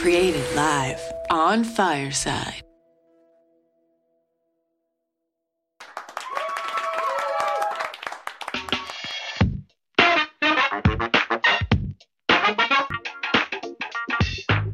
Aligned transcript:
Created 0.00 0.46
live 0.56 0.98
on 1.28 1.62
Fireside. 1.62 2.62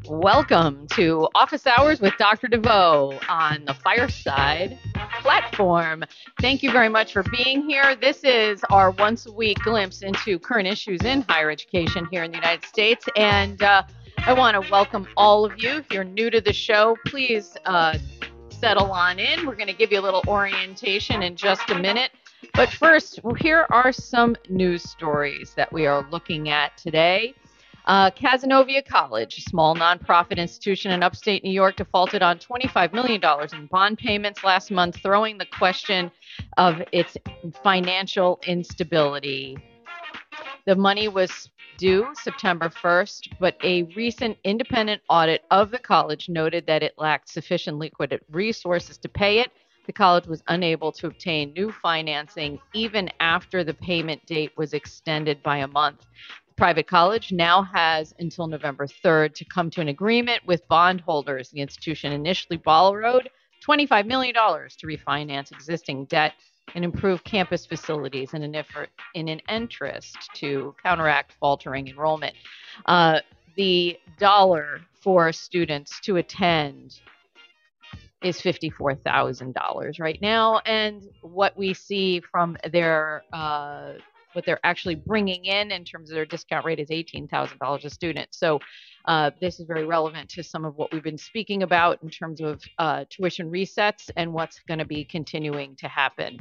Welcome 0.09 0.87
to 0.93 1.29
Office 1.35 1.67
Hours 1.67 2.01
with 2.01 2.17
Dr. 2.19 2.47
De 2.47 2.59
Veau 2.59 3.19
on 3.29 3.65
the 3.65 3.75
Fireside 3.75 4.79
platform. 5.23 6.05
Thank 6.41 6.63
you 6.63 6.71
very 6.71 6.89
much 6.89 7.13
for 7.13 7.25
being 7.25 7.69
here. 7.69 7.97
This 7.97 8.23
is 8.23 8.63
our 8.71 8.93
once 8.93 9.27
a 9.27 9.33
week 9.33 9.59
glimpse 9.65 10.03
into 10.03 10.39
current 10.39 10.69
issues 10.69 11.03
in 11.03 11.23
higher 11.23 11.51
education 11.51 12.07
here 12.13 12.23
in 12.23 12.31
the 12.31 12.37
United 12.37 12.65
States. 12.65 13.09
And 13.17 13.61
uh, 13.61 13.83
I 14.27 14.33
want 14.33 14.61
to 14.61 14.71
welcome 14.73 15.07
all 15.17 15.45
of 15.45 15.53
you. 15.63 15.77
If 15.77 15.93
you're 15.93 16.03
new 16.03 16.31
to 16.31 16.41
the 16.41 16.53
show, 16.53 16.97
please 17.07 17.57
uh, 17.65 17.97
settle 18.49 18.91
on 18.91 19.21
in. 19.21 19.47
We're 19.47 19.55
going 19.55 19.69
to 19.69 19.73
give 19.73 19.93
you 19.93 20.01
a 20.01 20.03
little 20.03 20.25
orientation 20.27 21.23
in 21.23 21.37
just 21.37 21.71
a 21.71 21.79
minute. 21.79 22.11
But 22.53 22.69
first, 22.69 23.21
here 23.39 23.69
are 23.71 23.93
some 23.93 24.35
news 24.49 24.83
stories 24.83 25.55
that 25.55 25.73
we 25.73 25.87
are 25.87 26.05
looking 26.11 26.49
at 26.49 26.77
today. 26.77 27.37
Uh, 27.85 28.11
Cazenovia 28.11 28.85
College, 28.85 29.39
a 29.39 29.43
small 29.43 29.77
nonprofit 29.77 30.39
institution 30.39 30.91
in 30.91 31.05
upstate 31.05 31.45
New 31.45 31.53
York, 31.53 31.77
defaulted 31.77 32.21
on 32.21 32.41
$25 32.41 32.93
million 32.95 33.21
in 33.53 33.67
bond 33.67 33.97
payments 33.97 34.43
last 34.43 34.73
month, 34.73 34.97
throwing 35.05 35.39
the 35.39 35.47
question 35.47 36.11
of 36.57 36.83
its 36.91 37.17
financial 37.63 38.41
instability. 38.45 39.57
The 40.67 40.77
money 40.77 41.09
was 41.09 41.51
due 41.79 42.09
September 42.15 42.69
1st, 42.69 43.39
but 43.41 43.57
a 43.63 43.85
recent 43.95 44.39
independent 44.45 45.03
audit 45.09 45.45
of 45.51 45.71
the 45.71 45.79
college 45.79 46.29
noted 46.29 46.67
that 46.67 46.83
it 46.83 46.95
lacked 46.99 47.29
sufficient 47.29 47.79
liquid 47.79 48.21
resources 48.31 48.99
to 48.99 49.09
pay 49.09 49.41
it. 49.41 49.53
The 49.87 49.93
college 49.93 50.27
was 50.27 50.43
unable 50.49 50.93
to 50.93 51.07
obtain 51.07 51.53
new 51.53 51.73
financing 51.73 52.59
even 52.75 53.11
after 53.21 53.65
the 53.65 53.75
payment 53.75 54.27
date 54.27 54.53
was 54.57 54.75
extended 54.75 55.43
by 55.43 55.59
a 55.59 55.69
month 55.69 56.07
The 56.49 56.55
private 56.57 56.89
college 56.89 57.33
now 57.33 57.63
has 57.63 58.15
until 58.19 58.49
November 58.49 58.87
3rd 58.87 59.35
to 59.35 59.45
come 59.45 59.71
to 59.71 59.81
an 59.81 59.89
agreement 59.89 60.47
with 60.47 60.67
bondholders. 60.69 61.51
The 61.51 61.61
institution 61.61 62.13
initially 62.13 62.59
borrowed 62.59 63.31
$25 63.67 64.07
million 64.07 64.35
to 64.35 64.87
refinance 64.87 65.53
existing 65.53 66.07
debt 66.07 66.35
and 66.75 66.85
improve 66.85 67.23
campus 67.25 67.65
facilities 67.65 68.35
in 68.35 68.43
an, 68.43 68.55
effort, 68.55 68.91
in 69.15 69.29
an 69.29 69.41
interest 69.49 70.17
to 70.35 70.75
counteract 70.83 71.33
faltering 71.41 71.89
enrollment. 71.89 72.35
Uh, 72.87 73.21
the 73.57 73.99
dollar 74.19 74.81
for 75.01 75.33
students 75.33 76.01
to 76.01 76.17
attend 76.17 77.01
is 78.23 78.41
$54,000 78.41 80.01
right 80.01 80.21
now. 80.21 80.61
And 80.67 81.03
what 81.23 81.57
we 81.57 81.75
see 81.75 82.21
from 82.21 82.57
their 82.73 83.23
uh, 83.33 83.93
what 84.33 84.45
they're 84.45 84.61
actually 84.65 84.97
bringing 84.97 85.47
in 85.47 85.73
in 85.73 85.83
terms 85.83 86.11
of 86.11 86.15
their 86.15 86.27
discount 86.27 86.67
rate 86.67 86.79
is 86.79 86.91
$18,000 86.91 87.85
a 87.85 87.91
student. 87.91 88.29
So 88.33 88.61
uh, 89.07 89.31
this 89.41 89.59
is 89.59 89.67
very 89.67 89.87
relevant 89.87 90.29
to 90.31 90.43
some 90.43 90.67
of 90.67 90.77
what 90.77 90.93
we've 90.93 91.03
been 91.03 91.17
speaking 91.17 91.63
about 91.63 92.03
in 92.03 92.11
terms 92.11 92.43
of 92.43 92.63
uh, 92.79 93.07
tuition 93.09 93.51
resets 93.51 94.11
and 94.15 94.35
what's 94.35 94.61
going 94.69 94.79
to 94.79 94.85
be 94.85 95.07
continuing 95.07 95.75
to 95.77 95.89
happen. 95.89 96.39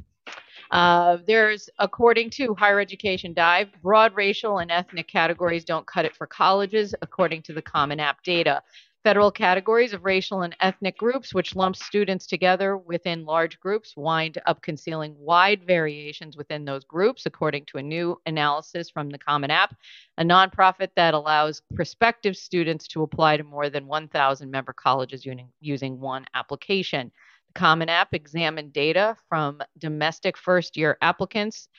Uh, 0.72 1.18
there's, 1.28 1.70
according 1.80 2.30
to 2.32 2.56
Higher 2.56 2.80
Education 2.80 3.34
Dive, 3.34 3.70
broad 3.82 4.16
racial 4.16 4.60
and 4.60 4.72
ethnic 4.72 5.08
categories 5.08 5.66
don't 5.66 5.86
cut 5.86 6.06
it 6.06 6.16
for 6.16 6.28
colleges, 6.28 6.96
according 7.02 7.44
to 7.44 7.54
the 7.54 7.62
Common 7.62 8.00
App 8.00 8.24
data. 8.24 8.62
Federal 9.04 9.30
categories 9.30 9.94
of 9.94 10.04
racial 10.04 10.42
and 10.42 10.56
ethnic 10.62 10.98
groups, 10.98 11.32
which 11.32 11.56
lump 11.56 11.76
students 11.76 12.26
together 12.26 12.76
within 12.76 13.24
large 13.24 13.60
groups, 13.60 13.96
wind 13.96 14.40
up 14.48 14.64
concealing 14.64 15.16
wide 15.20 15.64
variations 15.64 16.36
within 16.36 16.66
those 16.66 16.84
groups, 16.84 17.28
according 17.28 17.66
to 17.66 17.78
a 17.78 17.84
new 17.84 18.20
analysis 18.26 18.90
from 18.90 19.12
the 19.12 19.20
Common 19.20 19.52
App, 19.52 19.76
a 20.18 20.24
nonprofit 20.24 20.90
that 20.96 21.14
allows 21.14 21.62
prospective 21.76 22.36
students 22.36 22.88
to 22.88 23.04
apply 23.04 23.38
to 23.38 23.44
more 23.44 23.70
than 23.70 23.86
1,000 23.86 24.50
member 24.50 24.74
colleges 24.74 25.24
using, 25.24 25.50
using 25.62 26.00
one 26.00 26.26
application. 26.34 27.12
Common 27.56 27.88
App 27.90 28.14
examined 28.14 28.74
data 28.74 29.16
from 29.30 29.62
domestic 29.78 30.38
first 30.38 30.76
year 30.78 30.98
applicants 31.02 31.70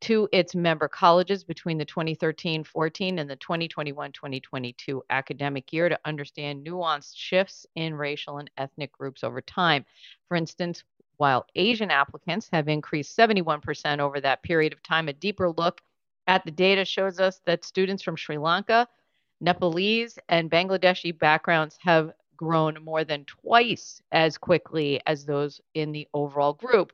to 0.00 0.28
its 0.32 0.54
member 0.54 0.86
colleges 0.86 1.44
between 1.44 1.76
the 1.76 1.84
2013 1.84 2.62
14 2.62 3.18
and 3.18 3.28
the 3.28 3.36
2021 3.36 4.12
2022 4.12 5.02
academic 5.10 5.72
year 5.72 5.88
to 5.88 5.98
understand 6.04 6.64
nuanced 6.64 7.14
shifts 7.16 7.66
in 7.74 7.94
racial 7.94 8.38
and 8.38 8.50
ethnic 8.56 8.92
groups 8.92 9.24
over 9.24 9.40
time. 9.40 9.84
For 10.28 10.36
instance, 10.36 10.84
while 11.16 11.46
Asian 11.54 11.90
applicants 11.90 12.48
have 12.52 12.68
increased 12.68 13.16
71% 13.16 13.98
over 13.98 14.20
that 14.20 14.42
period 14.42 14.72
of 14.72 14.82
time, 14.82 15.08
a 15.08 15.12
deeper 15.12 15.50
look 15.50 15.80
at 16.26 16.44
the 16.44 16.50
data 16.50 16.84
shows 16.84 17.18
us 17.18 17.40
that 17.46 17.64
students 17.64 18.02
from 18.02 18.16
Sri 18.16 18.38
Lanka, 18.38 18.88
Nepalese, 19.40 20.18
and 20.28 20.50
Bangladeshi 20.50 21.16
backgrounds 21.18 21.76
have 21.80 22.12
grown 22.36 22.82
more 22.82 23.04
than 23.04 23.24
twice 23.24 24.00
as 24.12 24.38
quickly 24.38 25.00
as 25.06 25.24
those 25.24 25.60
in 25.74 25.92
the 25.92 26.08
overall 26.14 26.52
group. 26.52 26.92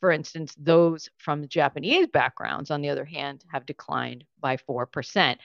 For 0.00 0.10
instance, 0.10 0.54
those 0.58 1.08
from 1.18 1.48
Japanese 1.48 2.06
backgrounds, 2.08 2.70
on 2.70 2.82
the 2.82 2.90
other 2.90 3.04
hand, 3.04 3.44
have 3.50 3.66
declined 3.66 4.24
by 4.40 4.56
4%. 4.56 5.36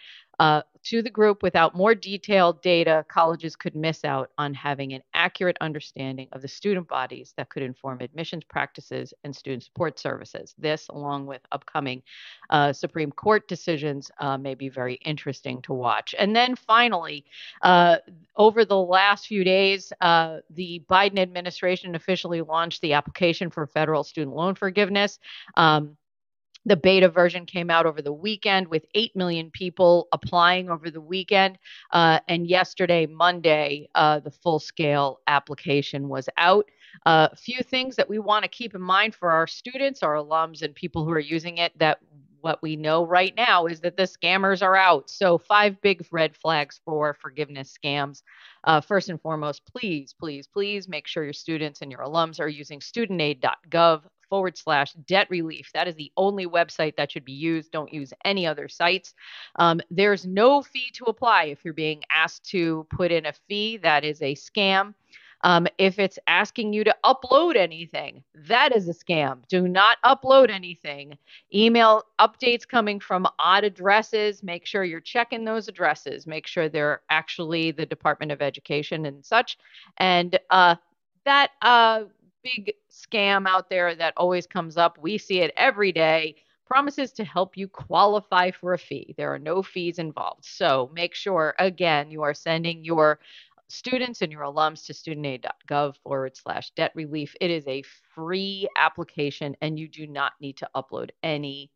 Uh, 0.41 0.63
to 0.81 1.03
the 1.03 1.09
group, 1.11 1.43
without 1.43 1.75
more 1.75 1.93
detailed 1.93 2.63
data, 2.63 3.05
colleges 3.07 3.55
could 3.55 3.75
miss 3.75 4.03
out 4.03 4.31
on 4.39 4.55
having 4.55 4.93
an 4.93 5.03
accurate 5.13 5.57
understanding 5.61 6.27
of 6.31 6.41
the 6.41 6.47
student 6.47 6.87
bodies 6.87 7.35
that 7.37 7.49
could 7.49 7.61
inform 7.61 7.99
admissions 8.01 8.43
practices 8.45 9.13
and 9.23 9.35
student 9.35 9.61
support 9.61 9.99
services. 9.99 10.55
This, 10.57 10.87
along 10.87 11.27
with 11.27 11.41
upcoming 11.51 12.01
uh, 12.49 12.73
Supreme 12.73 13.11
Court 13.11 13.47
decisions, 13.47 14.09
uh, 14.19 14.35
may 14.39 14.55
be 14.55 14.69
very 14.69 14.95
interesting 15.05 15.61
to 15.61 15.73
watch. 15.73 16.15
And 16.17 16.35
then 16.35 16.55
finally, 16.55 17.23
uh, 17.61 17.97
over 18.35 18.65
the 18.65 18.81
last 18.81 19.27
few 19.27 19.43
days, 19.43 19.93
uh, 20.01 20.39
the 20.49 20.83
Biden 20.89 21.19
administration 21.19 21.93
officially 21.93 22.41
launched 22.41 22.81
the 22.81 22.93
application 22.93 23.51
for 23.51 23.67
federal 23.67 24.03
student 24.03 24.35
loan 24.35 24.55
forgiveness. 24.55 25.19
Um, 25.55 25.97
the 26.65 26.75
beta 26.75 27.09
version 27.09 27.45
came 27.45 27.69
out 27.69 27.85
over 27.85 28.01
the 28.01 28.13
weekend 28.13 28.67
with 28.67 28.85
8 28.93 29.15
million 29.15 29.51
people 29.51 30.07
applying 30.11 30.69
over 30.69 30.91
the 30.91 31.01
weekend. 31.01 31.57
Uh, 31.91 32.19
and 32.27 32.47
yesterday, 32.47 33.05
Monday, 33.05 33.89
uh, 33.95 34.19
the 34.19 34.31
full 34.31 34.59
scale 34.59 35.19
application 35.27 36.07
was 36.07 36.29
out. 36.37 36.65
A 37.05 37.09
uh, 37.09 37.35
few 37.35 37.63
things 37.63 37.95
that 37.95 38.09
we 38.09 38.19
want 38.19 38.43
to 38.43 38.49
keep 38.49 38.75
in 38.75 38.81
mind 38.81 39.15
for 39.15 39.31
our 39.31 39.47
students, 39.47 40.03
our 40.03 40.15
alums, 40.15 40.61
and 40.61 40.75
people 40.75 41.05
who 41.05 41.11
are 41.11 41.19
using 41.19 41.57
it 41.57 41.77
that 41.79 41.99
what 42.41 42.61
we 42.61 42.75
know 42.75 43.05
right 43.05 43.33
now 43.35 43.67
is 43.67 43.79
that 43.81 43.95
the 43.95 44.03
scammers 44.03 44.61
are 44.61 44.75
out. 44.75 45.09
So, 45.09 45.37
five 45.37 45.79
big 45.81 46.05
red 46.11 46.35
flags 46.35 46.81
for 46.83 47.13
forgiveness 47.13 47.75
scams. 47.81 48.23
Uh, 48.63 48.81
first 48.81 49.09
and 49.09 49.21
foremost, 49.21 49.61
please, 49.65 50.13
please, 50.19 50.47
please 50.47 50.87
make 50.87 51.07
sure 51.07 51.23
your 51.23 51.33
students 51.33 51.81
and 51.81 51.91
your 51.91 52.01
alums 52.01 52.39
are 52.39 52.49
using 52.49 52.79
studentaid.gov 52.79 54.01
forward 54.31 54.57
slash 54.57 54.93
debt 55.05 55.27
relief. 55.29 55.69
That 55.73 55.89
is 55.89 55.95
the 55.95 56.11
only 56.15 56.47
website 56.47 56.95
that 56.95 57.11
should 57.11 57.25
be 57.25 57.33
used. 57.33 57.71
Don't 57.71 57.93
use 57.93 58.13
any 58.23 58.47
other 58.47 58.69
sites. 58.69 59.13
Um, 59.57 59.81
there's 59.91 60.25
no 60.25 60.61
fee 60.61 60.89
to 60.93 61.05
apply 61.05 61.43
if 61.45 61.65
you're 61.65 61.73
being 61.73 62.01
asked 62.15 62.45
to 62.51 62.87
put 62.89 63.11
in 63.11 63.25
a 63.25 63.33
fee. 63.49 63.75
That 63.75 64.05
is 64.05 64.21
a 64.21 64.33
scam. 64.33 64.93
Um, 65.43 65.67
if 65.77 65.99
it's 65.99 66.19
asking 66.27 66.71
you 66.71 66.85
to 66.85 66.95
upload 67.03 67.57
anything, 67.57 68.23
that 68.47 68.73
is 68.73 68.87
a 68.87 68.93
scam. 68.93 69.39
Do 69.49 69.67
not 69.67 69.97
upload 70.05 70.49
anything. 70.49 71.17
Email 71.53 72.03
updates 72.19 72.65
coming 72.65 73.01
from 73.01 73.27
odd 73.37 73.65
addresses. 73.65 74.43
Make 74.43 74.65
sure 74.65 74.85
you're 74.85 75.01
checking 75.01 75.43
those 75.43 75.67
addresses. 75.67 76.25
Make 76.25 76.47
sure 76.47 76.69
they're 76.69 77.01
actually 77.09 77.71
the 77.71 77.85
Department 77.85 78.31
of 78.31 78.41
Education 78.41 79.05
and 79.05 79.25
such. 79.25 79.57
And 79.97 80.39
uh, 80.51 80.75
that 81.25 81.51
uh, 81.61 82.03
big 82.43 82.73
scam 82.89 83.47
out 83.47 83.69
there 83.69 83.95
that 83.95 84.13
always 84.17 84.47
comes 84.47 84.77
up. 84.77 84.97
We 84.97 85.17
see 85.17 85.41
it 85.41 85.53
every 85.57 85.91
day. 85.91 86.35
Promises 86.65 87.11
to 87.13 87.25
help 87.25 87.57
you 87.57 87.67
qualify 87.67 88.51
for 88.51 88.73
a 88.73 88.77
fee. 88.77 89.13
There 89.17 89.33
are 89.33 89.39
no 89.39 89.61
fees 89.61 89.99
involved. 89.99 90.45
So 90.45 90.89
make 90.93 91.13
sure, 91.13 91.53
again, 91.59 92.09
you 92.09 92.21
are 92.21 92.33
sending 92.33 92.85
your 92.85 93.19
students 93.67 94.21
and 94.21 94.31
your 94.31 94.43
alums 94.43 94.85
to 94.85 94.93
studentaid.gov 94.93 95.95
forward 96.03 96.35
slash 96.37 96.71
debt 96.71 96.91
relief. 96.95 97.35
It 97.41 97.51
is 97.51 97.67
a 97.67 97.83
free 98.15 98.67
application 98.77 99.55
and 99.61 99.77
you 99.79 99.87
do 99.87 100.07
not 100.07 100.33
need 100.39 100.57
to 100.57 100.69
upload 100.75 101.09
any 101.23 101.71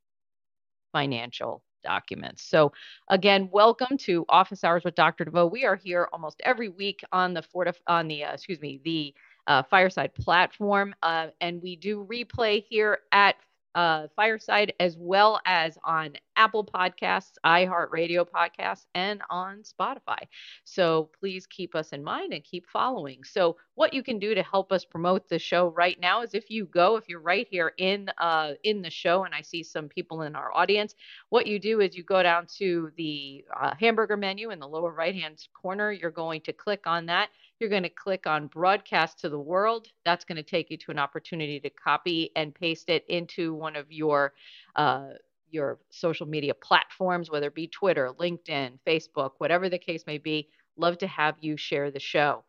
financial 0.91 1.63
documents. 1.83 2.43
So 2.43 2.73
again, 3.09 3.49
welcome 3.51 3.97
to 3.99 4.25
Office 4.27 4.63
Hours 4.63 4.83
with 4.83 4.95
Dr. 4.95 5.25
De 5.25 5.31
Veau. 5.31 5.45
We 5.45 5.65
are 5.65 5.75
here 5.75 6.09
almost 6.11 6.41
every 6.43 6.69
week 6.69 7.01
on 7.11 7.33
the 7.33 7.43
Fortif- 7.43 7.81
on 7.87 8.07
the 8.07 8.23
uh, 8.23 8.33
excuse 8.33 8.59
me 8.59 8.81
the 8.83 9.13
uh, 9.47 9.63
Fireside 9.63 10.13
platform. 10.13 10.95
Uh, 11.03 11.27
and 11.41 11.61
we 11.61 11.75
do 11.75 12.05
replay 12.09 12.63
here 12.67 12.99
at 13.11 13.35
uh, 13.75 14.07
Fireside, 14.15 14.73
as 14.79 14.95
well 14.97 15.41
as 15.45 15.77
on 15.83 16.13
Apple 16.37 16.63
Podcasts, 16.63 17.33
iHeartRadio 17.45 18.25
Podcasts, 18.25 18.85
and 18.95 19.21
on 19.29 19.63
Spotify. 19.63 20.19
So 20.63 21.09
please 21.19 21.45
keep 21.45 21.75
us 21.75 21.89
in 21.89 22.01
mind 22.01 22.31
and 22.33 22.43
keep 22.43 22.65
following. 22.67 23.23
So 23.25 23.57
what 23.75 23.93
you 23.93 24.01
can 24.01 24.17
do 24.17 24.33
to 24.33 24.41
help 24.41 24.71
us 24.71 24.85
promote 24.85 25.27
the 25.27 25.37
show 25.37 25.67
right 25.67 25.99
now 25.99 26.21
is 26.21 26.33
if 26.33 26.49
you 26.49 26.65
go, 26.65 26.95
if 26.95 27.09
you're 27.09 27.19
right 27.19 27.47
here 27.51 27.73
in 27.77 28.09
uh, 28.17 28.53
in 28.63 28.81
the 28.81 28.89
show, 28.89 29.25
and 29.25 29.35
I 29.35 29.41
see 29.41 29.61
some 29.61 29.89
people 29.89 30.21
in 30.21 30.37
our 30.37 30.55
audience, 30.55 30.95
what 31.29 31.45
you 31.45 31.59
do 31.59 31.81
is 31.81 31.97
you 31.97 32.03
go 32.03 32.23
down 32.23 32.47
to 32.57 32.91
the 32.95 33.43
uh, 33.59 33.73
hamburger 33.77 34.15
menu 34.15 34.51
in 34.51 34.59
the 34.59 34.67
lower 34.67 34.91
right 34.91 35.15
hand 35.15 35.45
corner. 35.53 35.91
You're 35.91 36.11
going 36.11 36.39
to 36.41 36.53
click 36.53 36.87
on 36.87 37.05
that 37.07 37.29
you're 37.59 37.69
going 37.69 37.83
to 37.83 37.89
click 37.89 38.27
on 38.27 38.47
broadcast 38.47 39.19
to 39.19 39.29
the 39.29 39.39
world. 39.39 39.87
That's 40.03 40.25
going 40.25 40.37
to 40.37 40.43
take 40.43 40.69
you 40.69 40.77
to 40.77 40.91
an 40.91 40.99
opportunity 40.99 41.59
to 41.61 41.69
copy 41.69 42.31
and 42.35 42.53
paste 42.53 42.89
it 42.89 43.05
into 43.07 43.53
one 43.53 43.75
of 43.75 43.91
your 43.91 44.33
uh, 44.75 45.09
your 45.51 45.79
social 45.89 46.25
media 46.25 46.53
platforms, 46.53 47.29
whether 47.29 47.47
it 47.47 47.55
be 47.55 47.67
Twitter, 47.67 48.11
LinkedIn, 48.19 48.79
Facebook, 48.85 49.31
whatever 49.37 49.69
the 49.69 49.77
case 49.77 50.03
may 50.05 50.17
be. 50.17 50.49
Love 50.75 50.97
to 50.97 51.07
have 51.07 51.35
you 51.39 51.55
share 51.55 51.91
the 51.91 51.99
show. 51.99 52.43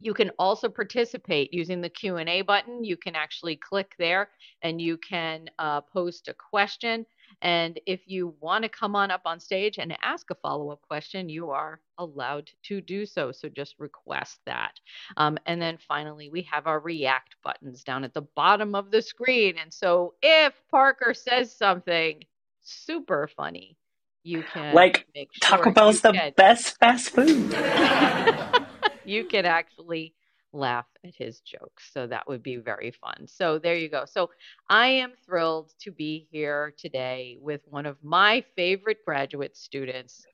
You 0.00 0.14
can 0.14 0.30
also 0.38 0.68
participate 0.68 1.52
using 1.52 1.80
the 1.80 1.88
Q&A 1.88 2.42
button. 2.42 2.84
You 2.84 2.96
can 2.96 3.14
actually 3.14 3.56
click 3.56 3.94
there 3.98 4.30
and 4.62 4.80
you 4.80 4.96
can 4.96 5.48
uh, 5.58 5.80
post 5.80 6.28
a 6.28 6.34
question. 6.34 7.04
And 7.42 7.78
if 7.86 8.00
you 8.06 8.34
want 8.40 8.64
to 8.64 8.68
come 8.68 8.96
on 8.96 9.10
up 9.10 9.22
on 9.24 9.38
stage 9.40 9.78
and 9.78 9.96
ask 10.02 10.30
a 10.30 10.34
follow 10.34 10.70
up 10.70 10.82
question, 10.82 11.28
you 11.28 11.50
are 11.50 11.80
allowed 11.98 12.50
to 12.64 12.80
do 12.80 13.06
so. 13.06 13.32
So 13.32 13.48
just 13.48 13.76
request 13.78 14.40
that. 14.46 14.72
Um, 15.16 15.38
and 15.46 15.60
then 15.62 15.78
finally, 15.78 16.30
we 16.30 16.42
have 16.50 16.66
our 16.66 16.80
react 16.80 17.36
buttons 17.44 17.84
down 17.84 18.04
at 18.04 18.14
the 18.14 18.22
bottom 18.22 18.74
of 18.74 18.90
the 18.90 19.02
screen. 19.02 19.56
And 19.60 19.72
so 19.72 20.14
if 20.22 20.52
Parker 20.70 21.14
says 21.14 21.54
something 21.54 22.24
super 22.62 23.28
funny, 23.28 23.76
you 24.24 24.42
can 24.42 24.74
like 24.74 25.06
sure 25.14 25.26
Taco 25.40 25.70
Bell's 25.70 26.00
the 26.00 26.12
can. 26.12 26.32
best 26.36 26.76
fast 26.78 27.10
food. 27.10 27.52
you 29.04 29.24
can 29.24 29.46
actually 29.46 30.14
laugh 30.52 30.86
at 31.04 31.14
his 31.14 31.40
jokes. 31.40 31.90
So 31.92 32.06
that 32.06 32.26
would 32.28 32.42
be 32.42 32.56
very 32.56 32.90
fun. 32.90 33.26
So 33.26 33.58
there 33.58 33.76
you 33.76 33.88
go. 33.88 34.04
So 34.06 34.30
I 34.68 34.88
am 34.88 35.12
thrilled 35.24 35.72
to 35.80 35.90
be 35.90 36.26
here 36.30 36.74
today 36.78 37.38
with 37.40 37.60
one 37.66 37.86
of 37.86 37.96
my 38.02 38.44
favorite 38.56 38.98
graduate 39.04 39.56
students, 39.56 40.24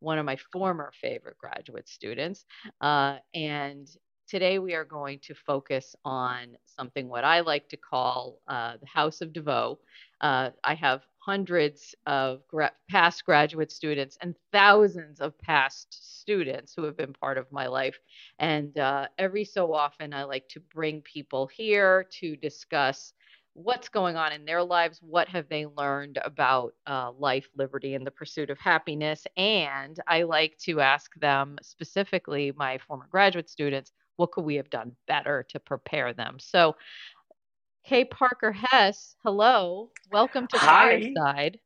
one 0.00 0.18
of 0.18 0.24
my 0.24 0.36
former 0.52 0.92
favorite 1.00 1.38
graduate 1.38 1.88
students. 1.88 2.44
Uh, 2.80 3.18
and 3.34 3.88
today 4.28 4.58
we 4.58 4.74
are 4.74 4.84
going 4.84 5.18
to 5.20 5.34
focus 5.34 5.94
on 6.04 6.56
something 6.64 7.08
what 7.08 7.24
I 7.24 7.40
like 7.40 7.68
to 7.68 7.76
call 7.76 8.38
uh, 8.48 8.74
the 8.80 8.86
House 8.86 9.20
of 9.20 9.32
De 9.32 9.42
Veau. 9.42 9.78
Uh, 10.20 10.50
I 10.64 10.74
have 10.74 11.02
hundreds 11.20 11.94
of 12.06 12.40
gra- 12.48 12.72
past 12.88 13.24
graduate 13.24 13.70
students 13.70 14.16
and 14.22 14.34
thousands 14.52 15.20
of 15.20 15.38
past 15.38 15.86
students 16.20 16.72
who 16.74 16.82
have 16.84 16.96
been 16.96 17.12
part 17.12 17.38
of 17.38 17.52
my 17.52 17.66
life. 17.66 17.98
And 18.38 18.76
uh, 18.78 19.06
every 19.18 19.44
so 19.44 19.72
often, 19.74 20.14
I 20.14 20.24
like 20.24 20.48
to 20.48 20.60
bring 20.74 21.02
people 21.02 21.46
here 21.46 22.06
to 22.20 22.36
discuss 22.36 23.12
what's 23.52 23.88
going 23.88 24.16
on 24.16 24.32
in 24.32 24.44
their 24.44 24.62
lives, 24.62 25.00
what 25.02 25.28
have 25.28 25.48
they 25.48 25.66
learned 25.66 26.18
about 26.24 26.72
uh, 26.86 27.10
life, 27.18 27.48
liberty, 27.56 27.94
and 27.94 28.06
the 28.06 28.10
pursuit 28.10 28.48
of 28.48 28.58
happiness. 28.58 29.26
And 29.36 29.98
I 30.06 30.22
like 30.22 30.56
to 30.60 30.80
ask 30.80 31.12
them, 31.16 31.58
specifically 31.60 32.52
my 32.56 32.78
former 32.78 33.08
graduate 33.10 33.50
students, 33.50 33.92
what 34.16 34.32
could 34.32 34.44
we 34.44 34.54
have 34.54 34.70
done 34.70 34.92
better 35.06 35.44
to 35.48 35.58
prepare 35.58 36.12
them? 36.12 36.36
So 36.38 36.76
Hey, 37.82 38.04
Parker 38.04 38.52
Hess. 38.52 39.16
Hello. 39.24 39.90
Welcome 40.12 40.46
to 40.48 40.58
Hi. 40.58 41.12
Fireside. 41.14 41.58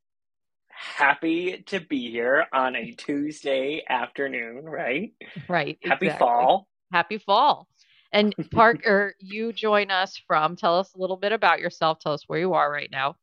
Happy 0.69 1.62
to 1.66 1.81
be 1.81 2.11
here 2.11 2.46
on 2.52 2.76
a 2.76 2.93
Tuesday 2.93 3.82
afternoon, 3.88 4.64
right? 4.64 5.12
Right. 5.49 5.78
Happy 5.82 6.06
exactly. 6.06 6.19
fall. 6.19 6.69
Happy 6.93 7.19
fall. 7.19 7.69
And 8.12 8.34
Parker, 8.52 9.14
you 9.19 9.52
join 9.52 9.90
us 9.90 10.16
from, 10.26 10.56
tell 10.56 10.78
us 10.78 10.94
a 10.94 10.99
little 10.99 11.16
bit 11.16 11.32
about 11.32 11.58
yourself. 11.58 11.99
Tell 11.99 12.12
us 12.12 12.22
where 12.28 12.38
you 12.38 12.55
are 12.55 12.70
right 12.70 12.90
now. 12.90 13.17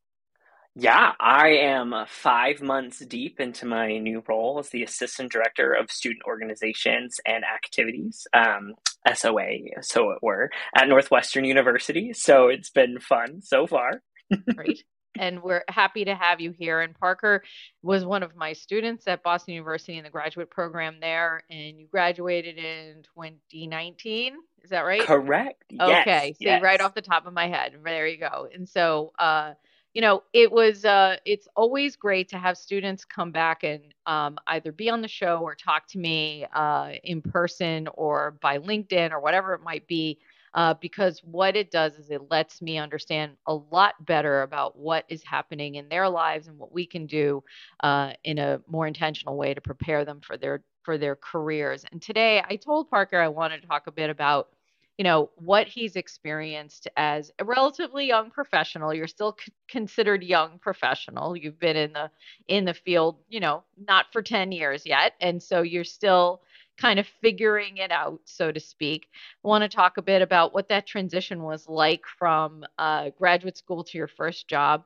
Yeah, 0.76 1.12
I 1.20 1.50
am 1.50 1.94
five 2.08 2.62
months 2.62 3.00
deep 3.00 3.42
into 3.42 3.66
my 3.66 3.98
new 3.98 4.24
role 4.28 4.58
as 4.60 4.70
the 4.70 4.84
Assistant 4.84 5.30
Director 5.32 5.74
of 5.74 5.92
Student 5.92 6.22
Organizations 6.26 7.20
and 7.26 7.44
Activities, 7.44 8.26
um, 8.34 8.76
SOA, 9.14 9.50
so 9.82 10.12
it 10.12 10.20
were, 10.22 10.50
at 10.76 10.88
Northwestern 10.88 11.44
University. 11.44 12.14
So 12.14 12.48
it's 12.48 12.70
been 12.70 13.00
fun 13.00 13.42
so 13.42 13.68
far. 13.68 14.02
Great. 14.56 14.84
And 15.20 15.44
we're 15.44 15.66
happy 15.68 16.06
to 16.06 16.16
have 16.16 16.40
you 16.40 16.52
here. 16.52 16.80
And 16.80 16.98
Parker 16.98 17.44
was 17.84 18.06
one 18.06 18.24
of 18.24 18.34
my 18.38 18.54
students 18.54 19.06
at 19.10 19.22
Boston 19.24 19.56
University 19.56 19.98
in 19.98 20.06
the 20.06 20.10
graduate 20.10 20.50
program 20.50 21.02
there. 21.02 21.44
And 21.50 21.78
you 21.78 21.88
graduated 21.92 22.58
in 22.58 23.04
2019. 23.14 24.36
Is 24.64 24.70
that 24.70 24.82
right? 24.82 25.02
Correct. 25.02 25.66
Okay. 25.74 26.28
Yes, 26.30 26.38
See, 26.38 26.46
yes. 26.46 26.64
right 26.64 26.80
off 26.80 26.96
the 26.96 27.02
top 27.02 27.26
of 27.28 27.34
my 27.34 27.50
head. 27.50 27.74
There 27.84 28.08
you 28.08 28.20
go. 28.20 28.48
And 28.54 28.70
so, 28.70 29.12
uh, 29.20 29.56
you 29.94 30.02
know, 30.02 30.24
it 30.34 30.52
was, 30.52 30.86
uh, 30.86 31.18
it's 31.26 31.48
always 31.56 31.96
great 31.96 32.30
to 32.30 32.38
have 32.38 32.58
students 32.58 33.04
come 33.04 33.32
back 33.32 33.64
and 33.64 33.82
um, 34.06 34.38
either 34.48 34.72
be 34.72 34.90
on 34.90 35.02
the 35.02 35.08
show 35.08 35.40
or 35.40 35.56
talk 35.56 35.88
to 35.90 36.00
me 36.00 36.46
uh, 36.56 36.92
in 37.04 37.22
person 37.22 37.88
or 37.94 38.32
by 38.42 38.58
LinkedIn 38.58 39.12
or 39.12 39.20
whatever 39.20 39.54
it 39.54 39.62
might 39.64 39.88
be. 39.88 40.20
Uh, 40.54 40.74
because 40.82 41.22
what 41.24 41.56
it 41.56 41.72
does 41.72 41.96
is 41.96 42.10
it 42.10 42.30
lets 42.30 42.62
me 42.62 42.78
understand 42.78 43.32
a 43.48 43.54
lot 43.54 43.94
better 44.06 44.42
about 44.42 44.78
what 44.78 45.06
is 45.08 45.24
happening 45.24 45.76
in 45.76 45.88
their 45.88 46.10
lives 46.10 46.48
and 46.48 46.58
what 46.58 46.74
we 46.74 46.86
can 46.86 47.06
do 47.06 47.42
uh, 47.84 48.12
in 48.26 48.38
a 48.38 48.60
more 48.68 48.86
intentional 48.86 49.38
way 49.38 49.54
to 49.54 49.62
prepare 49.62 50.04
them 50.04 50.20
for 50.20 50.36
their 50.36 50.62
for 50.84 50.98
their 50.98 51.16
careers. 51.16 51.86
And 51.92 52.02
today, 52.02 52.44
I 52.50 52.58
told 52.58 52.90
Parker 52.90 53.20
I 53.20 53.30
wanted 53.30 53.62
to 53.62 53.68
talk 53.68 53.88
a 53.88 53.92
bit 53.92 54.10
about 54.10 54.50
you 54.98 55.04
know 55.04 55.30
what 55.36 55.68
he's 55.68 55.96
experienced 55.96 56.88
as 56.98 57.32
a 57.40 57.46
relatively 57.46 58.08
young 58.08 58.30
professional. 58.32 58.94
You're 58.94 59.08
still 59.08 59.36
c- 59.40 59.52
considered 59.68 60.24
young 60.24 60.60
professional. 60.60 61.36
You've 61.36 61.60
been 61.60 61.78
in 61.78 61.94
the 61.94 62.12
in 62.48 62.66
the 62.66 62.74
field 62.74 63.18
you 63.30 63.40
know 63.40 63.64
not 63.88 64.08
for 64.12 64.22
10 64.22 64.52
years 64.52 64.86
yet 64.86 65.14
and 65.22 65.42
so 65.42 65.62
you're 65.62 65.84
still 65.84 66.42
kind 66.78 67.00
of 67.00 67.08
figuring 67.22 67.78
it 67.78 67.92
out 67.92 68.20
so 68.26 68.52
to 68.52 68.60
speak. 68.60 69.08
I 69.44 69.48
want 69.48 69.64
to 69.64 69.70
talk 69.70 69.98
a 69.98 70.02
bit 70.02 70.22
about 70.22 70.54
what 70.54 70.70
that 70.70 70.88
transition 70.88 71.44
was 71.44 71.68
like 71.68 72.02
from 72.18 72.66
uh, 72.78 73.10
graduate 73.18 73.58
school 73.58 73.84
to 73.84 73.98
your 73.98 74.08
first 74.08 74.48
job 74.48 74.84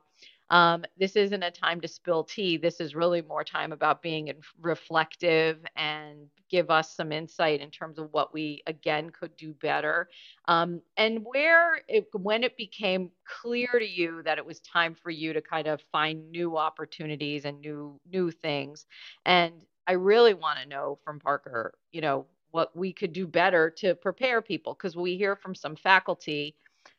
um, 0.50 0.84
this 0.98 1.16
isn't 1.16 1.42
a 1.42 1.50
time 1.50 1.80
to 1.80 1.88
spill 1.88 2.22
tea. 2.24 2.56
This 2.56 2.80
is 2.80 2.94
really 2.94 3.22
more 3.22 3.42
time 3.44 3.72
about 3.72 4.02
being 4.02 4.32
reflective 4.60 5.58
and 5.76 6.28
give 6.48 6.70
us 6.70 6.94
some 6.94 7.10
insight 7.10 7.60
in 7.60 7.70
terms 7.70 7.98
of 7.98 8.12
what 8.12 8.32
we 8.32 8.62
again 8.66 9.10
could 9.10 9.36
do 9.36 9.52
better. 9.54 10.08
Um, 10.46 10.80
and 10.96 11.24
where 11.24 11.80
it, 11.88 12.06
when 12.12 12.44
it 12.44 12.56
became 12.56 13.10
clear 13.42 13.68
to 13.76 13.86
you 13.86 14.22
that 14.24 14.38
it 14.38 14.46
was 14.46 14.60
time 14.60 14.94
for 14.94 15.10
you 15.10 15.32
to 15.32 15.40
kind 15.40 15.66
of 15.66 15.82
find 15.90 16.30
new 16.30 16.56
opportunities 16.56 17.44
and 17.44 17.60
new 17.60 18.00
new 18.12 18.30
things. 18.30 18.86
And 19.24 19.54
I 19.88 19.92
really 19.92 20.34
want 20.34 20.60
to 20.60 20.68
know 20.68 20.98
from 21.04 21.18
Parker, 21.18 21.74
you 21.90 22.00
know, 22.00 22.26
what 22.52 22.74
we 22.76 22.92
could 22.92 23.12
do 23.12 23.26
better 23.26 23.70
to 23.70 23.94
prepare 23.94 24.40
people 24.40 24.74
because 24.74 24.96
we 24.96 25.16
hear 25.16 25.36
from 25.36 25.54
some 25.54 25.76
faculty 25.76 26.54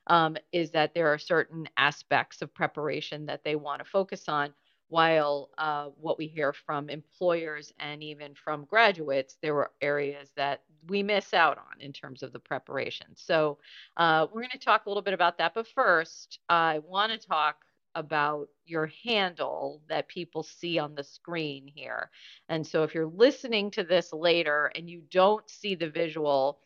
um, 0.08 0.38
is 0.52 0.72
that 0.72 0.94
there 0.94 1.08
are 1.14 1.18
certain 1.18 1.68
aspects 1.78 2.42
of 2.42 2.54
preparation 2.54 3.26
that 3.28 3.44
they 3.44 3.56
want 3.56 3.80
to 3.80 3.86
focus 3.90 4.28
on. 4.28 4.54
While 4.90 5.50
uh, 5.58 5.88
what 6.00 6.18
we 6.18 6.28
hear 6.28 6.54
from 6.54 6.90
employers 6.90 7.74
and 7.78 8.02
even 8.02 8.36
from 8.36 8.64
graduates, 8.64 9.38
there 9.42 9.54
were 9.54 9.72
areas 9.82 10.32
that 10.38 10.62
we 10.88 11.04
miss 11.04 11.34
out 11.34 11.58
on 11.58 11.82
in 11.82 11.92
terms 11.92 12.24
of 12.24 12.32
the 12.32 12.40
preparation. 12.40 13.08
So, 13.16 13.58
uh, 13.98 14.28
we're 14.32 14.42
going 14.42 14.52
to 14.52 14.58
talk 14.58 14.86
a 14.86 14.90
little 14.90 15.04
bit 15.04 15.14
about 15.14 15.40
that. 15.40 15.54
But 15.54 15.68
first, 15.68 16.40
I 16.48 16.80
want 16.80 17.12
to 17.12 17.28
talk 17.28 17.58
about 17.96 18.48
your 18.66 18.90
handle 19.04 19.82
that 19.90 20.08
people 20.08 20.44
see 20.44 20.78
on 20.78 20.96
the 20.96 21.04
screen 21.04 21.68
here. 21.68 22.10
And 22.48 22.66
so, 22.66 22.84
if 22.84 22.94
you're 22.94 23.08
listening 23.08 23.72
to 23.72 23.84
this 23.84 24.14
later 24.14 24.72
and 24.74 24.90
you 24.90 25.02
don't 25.12 25.50
see 25.50 25.76
the 25.76 25.90
visual, 25.90 26.60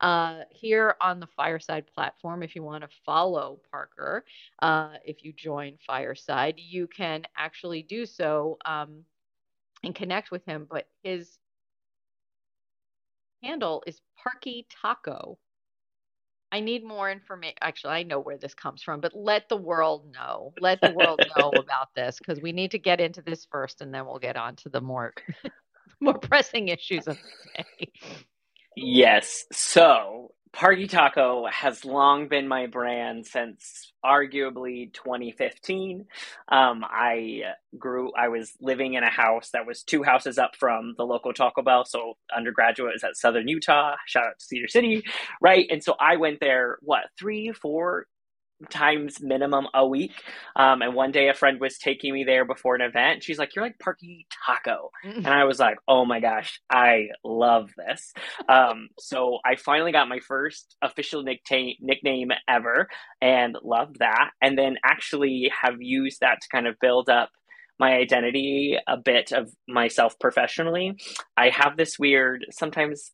uh, 0.00 0.40
here 0.50 0.96
on 1.00 1.20
the 1.20 1.26
Fireside 1.26 1.86
platform, 1.94 2.42
if 2.42 2.54
you 2.54 2.62
want 2.62 2.82
to 2.82 2.90
follow 3.04 3.60
Parker, 3.70 4.24
uh, 4.62 4.94
if 5.04 5.24
you 5.24 5.32
join 5.32 5.76
Fireside, 5.86 6.54
you 6.58 6.86
can 6.86 7.24
actually 7.36 7.82
do 7.82 8.06
so 8.06 8.58
um, 8.64 9.04
and 9.82 9.94
connect 9.94 10.30
with 10.30 10.44
him. 10.44 10.66
But 10.70 10.86
his 11.02 11.38
handle 13.42 13.82
is 13.86 14.00
Parky 14.22 14.66
Taco. 14.70 15.38
I 16.50 16.60
need 16.60 16.82
more 16.82 17.10
information. 17.10 17.56
Actually, 17.60 17.94
I 17.94 18.02
know 18.04 18.20
where 18.20 18.38
this 18.38 18.54
comes 18.54 18.82
from, 18.82 19.00
but 19.00 19.14
let 19.14 19.48
the 19.48 19.56
world 19.56 20.10
know. 20.14 20.54
Let 20.60 20.80
the 20.80 20.92
world 20.92 21.20
know 21.36 21.50
about 21.56 21.94
this 21.94 22.18
because 22.18 22.40
we 22.40 22.52
need 22.52 22.70
to 22.70 22.78
get 22.78 23.00
into 23.00 23.20
this 23.20 23.46
first, 23.50 23.82
and 23.82 23.92
then 23.92 24.06
we'll 24.06 24.18
get 24.18 24.36
on 24.36 24.56
to 24.56 24.68
the 24.70 24.80
more 24.80 25.12
more 26.00 26.18
pressing 26.18 26.68
issues 26.68 27.06
of 27.06 27.16
the 27.16 27.62
day. 27.62 27.92
Yes. 28.82 29.46
So 29.52 30.32
Parky 30.54 30.88
Taco 30.88 31.46
has 31.52 31.84
long 31.84 32.28
been 32.28 32.48
my 32.48 32.66
brand 32.68 33.26
since 33.26 33.92
arguably 34.04 34.92
2015. 34.94 36.06
Um, 36.50 36.84
I 36.88 37.42
grew, 37.78 38.12
I 38.18 38.28
was 38.28 38.52
living 38.60 38.94
in 38.94 39.04
a 39.04 39.10
house 39.10 39.50
that 39.52 39.66
was 39.66 39.84
two 39.84 40.04
houses 40.04 40.38
up 40.38 40.56
from 40.56 40.94
the 40.98 41.04
local 41.04 41.34
Taco 41.34 41.62
Bell. 41.62 41.86
So 41.86 42.14
undergraduate 42.36 42.94
is 42.96 43.04
at 43.04 43.16
Southern 43.16 43.48
Utah. 43.48 43.96
Shout 44.06 44.24
out 44.26 44.40
to 44.40 44.46
Cedar 44.46 44.68
City, 44.68 45.04
right? 45.42 45.66
And 45.70 45.84
so 45.84 45.96
I 46.00 46.16
went 46.16 46.40
there, 46.40 46.78
what, 46.82 47.04
three, 47.18 47.52
four 47.52 48.06
times 48.70 49.20
minimum 49.20 49.66
a 49.74 49.86
week. 49.86 50.12
Um, 50.56 50.82
and 50.82 50.94
one 50.94 51.12
day 51.12 51.28
a 51.28 51.34
friend 51.34 51.60
was 51.60 51.78
taking 51.78 52.12
me 52.12 52.24
there 52.24 52.44
before 52.44 52.74
an 52.74 52.80
event. 52.80 53.22
She's 53.22 53.38
like, 53.38 53.54
You're 53.54 53.64
like 53.64 53.78
Parky 53.78 54.26
Taco. 54.46 54.90
Mm-hmm. 55.04 55.18
And 55.18 55.28
I 55.28 55.44
was 55.44 55.58
like, 55.58 55.78
Oh 55.86 56.04
my 56.04 56.20
gosh, 56.20 56.60
I 56.70 57.08
love 57.24 57.70
this. 57.76 58.12
Um, 58.48 58.88
so 58.98 59.38
I 59.44 59.56
finally 59.56 59.92
got 59.92 60.08
my 60.08 60.20
first 60.20 60.76
official 60.82 61.22
nickname, 61.22 61.76
nickname 61.80 62.30
ever 62.48 62.88
and 63.20 63.56
loved 63.62 63.98
that. 64.00 64.30
And 64.42 64.58
then 64.58 64.76
actually 64.84 65.50
have 65.62 65.76
used 65.80 66.20
that 66.20 66.40
to 66.42 66.48
kind 66.50 66.66
of 66.66 66.76
build 66.80 67.08
up 67.08 67.30
my 67.78 67.92
identity 67.94 68.76
a 68.86 68.96
bit 68.96 69.32
of 69.32 69.52
myself 69.68 70.18
professionally. 70.18 70.98
I 71.36 71.50
have 71.50 71.76
this 71.76 71.98
weird, 71.98 72.44
sometimes 72.50 73.12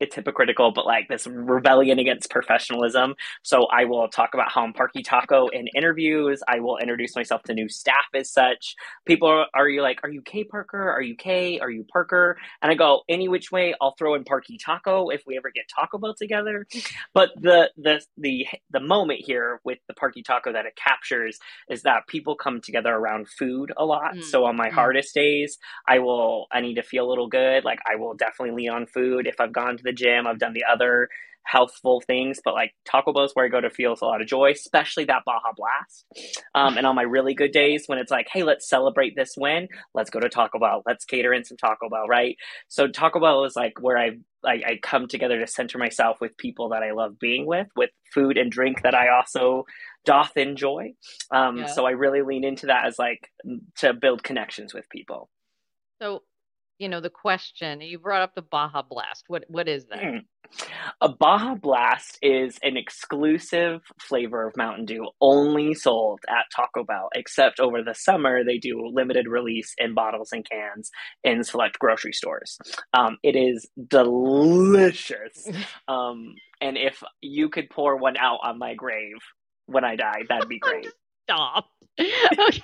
it's 0.00 0.14
hypocritical, 0.14 0.72
but 0.72 0.86
like 0.86 1.08
this 1.08 1.26
rebellion 1.26 1.98
against 1.98 2.30
professionalism. 2.30 3.14
So 3.42 3.66
I 3.66 3.84
will 3.84 4.08
talk 4.08 4.34
about 4.34 4.50
how 4.52 4.62
I'm 4.62 4.72
Parky 4.72 5.02
Taco 5.02 5.48
in 5.48 5.66
interviews. 5.74 6.42
I 6.46 6.60
will 6.60 6.78
introduce 6.78 7.16
myself 7.16 7.42
to 7.44 7.54
new 7.54 7.68
staff 7.68 8.06
as 8.14 8.30
such. 8.30 8.76
People 9.06 9.28
are, 9.28 9.46
are 9.54 9.68
you 9.68 9.82
like, 9.82 10.00
are 10.04 10.10
you 10.10 10.22
K 10.22 10.44
Parker? 10.44 10.90
Are 10.90 11.02
you 11.02 11.16
K? 11.16 11.58
Are 11.60 11.70
you 11.70 11.84
Parker? 11.84 12.38
And 12.62 12.70
I 12.70 12.74
go, 12.74 13.02
any 13.08 13.28
which 13.28 13.50
way, 13.50 13.74
I'll 13.80 13.94
throw 13.98 14.14
in 14.14 14.24
Parky 14.24 14.58
Taco 14.58 15.08
if 15.08 15.22
we 15.26 15.36
ever 15.36 15.50
get 15.50 15.64
Taco 15.74 15.98
Bell 15.98 16.14
together. 16.16 16.66
But 17.14 17.30
the 17.36 17.70
the 17.76 18.00
the 18.16 18.46
the 18.70 18.80
moment 18.80 19.20
here 19.20 19.60
with 19.64 19.78
the 19.88 19.94
Parky 19.94 20.22
Taco 20.22 20.52
that 20.52 20.66
it 20.66 20.76
captures 20.76 21.38
is 21.68 21.82
that 21.82 22.06
people 22.06 22.36
come 22.36 22.60
together 22.60 22.94
around 22.94 23.28
food 23.28 23.72
a 23.76 23.84
lot. 23.84 24.14
Mm. 24.14 24.24
So 24.24 24.44
on 24.44 24.56
my 24.56 24.68
mm. 24.68 24.72
hardest 24.72 25.14
days, 25.14 25.58
I 25.86 25.98
will 25.98 26.46
I 26.52 26.60
need 26.60 26.74
to 26.74 26.82
feel 26.82 27.06
a 27.06 27.10
little 27.10 27.28
good. 27.28 27.64
Like 27.64 27.80
I 27.90 27.96
will 27.96 28.14
definitely 28.14 28.54
lean 28.54 28.70
on 28.70 28.86
food 28.86 29.26
if 29.26 29.40
I've 29.40 29.52
gone 29.52 29.76
to 29.76 29.87
the 29.88 29.92
gym. 29.92 30.26
I've 30.26 30.38
done 30.38 30.52
the 30.52 30.64
other 30.70 31.08
healthful 31.48 32.02
things, 32.02 32.40
but 32.44 32.52
like 32.52 32.74
Taco 32.84 33.12
Bell 33.12 33.24
is 33.24 33.30
where 33.32 33.46
I 33.46 33.48
go 33.48 33.60
to 33.60 33.70
feel 33.70 33.96
a 34.00 34.04
lot 34.04 34.20
of 34.20 34.28
joy, 34.28 34.50
especially 34.50 35.06
that 35.06 35.22
Baja 35.24 35.52
Blast. 35.56 36.04
Um, 36.54 36.76
and 36.76 36.86
on 36.86 36.94
my 36.94 37.02
really 37.02 37.32
good 37.32 37.52
days 37.52 37.84
when 37.86 37.98
it's 37.98 38.10
like, 38.10 38.26
hey, 38.30 38.42
let's 38.42 38.68
celebrate 38.68 39.16
this 39.16 39.32
win, 39.36 39.68
let's 39.94 40.10
go 40.10 40.20
to 40.20 40.28
Taco 40.28 40.58
Bell, 40.58 40.82
let's 40.86 41.06
cater 41.06 41.32
in 41.32 41.44
some 41.44 41.56
Taco 41.56 41.88
Bell, 41.88 42.06
right? 42.06 42.36
So 42.68 42.86
Taco 42.86 43.18
Bell 43.18 43.44
is 43.44 43.56
like 43.56 43.80
where 43.80 43.96
I 43.96 44.10
I, 44.44 44.62
I 44.66 44.78
come 44.80 45.08
together 45.08 45.40
to 45.40 45.48
center 45.48 45.78
myself 45.78 46.18
with 46.20 46.36
people 46.36 46.68
that 46.68 46.84
I 46.84 46.92
love 46.92 47.18
being 47.18 47.44
with, 47.44 47.66
with 47.74 47.90
food 48.14 48.36
and 48.36 48.52
drink 48.52 48.82
that 48.82 48.94
I 48.94 49.08
also 49.08 49.64
doth 50.04 50.36
enjoy. 50.36 50.92
Um, 51.32 51.58
yeah. 51.58 51.66
So 51.66 51.86
I 51.86 51.90
really 51.90 52.22
lean 52.22 52.44
into 52.44 52.66
that 52.66 52.86
as 52.86 53.00
like 53.00 53.32
to 53.78 53.94
build 53.94 54.22
connections 54.22 54.72
with 54.72 54.88
people. 54.90 55.28
So 56.00 56.22
you 56.78 56.88
know 56.88 57.00
the 57.00 57.10
question 57.10 57.80
you 57.80 57.98
brought 57.98 58.22
up 58.22 58.34
the 58.34 58.42
baja 58.42 58.82
blast 58.82 59.24
what 59.28 59.44
what 59.48 59.68
is 59.68 59.86
that 59.86 60.00
mm. 60.00 60.20
a 61.00 61.08
baja 61.08 61.54
blast 61.54 62.18
is 62.22 62.58
an 62.62 62.76
exclusive 62.76 63.80
flavor 64.00 64.46
of 64.46 64.56
mountain 64.56 64.84
dew 64.84 65.06
only 65.20 65.74
sold 65.74 66.20
at 66.28 66.44
taco 66.54 66.84
bell 66.84 67.08
except 67.14 67.60
over 67.60 67.82
the 67.82 67.94
summer 67.94 68.44
they 68.44 68.58
do 68.58 68.88
limited 68.92 69.26
release 69.28 69.74
in 69.78 69.94
bottles 69.94 70.30
and 70.32 70.48
cans 70.48 70.90
in 71.24 71.42
select 71.42 71.78
grocery 71.78 72.12
stores 72.12 72.58
um, 72.94 73.18
it 73.22 73.36
is 73.36 73.68
delicious 73.88 75.48
um, 75.88 76.34
and 76.60 76.76
if 76.76 77.02
you 77.20 77.48
could 77.48 77.68
pour 77.70 77.96
one 77.96 78.16
out 78.16 78.38
on 78.42 78.58
my 78.58 78.74
grave 78.74 79.16
when 79.66 79.84
i 79.84 79.96
die 79.96 80.22
that'd 80.28 80.48
be 80.48 80.58
great 80.58 80.88
stop 81.24 81.66
okay. 82.00 82.62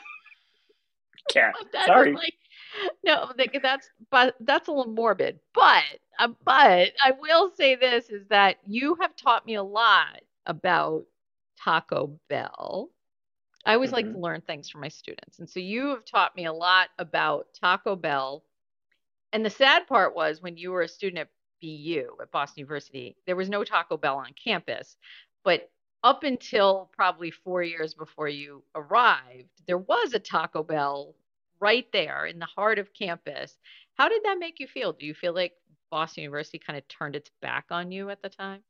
Can't. 1.31 1.57
Sorry. 1.87 2.13
Like, 2.13 2.35
no, 3.05 3.31
that's 3.63 3.89
but 4.11 4.35
that's 4.41 4.69
a 4.69 4.73
little 4.73 4.93
morbid. 4.93 5.41
But 5.55 5.83
uh, 6.19 6.29
but 6.45 6.93
I 7.03 7.13
will 7.19 7.51
say 7.57 7.75
this 7.75 8.11
is 8.11 8.27
that 8.29 8.57
you 8.67 8.97
have 9.01 9.17
taught 9.17 9.47
me 9.47 9.55
a 9.55 9.63
lot 9.63 10.23
about 10.47 11.05
Taco 11.63 12.19
Bell. 12.29 12.91
I 13.67 13.75
always 13.75 13.91
mm-hmm. 13.91 13.95
like 13.95 14.13
to 14.13 14.19
learn 14.19 14.41
things 14.43 14.69
from 14.69 14.83
my 14.83 14.89
students, 14.89 15.39
and 15.39 15.49
so 15.49 15.61
you 15.61 15.89
have 15.89 16.05
taught 16.05 16.37
me 16.37 16.47
a 16.47 16.53
lot 16.53 16.89
about 16.99 17.47
Taco 17.59 17.97
Bell. 17.97 18.45
And 19.33 19.45
the 19.45 19.51
sad 19.51 19.87
part 19.89 20.15
was 20.15 20.41
when 20.41 20.57
you 20.57 20.71
were 20.71 20.83
a 20.83 20.89
student 20.89 21.21
at 21.21 21.29
BU 21.61 22.09
at 22.21 22.31
Boston 22.31 22.61
University, 22.61 23.17
there 23.27 23.37
was 23.37 23.49
no 23.49 23.65
Taco 23.65 23.97
Bell 23.97 24.17
on 24.17 24.33
campus, 24.43 24.97
but 25.45 25.71
up 26.05 26.23
until 26.23 26.91
probably 26.95 27.31
four 27.31 27.63
years 27.63 27.95
before 27.95 28.29
you 28.29 28.63
arrived, 28.75 29.49
there 29.67 29.79
was 29.79 30.13
a 30.13 30.19
Taco 30.19 30.63
Bell 30.63 31.15
right 31.65 31.87
there 31.95 32.27
in 32.27 32.39
the 32.39 32.47
heart 32.47 32.79
of 32.79 32.93
campus. 32.93 33.57
How 33.95 34.11
did 34.11 34.23
that 34.25 34.37
make 34.39 34.61
you 34.61 34.67
feel? 34.67 34.93
Do 34.93 35.07
you 35.07 35.15
feel 35.15 35.35
like 35.35 35.53
Boston 35.91 36.25
University 36.25 36.59
kind 36.59 36.77
of 36.77 36.87
turned 36.89 37.17
its 37.17 37.31
back 37.41 37.65
on 37.71 37.91
you 37.91 38.11
at 38.11 38.21
the 38.21 38.29
time? 38.29 38.61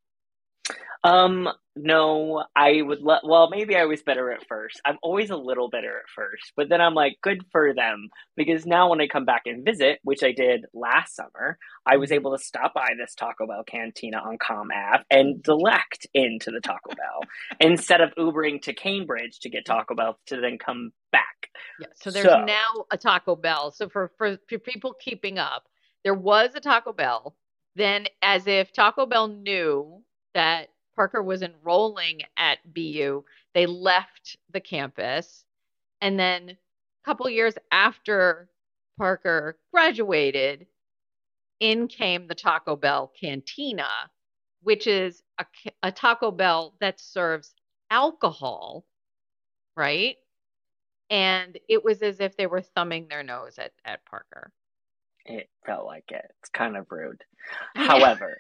Um, 1.03 1.51
no, 1.77 2.45
I 2.57 2.81
would 2.81 3.03
let, 3.03 3.25
well, 3.25 3.51
maybe 3.51 3.77
I 3.77 3.85
was 3.85 4.03
better 4.03 4.33
at 4.33 4.47
first. 4.47 4.81
I'm 4.87 4.97
always 5.03 5.29
a 5.29 5.37
little 5.37 5.69
better 5.69 5.99
at 5.99 6.09
first, 6.15 6.53
but 6.57 6.71
then 6.71 6.81
I'm 6.81 6.95
like, 6.95 7.19
good 7.23 7.45
for 7.53 7.75
them. 7.75 8.09
Because 8.37 8.65
now 8.65 8.89
when 8.89 9.03
I 9.03 9.07
come 9.07 9.27
back 9.27 9.43
and 9.45 9.67
visit, 9.67 9.99
which 10.03 10.23
I 10.23 10.33
did 10.33 10.65
last 10.73 11.15
summer, 11.15 11.59
I 11.85 11.99
was 11.99 12.11
able 12.11 12.35
to 12.35 12.43
stop 12.43 12.73
by 12.73 12.93
this 12.97 13.15
Taco 13.15 13.47
Bell 13.47 13.65
cantina 13.67 14.17
on 14.17 14.39
Comm 14.39 14.69
Ave 14.75 15.05
and 15.11 15.43
delect 15.43 16.07
into 16.15 16.51
the 16.51 16.61
Taco 16.61 16.95
Bell 16.97 17.21
instead 17.61 18.01
of 18.01 18.15
Ubering 18.15 18.63
to 18.63 18.73
Cambridge 18.73 19.41
to 19.41 19.51
get 19.51 19.67
Taco 19.67 19.95
Bell 19.95 20.19
to 20.29 20.41
then 20.41 20.57
come 20.57 20.93
back. 21.15 21.49
Yeah, 21.81 21.87
so 21.95 22.11
there's 22.11 22.27
so, 22.27 22.45
now 22.45 22.85
a 22.91 22.99
Taco 22.99 23.37
Bell. 23.37 23.71
So 23.71 23.89
for, 23.89 24.13
for, 24.19 24.39
for 24.49 24.59
people 24.59 24.95
keeping 24.95 25.39
up, 25.39 25.65
there 26.03 26.15
was 26.15 26.51
a 26.55 26.61
Taco 26.61 26.93
Bell. 26.93 27.37
Then, 27.77 28.07
as 28.23 28.47
if 28.47 28.73
Taco 28.73 29.07
Bell 29.07 29.29
knew 29.29 30.03
that 30.35 30.69
Parker 30.95 31.23
was 31.23 31.43
enrolling 31.43 32.21
at 32.37 32.59
BU, 32.73 33.25
they 33.55 33.67
left 33.67 34.37
the 34.53 34.61
campus. 34.61 35.45
And 36.01 36.19
then 36.19 36.51
a 36.51 36.57
couple 37.05 37.29
years 37.29 37.55
after 37.73 38.49
Parker 38.99 39.59
graduated, 39.73 40.67
in 41.61 41.89
came 41.89 42.27
the 42.27 42.35
Taco 42.35 42.77
Bell 42.77 43.13
Cantina, 43.19 43.89
which 44.63 44.87
is 44.87 45.23
a, 45.39 45.47
a 45.83 45.93
Taco 45.93 46.31
Bell 46.31 46.75
that 46.81 47.01
serves 47.01 47.55
alcohol, 47.91 48.85
right? 49.77 50.17
And 51.11 51.59
it 51.69 51.85
was 51.85 52.03
as 52.03 52.21
if 52.21 52.37
they 52.37 52.47
were 52.47 52.63
thumbing 52.63 53.07
their 53.09 53.23
nose 53.23 53.59
at, 53.59 53.73
at 53.85 54.05
Parker. 54.07 54.53
It 55.27 55.49
felt 55.67 55.87
like 55.87 56.05
it. 56.09 56.25
It's 56.41 56.51
kind 56.51 56.77
of 56.77 56.87
rude. 56.91 57.23
However, 57.75 58.39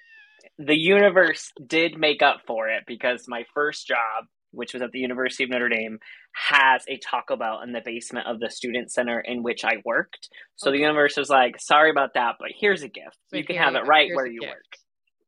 the 0.58 0.76
universe 0.76 1.50
did 1.66 1.98
make 1.98 2.22
up 2.22 2.40
for 2.46 2.68
it 2.68 2.84
because 2.86 3.24
my 3.28 3.44
first 3.54 3.86
job, 3.86 4.26
which 4.50 4.72
was 4.72 4.82
at 4.82 4.92
the 4.92 4.98
University 4.98 5.44
of 5.44 5.50
Notre 5.50 5.68
Dame, 5.68 5.98
has 6.34 6.84
a 6.88 6.98
Taco 6.98 7.36
Bell 7.36 7.60
in 7.62 7.72
the 7.72 7.82
basement 7.84 8.26
of 8.26 8.40
the 8.40 8.50
student 8.50 8.92
center 8.92 9.20
in 9.20 9.42
which 9.42 9.64
I 9.64 9.76
worked. 9.84 10.28
So 10.56 10.70
okay. 10.70 10.78
the 10.78 10.82
universe 10.82 11.16
was 11.16 11.30
like, 11.30 11.60
sorry 11.60 11.90
about 11.90 12.14
that, 12.14 12.36
but 12.38 12.48
here's 12.58 12.82
a 12.82 12.88
gift. 12.88 13.18
You 13.32 13.44
can 13.44 13.56
have 13.56 13.72
you 13.72 13.80
it 13.80 13.86
right 13.86 14.10
where 14.14 14.26
you 14.26 14.40
gift. 14.40 14.52
work. 14.52 14.78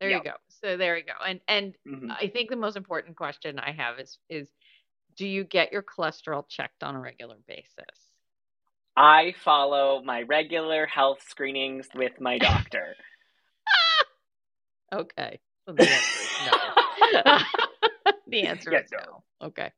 There 0.01 0.11
yep. 0.11 0.25
you 0.25 0.31
go. 0.31 0.37
So 0.61 0.77
there 0.77 0.97
you 0.97 1.05
go. 1.05 1.13
And 1.27 1.41
and 1.49 1.75
mm-hmm. 1.89 2.11
I 2.11 2.29
think 2.29 2.51
the 2.51 2.57
most 2.57 2.77
important 2.77 3.17
question 3.17 3.59
I 3.59 3.73
have 3.73 3.99
is 3.99 4.19
is 4.29 4.49
do 5.17 5.27
you 5.27 5.45
get 5.45 5.73
your 5.73 5.83
cholesterol 5.83 6.49
checked 6.49 6.83
on 6.83 6.95
a 6.95 7.01
regular 7.01 7.37
basis? 7.47 8.07
I 8.97 9.35
follow 9.45 10.03
my 10.03 10.23
regular 10.23 10.87
health 10.87 11.19
screenings 11.29 11.89
with 11.95 12.21
my 12.21 12.39
doctor. 12.39 12.95
Okay. 14.95 15.41
So 15.67 15.75
the 15.75 15.83
answer 15.83 16.21
is 16.21 17.13
no. 17.13 17.39
the 18.29 18.43
answer 18.47 18.75
is 18.77 18.89
no. 18.93 19.25
Okay. 19.43 19.73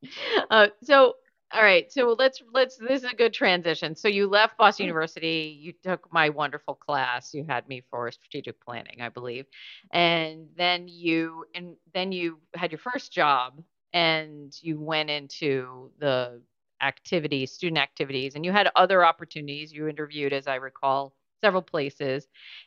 Uh, 0.51 0.67
so 0.83 1.15
all 1.51 1.63
right. 1.63 1.91
So 1.91 2.15
let's 2.19 2.43
let's 2.53 2.77
this 2.77 3.03
is 3.03 3.11
a 3.11 3.17
good 3.17 3.33
transition. 3.33 3.97
So 3.97 4.09
you 4.09 4.29
left 4.29 4.59
Boston 4.59 4.85
mm-hmm. 4.85 4.89
University, 4.89 5.59
you 5.59 5.73
took 5.83 6.13
my 6.13 6.29
wonderful 6.29 6.75
class. 6.75 7.33
You 7.33 7.47
had 7.49 7.67
me 7.69 7.85
for 7.91 8.11
strategic 8.13 8.61
planning, 8.61 9.01
I 9.01 9.09
believe. 9.09 9.47
And 9.93 10.49
then 10.59 10.89
you 10.89 11.47
and 11.55 11.77
then 11.95 12.13
you 12.13 12.39
had 12.55 12.71
your 12.71 12.81
first 12.81 13.11
job 13.11 13.63
and 13.93 14.55
you 14.61 14.81
went 14.81 15.11
into 15.11 15.91
the 15.99 16.41
activities, 16.81 17.53
student 17.53 17.79
activities, 17.79 18.35
and 18.35 18.45
you 18.45 18.53
had 18.53 18.71
other 18.77 19.05
opportunities. 19.05 19.73
You 19.73 19.89
interviewed, 19.89 20.33
as 20.33 20.47
I 20.47 20.57
recall, 20.57 21.15
several 21.41 21.63
places. 21.63 22.27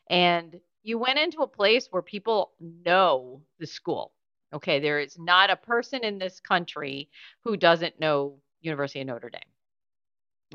And 0.09 0.59
you 0.83 0.97
went 0.97 1.19
into 1.19 1.41
a 1.41 1.47
place 1.47 1.87
where 1.91 2.01
people 2.01 2.51
know 2.59 3.41
the 3.59 3.67
school. 3.67 4.11
Okay, 4.53 4.79
there 4.79 4.99
is 4.99 5.17
not 5.17 5.49
a 5.49 5.55
person 5.55 6.03
in 6.03 6.17
this 6.17 6.39
country 6.39 7.09
who 7.43 7.55
doesn't 7.55 7.99
know 7.99 8.39
University 8.61 8.99
of 9.01 9.07
Notre 9.07 9.29
Dame. 9.29 9.41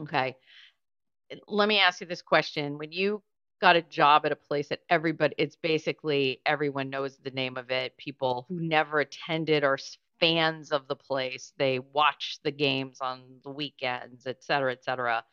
Okay. 0.01 0.37
Let 1.49 1.69
me 1.69 1.81
ask 1.81 2.01
you 2.01 2.07
this 2.07 2.23
question. 2.23 2.77
When 2.77 2.93
you 2.93 3.23
got 3.61 3.77
a 3.77 3.83
job 3.83 4.27
at 4.27 4.33
a 4.33 4.37
place 4.37 4.69
that 4.69 4.81
everybody 4.91 5.35
it's 5.39 5.57
basically 5.57 6.41
everyone 6.45 6.91
knows 6.91 7.17
the 7.17 7.31
name 7.31 7.57
of 7.57 7.71
it 7.71 7.97
people 7.97 8.45
who 8.49 8.61
never 8.61 9.01
attended 9.01 9.65
are 9.65 9.79
fans 10.21 10.73
of 10.73 10.89
the 10.89 10.97
place. 10.97 11.53
They 11.59 11.79
watch 11.81 12.39
the 12.45 12.51
games 12.53 12.99
on 13.01 13.41
the 13.45 13.51
weekends 13.51 14.27
et 14.27 14.43
cetera 14.43 14.73
et 14.73 14.85
cetera. 14.85 15.25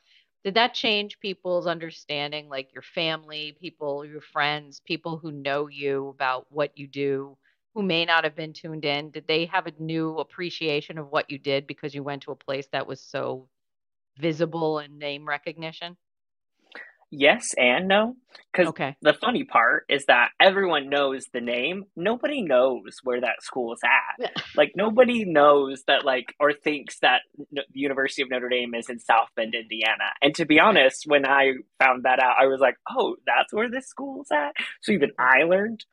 Did 0.44 0.56
that 0.56 0.74
change 0.74 1.20
people's 1.20 1.68
understanding 1.68 2.50
like 2.50 2.74
your 2.74 2.82
family 2.84 3.58
people 3.60 4.06
your 4.06 4.22
friends 4.22 4.82
people 4.86 5.18
who 5.18 5.32
know 5.32 5.68
you 5.68 6.10
about 6.10 6.48
what 6.52 6.78
you 6.78 6.88
do 6.88 7.38
who 7.75 7.82
may 7.84 8.06
not 8.06 8.24
have 8.24 8.36
been 8.36 8.54
tuned 8.54 8.86
in? 8.86 9.12
Did 9.12 9.28
they 9.28 9.46
have 9.48 9.68
a 9.68 9.74
new 9.80 10.18
appreciation 10.20 10.98
of 10.98 11.10
what 11.10 11.30
you 11.32 11.40
did 11.40 11.68
because 11.68 11.96
you 11.96 12.04
went 12.04 12.24
to 12.24 12.32
a 12.32 12.36
place 12.36 12.68
that 12.72 12.88
was 12.88 13.02
so 13.02 13.50
visible 14.18 14.80
and 14.80 15.00
name 15.00 15.28
recognition 15.28 15.98
yes 17.13 17.53
and 17.58 17.88
no. 17.88 18.15
Because 18.51 18.70
okay 18.70 18.96
the 19.01 19.13
funny 19.13 19.43
part 19.43 19.86
is 19.89 20.05
that 20.05 20.29
everyone 20.39 20.89
knows 20.89 21.25
the 21.34 21.41
name. 21.41 21.86
Nobody 21.96 22.41
knows 22.41 22.98
where 23.03 23.22
that 23.22 23.41
school 23.41 23.74
is 23.74 23.79
at. 23.84 24.32
like 24.55 24.74
nobody 24.75 25.25
knows 25.25 25.84
that, 25.88 26.05
like, 26.05 26.36
or 26.39 26.53
thinks 26.53 27.00
that 27.00 27.22
the 27.51 27.63
University 27.74 28.22
of 28.22 28.29
Notre 28.29 28.50
Dame 28.50 28.74
is 28.75 28.89
in 28.89 29.00
South 29.00 29.27
Bend, 29.36 29.55
Indiana. 29.55 30.12
And 30.22 30.34
to 30.36 30.46
be 30.46 30.60
honest, 30.60 31.03
when 31.05 31.25
I 31.25 31.53
found 31.79 32.03
that 32.03 32.20
out, 32.20 32.36
I 32.41 32.48
was 32.48 32.60
like, 32.60 32.75
oh, 32.89 33.15
that's 33.25 33.53
where 33.53 33.70
this 33.70 33.88
school's 33.88 34.27
at. 34.32 34.53
So 34.82 34.91
even 34.91 35.12
I 35.20 35.43
learned. 35.43 35.86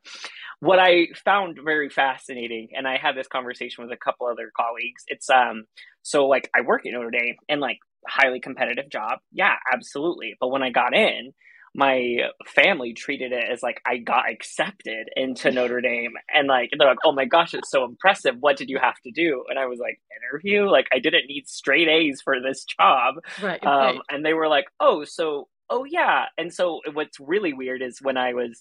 What 0.59 0.77
I 0.77 1.07
found 1.25 1.57
very 1.63 1.89
fascinating, 1.89 2.69
and 2.75 2.87
I 2.87 2.97
had 2.97 3.15
this 3.15 3.27
conversation 3.27 3.83
with 3.83 3.91
a 3.91 3.97
couple 3.97 4.27
other 4.27 4.51
colleagues. 4.55 5.03
It's 5.07 5.29
um, 5.29 5.65
so 6.03 6.27
like 6.27 6.49
I 6.55 6.61
work 6.61 6.85
at 6.85 6.93
Notre 6.93 7.09
Dame, 7.09 7.35
and 7.49 7.59
like 7.59 7.79
highly 8.07 8.39
competitive 8.39 8.89
job. 8.89 9.19
Yeah, 9.31 9.55
absolutely. 9.73 10.35
But 10.39 10.49
when 10.49 10.63
I 10.63 10.69
got 10.69 10.95
in, 10.95 11.33
my 11.73 12.17
family 12.47 12.93
treated 12.93 13.31
it 13.31 13.45
as 13.49 13.63
like 13.63 13.79
I 13.85 13.97
got 13.97 14.29
accepted 14.29 15.07
into 15.15 15.51
Notre 15.53 15.79
Dame 15.81 16.13
and 16.33 16.47
like 16.47 16.69
they're 16.77 16.87
like, 16.87 16.97
oh 17.05 17.13
my 17.13 17.25
gosh, 17.25 17.53
it's 17.53 17.71
so 17.71 17.85
impressive. 17.85 18.35
What 18.39 18.57
did 18.57 18.69
you 18.69 18.77
have 18.81 18.99
to 19.05 19.11
do? 19.11 19.45
And 19.49 19.57
I 19.57 19.67
was 19.67 19.79
like, 19.79 19.99
interview? 20.31 20.69
Like 20.69 20.87
I 20.93 20.99
didn't 20.99 21.27
need 21.27 21.47
straight 21.47 21.87
A's 21.87 22.21
for 22.23 22.41
this 22.41 22.65
job. 22.65 23.15
right, 23.41 23.63
Um, 23.65 23.71
right. 23.71 23.99
and 24.09 24.25
they 24.25 24.33
were 24.33 24.49
like, 24.49 24.65
oh, 24.81 25.05
so, 25.05 25.47
oh 25.69 25.85
yeah. 25.85 26.25
And 26.37 26.53
so 26.53 26.81
what's 26.93 27.17
really 27.21 27.53
weird 27.53 27.81
is 27.81 27.99
when 28.01 28.17
I 28.17 28.33
was, 28.33 28.59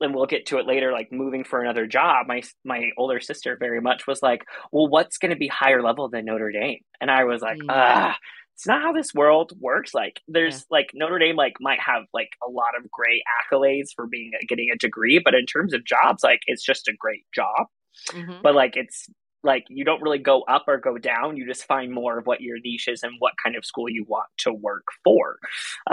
and 0.00 0.14
we'll 0.14 0.26
get 0.26 0.46
to 0.46 0.58
it 0.58 0.66
later, 0.66 0.92
like 0.92 1.12
moving 1.12 1.44
for 1.44 1.60
another 1.60 1.86
job, 1.86 2.26
my, 2.26 2.42
my 2.64 2.90
older 2.96 3.20
sister 3.20 3.56
very 3.60 3.80
much 3.80 4.06
was 4.06 4.22
like, 4.22 4.44
well, 4.72 4.88
what's 4.88 5.18
going 5.18 5.30
to 5.30 5.36
be 5.38 5.46
higher 5.48 5.82
level 5.82 6.08
than 6.08 6.24
Notre 6.24 6.50
Dame? 6.52 6.80
And 7.00 7.10
I 7.10 7.24
was 7.24 7.42
like, 7.42 7.58
Mm. 7.58 7.66
ah, 7.68 8.16
it's 8.56 8.66
not 8.66 8.82
how 8.82 8.92
this 8.92 9.14
world 9.14 9.52
works. 9.60 9.94
Like 9.94 10.20
there's 10.28 10.60
Yeah. 10.60 10.64
like 10.70 10.90
Notre 10.94 11.18
Dame 11.18 11.36
like 11.36 11.54
might 11.60 11.80
have 11.80 12.04
like 12.14 12.30
a 12.46 12.50
lot 12.50 12.76
of 12.78 12.90
great 12.90 13.22
accolades 13.40 13.88
for 13.94 14.06
being 14.06 14.32
getting 14.48 14.70
a 14.74 14.78
degree, 14.78 15.20
but 15.24 15.34
in 15.34 15.46
terms 15.46 15.74
of 15.74 15.84
jobs, 15.84 16.24
like 16.24 16.40
it's 16.46 16.64
just 16.64 16.88
a 16.88 16.94
great 16.98 17.24
job. 17.34 17.66
Mhm. 18.12 18.42
But 18.42 18.54
like 18.54 18.76
it's 18.76 19.08
like 19.42 19.64
you 19.68 19.84
don't 19.84 20.02
really 20.02 20.18
go 20.18 20.42
up 20.42 20.64
or 20.68 20.78
go 20.78 20.98
down. 20.98 21.36
You 21.36 21.46
just 21.46 21.66
find 21.66 21.92
more 21.92 22.18
of 22.18 22.26
what 22.26 22.40
your 22.40 22.58
niche 22.64 22.88
is 22.88 23.02
and 23.02 23.14
what 23.20 23.34
kind 23.42 23.56
of 23.56 23.64
school 23.64 23.88
you 23.88 24.04
want 24.08 24.28
to 24.38 24.52
work 24.52 24.86
for. 25.04 25.38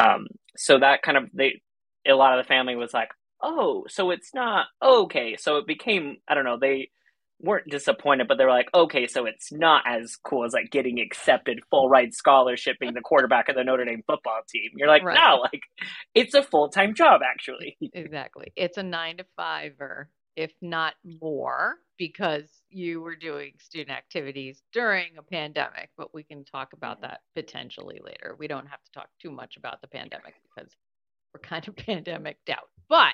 Um, 0.01 0.27
so 0.57 0.79
that 0.79 1.01
kind 1.03 1.17
of 1.17 1.29
they 1.33 1.61
a 2.07 2.13
lot 2.13 2.37
of 2.37 2.43
the 2.43 2.47
family 2.47 2.75
was 2.75 2.93
like, 2.93 3.09
oh, 3.41 3.85
so 3.89 4.11
it's 4.11 4.33
not 4.33 4.67
okay. 4.81 5.35
So 5.37 5.57
it 5.57 5.67
became 5.67 6.17
I 6.27 6.33
don't 6.33 6.45
know 6.45 6.57
they 6.59 6.89
weren't 7.39 7.69
disappointed, 7.69 8.27
but 8.27 8.37
they 8.37 8.45
were 8.45 8.51
like, 8.51 8.69
okay, 8.73 9.07
so 9.07 9.25
it's 9.25 9.51
not 9.51 9.83
as 9.87 10.15
cool 10.15 10.45
as 10.45 10.53
like 10.53 10.69
getting 10.71 10.99
accepted 10.99 11.59
full 11.69 11.89
ride 11.89 12.13
scholarship 12.13 12.77
being 12.79 12.93
the 12.93 13.01
quarterback 13.01 13.49
of 13.49 13.55
the 13.55 13.63
Notre 13.63 13.85
Dame 13.85 14.03
football 14.07 14.39
team. 14.49 14.71
You're 14.75 14.87
like, 14.87 15.03
Right. 15.03 15.15
no, 15.19 15.37
like 15.41 15.63
it's 16.15 16.33
a 16.33 16.43
full 16.43 16.69
time 16.69 16.93
job 16.95 17.21
actually. 17.23 17.77
Exactly. 17.93 18.51
It's 18.55 18.77
a 18.77 18.83
nine 18.83 19.17
to 19.17 19.25
fiver, 19.35 20.09
if 20.35 20.51
not 20.61 20.93
more, 21.21 21.75
because 21.97 22.45
you 22.69 23.01
were 23.01 23.15
doing 23.15 23.53
student 23.59 23.95
activities 23.97 24.61
during 24.71 25.17
a 25.17 25.23
pandemic, 25.23 25.89
but 25.97 26.13
we 26.13 26.23
can 26.23 26.45
talk 26.45 26.73
about 26.73 27.01
that 27.01 27.19
potentially 27.35 27.99
later. 28.03 28.35
We 28.39 28.47
don't 28.47 28.67
have 28.67 28.81
to 28.83 28.91
talk 28.93 29.09
too 29.21 29.31
much 29.31 29.57
about 29.57 29.81
the 29.81 29.87
pandemic 29.87 30.35
because 30.55 30.71
we're 31.33 31.41
kind 31.41 31.67
of 31.67 31.75
pandemic 31.85 32.37
doubt. 32.45 32.69
But 32.89 33.13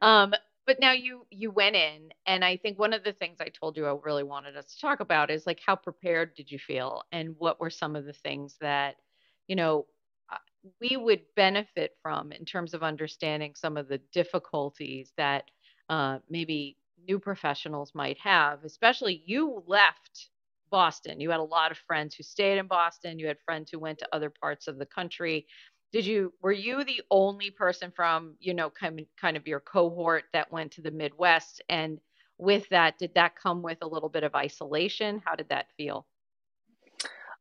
um 0.00 0.32
but 0.66 0.80
now 0.80 0.92
you 0.92 1.26
you 1.30 1.50
went 1.50 1.76
in 1.76 2.10
and 2.26 2.44
I 2.44 2.56
think 2.56 2.78
one 2.78 2.92
of 2.92 3.04
the 3.04 3.12
things 3.12 3.38
I 3.40 3.48
told 3.48 3.76
you 3.76 3.86
I 3.86 3.96
really 4.02 4.22
wanted 4.24 4.56
us 4.56 4.74
to 4.74 4.80
talk 4.80 5.00
about 5.00 5.30
is 5.30 5.46
like 5.46 5.60
how 5.64 5.76
prepared 5.76 6.34
did 6.34 6.50
you 6.50 6.58
feel 6.58 7.02
and 7.12 7.34
what 7.38 7.60
were 7.60 7.70
some 7.70 7.96
of 7.96 8.04
the 8.06 8.12
things 8.12 8.56
that 8.60 8.96
you 9.48 9.56
know 9.56 9.86
uh, 10.32 10.38
we 10.80 10.96
would 10.96 11.22
benefit 11.36 11.92
from 12.02 12.32
in 12.32 12.44
terms 12.44 12.74
of 12.74 12.82
understanding 12.82 13.54
some 13.54 13.76
of 13.76 13.88
the 13.88 14.00
difficulties 14.12 15.12
that 15.16 15.44
uh, 15.90 16.18
maybe 16.30 16.76
new 17.08 17.18
professionals 17.18 17.92
might 17.94 18.18
have, 18.18 18.64
especially 18.64 19.22
you 19.26 19.62
left 19.66 20.28
Boston. 20.70 21.20
You 21.20 21.30
had 21.30 21.40
a 21.40 21.44
lot 21.44 21.70
of 21.70 21.78
friends 21.78 22.14
who 22.14 22.22
stayed 22.22 22.58
in 22.58 22.66
Boston. 22.66 23.18
You 23.18 23.26
had 23.28 23.38
friends 23.44 23.70
who 23.70 23.78
went 23.78 23.98
to 24.00 24.08
other 24.12 24.30
parts 24.30 24.66
of 24.66 24.78
the 24.78 24.86
country. 24.86 25.46
Did 25.94 26.06
you 26.06 26.32
were 26.42 26.50
you 26.50 26.82
the 26.82 27.02
only 27.08 27.52
person 27.52 27.92
from, 27.94 28.34
you 28.40 28.52
know, 28.52 28.68
kind 28.68 28.98
of, 28.98 29.06
kind 29.16 29.36
of 29.36 29.46
your 29.46 29.60
cohort 29.60 30.24
that 30.32 30.50
went 30.50 30.72
to 30.72 30.82
the 30.82 30.90
Midwest 30.90 31.62
and 31.68 32.00
with 32.36 32.68
that 32.70 32.98
did 32.98 33.14
that 33.14 33.36
come 33.40 33.62
with 33.62 33.78
a 33.80 33.86
little 33.86 34.08
bit 34.08 34.24
of 34.24 34.34
isolation? 34.34 35.22
How 35.24 35.36
did 35.36 35.50
that 35.50 35.66
feel? 35.76 36.04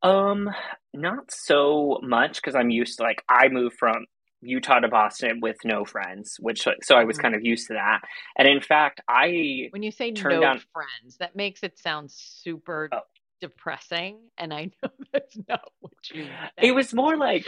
Um, 0.03 0.51
not 0.93 1.31
so 1.31 1.97
much 2.03 2.35
because 2.35 2.53
I'm 2.53 2.69
used 2.69 2.97
to 2.97 3.03
like 3.03 3.23
I 3.27 3.47
moved 3.47 3.77
from 3.79 4.05
Utah 4.43 4.81
to 4.81 4.87
Boston 4.87 5.39
with 5.41 5.57
no 5.65 5.83
friends, 5.83 6.35
which 6.39 6.67
so 6.83 6.95
I 6.95 7.05
was 7.05 7.17
Mhm. 7.17 7.21
kind 7.23 7.33
of 7.35 7.43
used 7.43 7.69
to 7.69 7.73
that. 7.73 8.01
And 8.37 8.47
in 8.47 8.61
fact, 8.61 9.01
I 9.07 9.69
When 9.71 9.81
you 9.81 9.89
say 9.89 10.11
no 10.11 10.41
down- 10.41 10.59
friends, 10.71 11.17
that 11.17 11.35
makes 11.35 11.63
it 11.63 11.79
sound 11.79 12.11
super 12.11 12.89
Oh. 12.91 13.01
depressing, 13.41 14.29
and 14.37 14.53
I 14.53 14.65
know 14.83 14.91
that's 15.11 15.39
not 15.47 15.71
what 15.79 15.93
you 16.13 16.29
it 16.61 16.73
was 16.75 16.93
more 16.93 17.17
like 17.17 17.47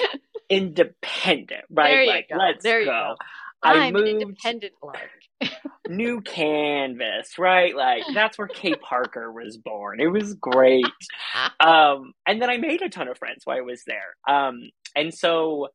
independent, 0.49 1.65
right? 1.69 1.89
There 1.89 2.03
you 2.03 2.09
like 2.09 2.29
go. 2.29 2.37
let's 2.37 2.63
There 2.63 2.79
you 2.79 2.85
go. 2.85 3.15
go. 3.63 3.69
I 3.69 3.91
moved 3.91 4.07
independent 4.07 4.73
lark. 4.83 5.09
new 5.89 6.21
canvas, 6.21 7.37
right? 7.37 7.75
Like 7.75 8.03
that's 8.13 8.37
where 8.37 8.47
K 8.47 8.75
Parker 8.75 9.31
was 9.31 9.57
born. 9.57 9.99
It 9.99 10.07
was 10.07 10.33
great. 10.35 10.85
um, 11.59 12.13
and 12.25 12.41
then 12.41 12.49
I 12.49 12.57
made 12.57 12.81
a 12.81 12.89
ton 12.89 13.07
of 13.07 13.17
friends 13.17 13.41
while 13.43 13.57
I 13.57 13.61
was 13.61 13.83
there. 13.85 14.15
Um, 14.27 14.69
and 14.95 15.13
so 15.13 15.69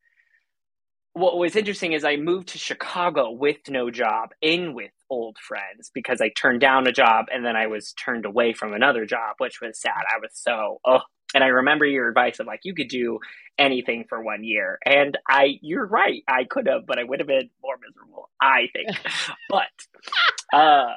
what 1.13 1.37
was 1.37 1.57
interesting 1.57 1.93
is 1.93 2.05
I 2.05 2.17
moved 2.17 2.49
to 2.49 2.59
Chicago 2.59 3.33
with 3.33 3.59
no 3.69 3.91
job, 3.91 4.31
in 4.41 4.75
with 4.75 4.93
old 5.11 5.37
friends 5.39 5.91
because 5.93 6.21
I 6.21 6.31
turned 6.31 6.61
down 6.61 6.87
a 6.87 6.93
job 6.93 7.27
and 7.33 7.45
then 7.45 7.57
I 7.57 7.67
was 7.67 7.93
turned 7.93 8.25
away 8.25 8.53
from 8.53 8.73
another 8.73 9.05
job, 9.05 9.37
which 9.39 9.61
was 9.61 9.81
sad. 9.81 10.05
I 10.09 10.19
was 10.21 10.31
so 10.33 10.81
oh. 10.87 11.01
And 11.35 11.45
I 11.45 11.49
remember 11.49 11.85
your 11.87 12.09
advice 12.09 12.41
of 12.41 12.47
like 12.47 12.61
you 12.65 12.75
could 12.75 12.89
do 12.89 13.21
anything 13.59 14.05
for 14.09 14.23
one 14.23 14.45
year, 14.45 14.79
and 14.85 15.17
I 15.29 15.59
you're 15.63 15.87
right. 15.87 16.23
I 16.29 16.45
could 16.45 16.67
have, 16.67 16.87
but 16.87 16.99
I 16.99 17.05
would 17.05 17.21
have 17.21 17.29
been 17.29 17.51
more 17.63 17.77
miserable. 17.81 18.31
I 18.41 18.69
think, 18.73 18.89
but 19.49 20.57
uh, 20.59 20.95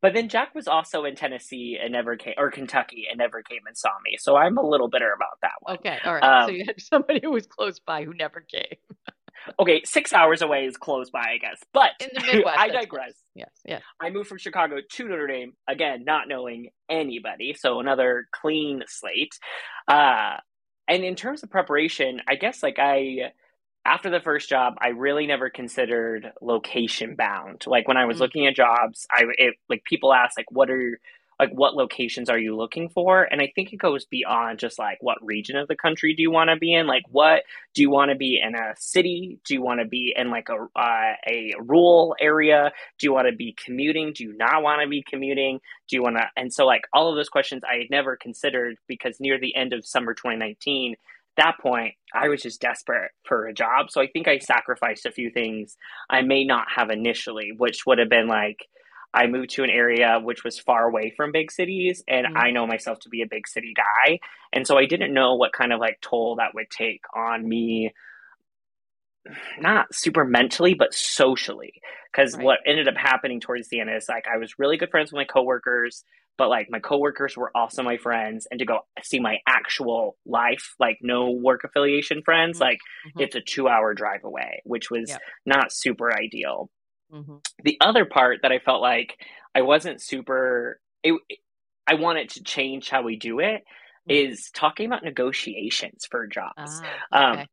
but 0.00 0.14
then 0.14 0.28
Jack 0.28 0.54
was 0.54 0.68
also 0.68 1.04
in 1.04 1.14
Tennessee 1.16 1.78
and 1.82 1.92
never 1.92 2.16
came, 2.16 2.34
or 2.38 2.50
Kentucky 2.50 3.06
and 3.10 3.18
never 3.18 3.42
came 3.42 3.66
and 3.66 3.76
saw 3.76 3.90
me. 4.04 4.16
So 4.18 4.36
I'm 4.36 4.56
a 4.56 4.66
little 4.66 4.88
bitter 4.88 5.12
about 5.12 5.40
that 5.42 5.52
one. 5.60 5.76
Okay, 5.76 5.98
all 6.04 6.14
right. 6.14 6.22
so 6.22 6.50
Um, 6.50 6.54
you 6.54 6.64
had 6.66 6.80
somebody 6.80 7.20
who 7.22 7.32
was 7.32 7.46
close 7.46 7.80
by 7.80 8.04
who 8.04 8.14
never 8.14 8.40
came 8.40 8.78
Okay, 9.58 9.82
six 9.84 10.12
hours 10.12 10.42
away 10.42 10.66
is 10.66 10.76
close 10.76 11.10
by, 11.10 11.20
I 11.20 11.38
guess. 11.38 11.58
But 11.72 11.90
in 12.00 12.08
the 12.14 12.20
Midwest. 12.20 12.58
I 12.58 12.68
digress. 12.68 13.14
Yes, 13.34 13.50
yes. 13.64 13.82
I 14.00 14.10
moved 14.10 14.28
from 14.28 14.38
Chicago 14.38 14.76
to 14.90 15.08
Notre 15.08 15.26
Dame 15.26 15.52
again, 15.68 16.04
not 16.04 16.28
knowing 16.28 16.70
anybody, 16.88 17.54
so 17.58 17.80
another 17.80 18.26
clean 18.32 18.82
slate. 18.88 19.38
Uh, 19.86 20.36
and 20.88 21.04
in 21.04 21.14
terms 21.14 21.42
of 21.42 21.50
preparation, 21.50 22.20
I 22.26 22.36
guess 22.36 22.62
like 22.62 22.78
I, 22.78 23.32
after 23.84 24.10
the 24.10 24.20
first 24.20 24.48
job, 24.48 24.74
I 24.80 24.88
really 24.88 25.26
never 25.26 25.50
considered 25.50 26.32
location 26.42 27.14
bound. 27.16 27.64
Like 27.66 27.86
when 27.86 27.96
I 27.96 28.06
was 28.06 28.16
Mm. 28.18 28.20
looking 28.20 28.46
at 28.46 28.56
jobs, 28.56 29.06
I 29.10 29.24
it, 29.36 29.54
like 29.68 29.84
people 29.84 30.12
ask 30.12 30.36
like, 30.36 30.50
what 30.50 30.70
are 30.70 30.98
like 31.38 31.50
what 31.50 31.74
locations 31.74 32.28
are 32.28 32.38
you 32.38 32.56
looking 32.56 32.88
for? 32.88 33.22
And 33.22 33.40
I 33.40 33.52
think 33.54 33.72
it 33.72 33.78
goes 33.78 34.04
beyond 34.04 34.58
just 34.58 34.78
like 34.78 34.98
what 35.00 35.18
region 35.24 35.56
of 35.56 35.68
the 35.68 35.76
country 35.76 36.14
do 36.14 36.22
you 36.22 36.30
want 36.30 36.50
to 36.50 36.56
be 36.56 36.74
in? 36.74 36.86
Like 36.86 37.04
what 37.10 37.44
do 37.74 37.82
you 37.82 37.90
want 37.90 38.10
to 38.10 38.16
be 38.16 38.40
in 38.44 38.54
a 38.54 38.74
city? 38.76 39.38
Do 39.46 39.54
you 39.54 39.62
want 39.62 39.80
to 39.80 39.86
be 39.86 40.12
in 40.16 40.30
like 40.30 40.48
a 40.48 40.78
uh, 40.78 41.14
a 41.26 41.52
rural 41.60 42.16
area? 42.20 42.72
Do 42.98 43.06
you 43.06 43.12
want 43.12 43.28
to 43.28 43.36
be 43.36 43.54
commuting? 43.64 44.12
Do 44.12 44.24
you 44.24 44.36
not 44.36 44.62
want 44.62 44.82
to 44.82 44.88
be 44.88 45.02
commuting? 45.02 45.60
Do 45.88 45.96
you 45.96 46.02
want 46.02 46.16
to? 46.16 46.24
And 46.36 46.52
so, 46.52 46.66
like, 46.66 46.82
all 46.92 47.10
of 47.10 47.16
those 47.16 47.28
questions 47.28 47.62
I 47.64 47.78
had 47.78 47.90
never 47.90 48.16
considered 48.16 48.76
because 48.86 49.20
near 49.20 49.38
the 49.38 49.54
end 49.54 49.72
of 49.72 49.86
summer 49.86 50.14
2019, 50.14 50.96
that 51.36 51.58
point, 51.60 51.94
I 52.12 52.28
was 52.28 52.42
just 52.42 52.60
desperate 52.60 53.12
for 53.24 53.46
a 53.46 53.54
job. 53.54 53.90
So 53.90 54.00
I 54.00 54.08
think 54.08 54.28
I 54.28 54.38
sacrificed 54.38 55.06
a 55.06 55.12
few 55.12 55.30
things 55.30 55.76
I 56.10 56.22
may 56.22 56.44
not 56.44 56.66
have 56.74 56.90
initially, 56.90 57.52
which 57.56 57.86
would 57.86 57.98
have 57.98 58.08
been 58.08 58.26
like, 58.26 58.66
I 59.14 59.26
moved 59.26 59.50
to 59.50 59.64
an 59.64 59.70
area 59.70 60.20
which 60.22 60.44
was 60.44 60.58
far 60.58 60.86
away 60.88 61.12
from 61.16 61.32
big 61.32 61.50
cities, 61.50 62.02
and 62.08 62.26
Mhm. 62.26 62.36
I 62.36 62.50
know 62.50 62.66
myself 62.66 63.00
to 63.00 63.08
be 63.08 63.22
a 63.22 63.26
big 63.26 63.48
city 63.48 63.74
guy. 63.76 64.20
And 64.52 64.66
so 64.66 64.78
I 64.78 64.86
didn't 64.86 65.14
know 65.14 65.34
what 65.34 65.52
kind 65.52 65.72
of 65.72 65.80
like 65.80 66.00
toll 66.00 66.36
that 66.36 66.54
would 66.54 66.70
take 66.70 67.00
on 67.14 67.48
me 67.48 67.92
not 69.58 69.94
super 69.94 70.24
mentally, 70.24 70.74
but 70.74 70.94
socially. 70.94 71.72
Because 72.12 72.36
Right. 72.36 72.38
what 72.38 72.60
ended 72.66 72.88
up 72.88 72.96
happening 72.96 73.40
towards 73.40 73.68
the 73.68 73.80
end 73.80 73.90
is 73.90 74.08
like 74.08 74.26
I 74.32 74.38
was 74.38 74.58
really 74.58 74.76
good 74.76 74.90
friends 74.90 75.12
with 75.12 75.18
my 75.18 75.24
coworkers, 75.24 76.04
but 76.38 76.48
like 76.48 76.68
my 76.70 76.78
coworkers 76.78 77.36
were 77.36 77.50
also 77.54 77.82
my 77.82 77.96
friends. 77.98 78.46
And 78.50 78.58
to 78.60 78.66
go 78.66 78.80
see 79.02 79.20
my 79.20 79.38
actual 79.46 80.16
life, 80.24 80.74
like 80.78 80.98
no 81.02 81.30
work 81.30 81.64
affiliation 81.64 82.22
friends, 82.24 82.58
Mhm. 82.58 82.60
like 82.60 82.78
Mhm. 83.04 83.12
it's 83.18 83.36
a 83.36 83.40
two 83.40 83.68
hour 83.68 83.92
drive 83.94 84.24
away, 84.24 84.62
which 84.64 84.90
was 84.90 85.08
Yep. 85.08 85.22
not 85.44 85.72
super 85.72 86.14
ideal. 86.16 86.70
Mhm. 87.10 87.40
The 87.64 87.76
other 87.80 88.04
part 88.04 88.40
that 88.42 88.52
I 88.52 88.58
felt 88.58 88.82
like 88.82 89.18
I 89.54 89.62
wasn't 89.62 90.00
super, 90.02 90.80
it, 91.02 91.14
I 91.86 91.94
wanted 91.94 92.30
to 92.30 92.44
change 92.44 92.88
how 92.90 93.02
we 93.02 93.16
do 93.16 93.40
it 93.40 93.64
Mhm. 94.06 94.28
is 94.28 94.50
talking 94.52 94.86
about 94.86 95.04
negotiations 95.04 96.06
for 96.10 96.26
jobs. 96.26 96.54
Ah, 96.56 97.06
Um, 97.12 97.44
okay. 97.44 97.48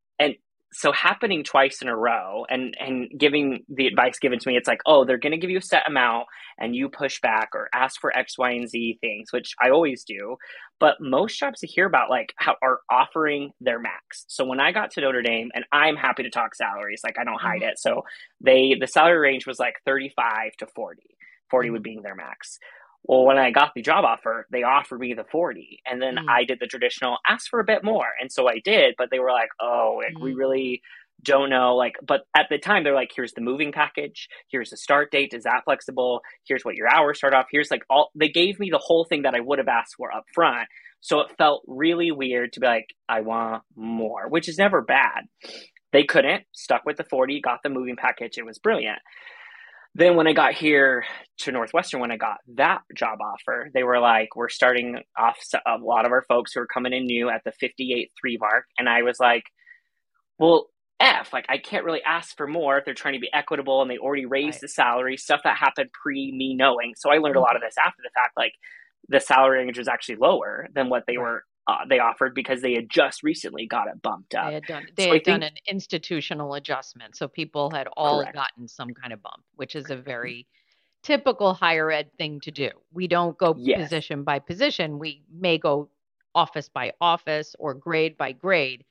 So 0.77 0.91
happening 0.91 1.43
twice 1.43 1.81
in 1.81 1.87
a 1.87 1.95
row 1.95 2.45
and 2.49 2.75
and 2.79 3.09
giving 3.17 3.63
the 3.69 3.87
advice 3.87 4.19
given 4.19 4.39
to 4.39 4.47
me 4.49 4.57
it's 4.57 4.67
like 4.67 4.81
oh 4.85 5.05
they're 5.05 5.17
going 5.17 5.31
to 5.31 5.37
give 5.37 5.49
you 5.49 5.57
a 5.59 5.61
set 5.61 5.87
amount 5.87 6.25
and 6.59 6.75
you 6.75 6.89
push 6.89 7.19
back 7.21 7.49
or 7.53 7.69
ask 7.73 7.99
for 8.01 8.15
x 8.17 8.37
y 8.37 8.51
and 8.51 8.69
z 8.69 8.97
things 9.01 9.31
which 9.31 9.53
i 9.61 9.69
always 9.69 10.03
do. 10.03 10.35
But 10.79 10.95
most 10.99 11.39
jobs 11.39 11.61
you 11.63 11.69
hear 11.71 11.85
about 11.85 12.09
like 12.09 12.33
how 12.37 12.55
are 12.61 12.79
offering 12.91 13.51
their 13.61 13.79
max. 13.79 14.25
So 14.27 14.45
when 14.45 14.59
i 14.59 14.71
got 14.71 14.91
to 14.91 15.01
notre 15.01 15.21
dame 15.21 15.49
and 15.55 15.65
i'm 15.71 15.95
happy 15.95 16.23
to 16.23 16.29
talk 16.29 16.55
salaries 16.55 17.01
like 17.03 17.17
i 17.19 17.23
don't 17.23 17.41
hide 17.41 17.61
Mhm. 17.61 17.69
it. 17.71 17.79
So 17.79 18.03
they 18.41 18.75
the 18.79 18.87
salary 18.87 19.19
range 19.19 19.47
was 19.47 19.59
like 19.59 19.75
35 19.85 20.51
to 20.59 20.67
40 20.75 21.03
40 21.49 21.69
Mhm. 21.69 21.71
would 21.73 21.83
be 21.83 21.99
their 22.03 22.15
max 22.15 22.59
well, 23.07 23.25
when 23.25 23.37
I 23.37 23.51
got 23.51 23.71
the 23.75 23.81
job 23.81 24.03
offer, 24.05 24.47
they 24.51 24.63
offered 24.63 24.99
me 24.99 25.13
the 25.13 25.23
40. 25.31 25.79
And 25.85 26.01
then 26.01 26.15
Mm. 26.17 26.29
I 26.29 26.43
did 26.43 26.59
the 26.59 26.67
traditional 26.67 27.17
ask 27.27 27.49
for 27.49 27.59
a 27.59 27.63
bit 27.65 27.83
more. 27.83 28.07
And 28.19 28.31
so 28.31 28.47
I 28.49 28.59
did, 28.59 28.95
but 28.97 29.09
they 29.11 29.19
were 29.19 29.31
like, 29.31 29.49
oh, 29.61 30.01
like, 30.03 30.17
we 30.19 30.33
Mm. 30.33 30.37
really 30.37 30.81
don't 31.23 31.49
know. 31.49 31.75
Like, 31.75 31.93
but 32.05 32.21
at 32.35 32.47
the 32.49 32.57
time, 32.57 32.83
they're 32.83 32.93
like, 32.95 33.11
here's 33.15 33.33
the 33.33 33.41
moving 33.41 33.71
package. 33.71 34.27
Here's 34.49 34.69
the 34.71 34.77
start 34.77 35.11
date. 35.11 35.33
Is 35.33 35.43
that 35.43 35.63
flexible? 35.65 36.21
Here's 36.47 36.65
what 36.65 36.75
your 36.75 36.87
hours 36.93 37.17
start 37.17 37.33
off. 37.33 37.47
Here's 37.51 37.71
like 37.71 37.83
all, 37.89 38.11
they 38.15 38.29
gave 38.29 38.59
me 38.59 38.69
the 38.69 38.77
whole 38.83 39.05
thing 39.05 39.21
that 39.23 39.33
I 39.35 39.39
would 39.39 39.59
have 39.59 39.67
asked 39.67 39.95
for 39.97 40.11
up 40.13 40.25
front. 40.33 40.67
So 41.01 41.19
it 41.21 41.31
felt 41.37 41.63
really 41.67 42.11
weird 42.11 42.53
to 42.53 42.59
be 42.59 42.67
like, 42.67 42.87
I 43.07 43.21
want 43.21 43.63
more, 43.75 44.27
which 44.29 44.49
is 44.49 44.57
never 44.57 44.81
bad. 44.81 45.25
They 45.93 46.03
couldn't, 46.03 46.43
stuck 46.51 46.85
with 46.85 46.97
the 46.97 47.03
40, 47.05 47.39
got 47.41 47.59
the 47.63 47.69
moving 47.69 47.95
package. 47.95 48.37
It 48.37 48.45
was 48.45 48.59
brilliant. 48.59 48.99
Then 49.97 50.17
when 50.17 50.27
I 50.27 50.33
got 50.33 50.53
here 50.53 51.05
to 51.39 51.51
Northwestern, 51.53 52.01
when 52.01 52.11
I 52.11 52.17
got 52.17 52.39
that 52.55 52.81
job 52.93 53.19
offer, 53.21 53.69
they 53.73 53.83
were 53.83 53.99
like, 53.99 54.35
we're 54.35 54.49
starting 54.49 54.99
off 55.17 55.37
a 55.65 55.77
lot 55.77 56.05
of 56.05 56.11
our 56.11 56.23
folks 56.27 56.51
who 56.53 56.59
are 56.59 56.67
coming 56.67 56.91
in 56.91 57.05
new 57.05 57.29
at 57.29 57.43
the 57.45 57.53
58 57.53 58.11
3 58.19 58.37
mark. 58.37 58.65
And 58.77 58.89
I 58.89 59.03
was 59.03 59.19
like, 59.21 59.43
well, 60.37 60.67
F, 60.99 61.31
like 61.31 61.45
I 61.47 61.57
can't 61.57 61.85
really 61.85 62.03
ask 62.03 62.35
for 62.35 62.45
more 62.45 62.77
if 62.77 62.83
they're 62.85 62.93
trying 62.93 63.13
to 63.13 63.19
be 63.19 63.31
equitable 63.33 63.81
and 63.81 63.89
they 63.89 63.97
already 63.97 64.25
raised 64.25 64.55
Right. 64.55 64.61
the 64.61 64.67
salary, 64.67 65.17
stuff 65.17 65.41
that 65.43 65.57
happened 65.57 65.89
pre 65.93 66.31
me 66.31 66.55
knowing. 66.55 66.93
So 66.97 67.09
I 67.09 67.17
learned 67.17 67.35
a 67.35 67.39
mm-hmm. 67.39 67.45
lot 67.45 67.55
of 67.55 67.61
this 67.61 67.75
after 67.77 68.01
the 68.03 68.09
fact. 68.13 68.33
Like 68.35 68.53
the 69.07 69.21
salary 69.21 69.59
range 69.59 69.77
was 69.77 69.87
actually 69.87 70.17
lower 70.17 70.67
than 70.73 70.89
what 70.89 71.03
they 71.07 71.17
Right. 71.17 71.23
were 71.23 71.43
uh, 71.67 71.85
they 71.89 71.99
offered 71.99 72.35
because 72.35 72.61
they 72.61 72.73
had 72.73 72.89
just 72.89 73.23
recently 73.23 73.65
got 73.65 73.87
it 73.87 74.01
bumped 74.01 74.35
up. 74.35 74.47
They 74.49 74.53
had 74.53 74.65
done 74.65 74.87
they 74.95 75.03
So 75.05 75.13
had 75.13 75.23
done 75.23 75.41
think- 75.41 75.51
an 75.53 75.57
institutional 75.75 76.53
adjustment, 76.55 77.15
so 77.15 77.27
people 77.27 77.69
had 77.71 77.87
all 77.97 78.19
Correct. 78.21 78.35
gotten 78.35 78.67
some 78.67 78.93
kind 78.93 79.11
of 79.13 79.21
bump, 79.21 79.43
which 79.55 79.75
is 79.75 79.89
a 79.89 79.95
very 79.95 80.47
typical 81.03 81.53
higher 81.53 81.91
ed 81.91 82.09
thing 82.17 82.39
to 82.41 82.51
do. 82.51 82.69
We 82.91 83.07
don't 83.07 83.37
go 83.37 83.55
Yes. 83.57 83.81
position 83.81 84.23
by 84.23 84.39
position. 84.39 84.97
We 84.99 85.23
may 85.31 85.57
go 85.57 85.89
office 86.33 86.67
by 86.69 86.93
office 86.99 87.55
or 87.59 87.73
grade 87.73 88.17
by 88.17 88.31
grade 88.33 88.83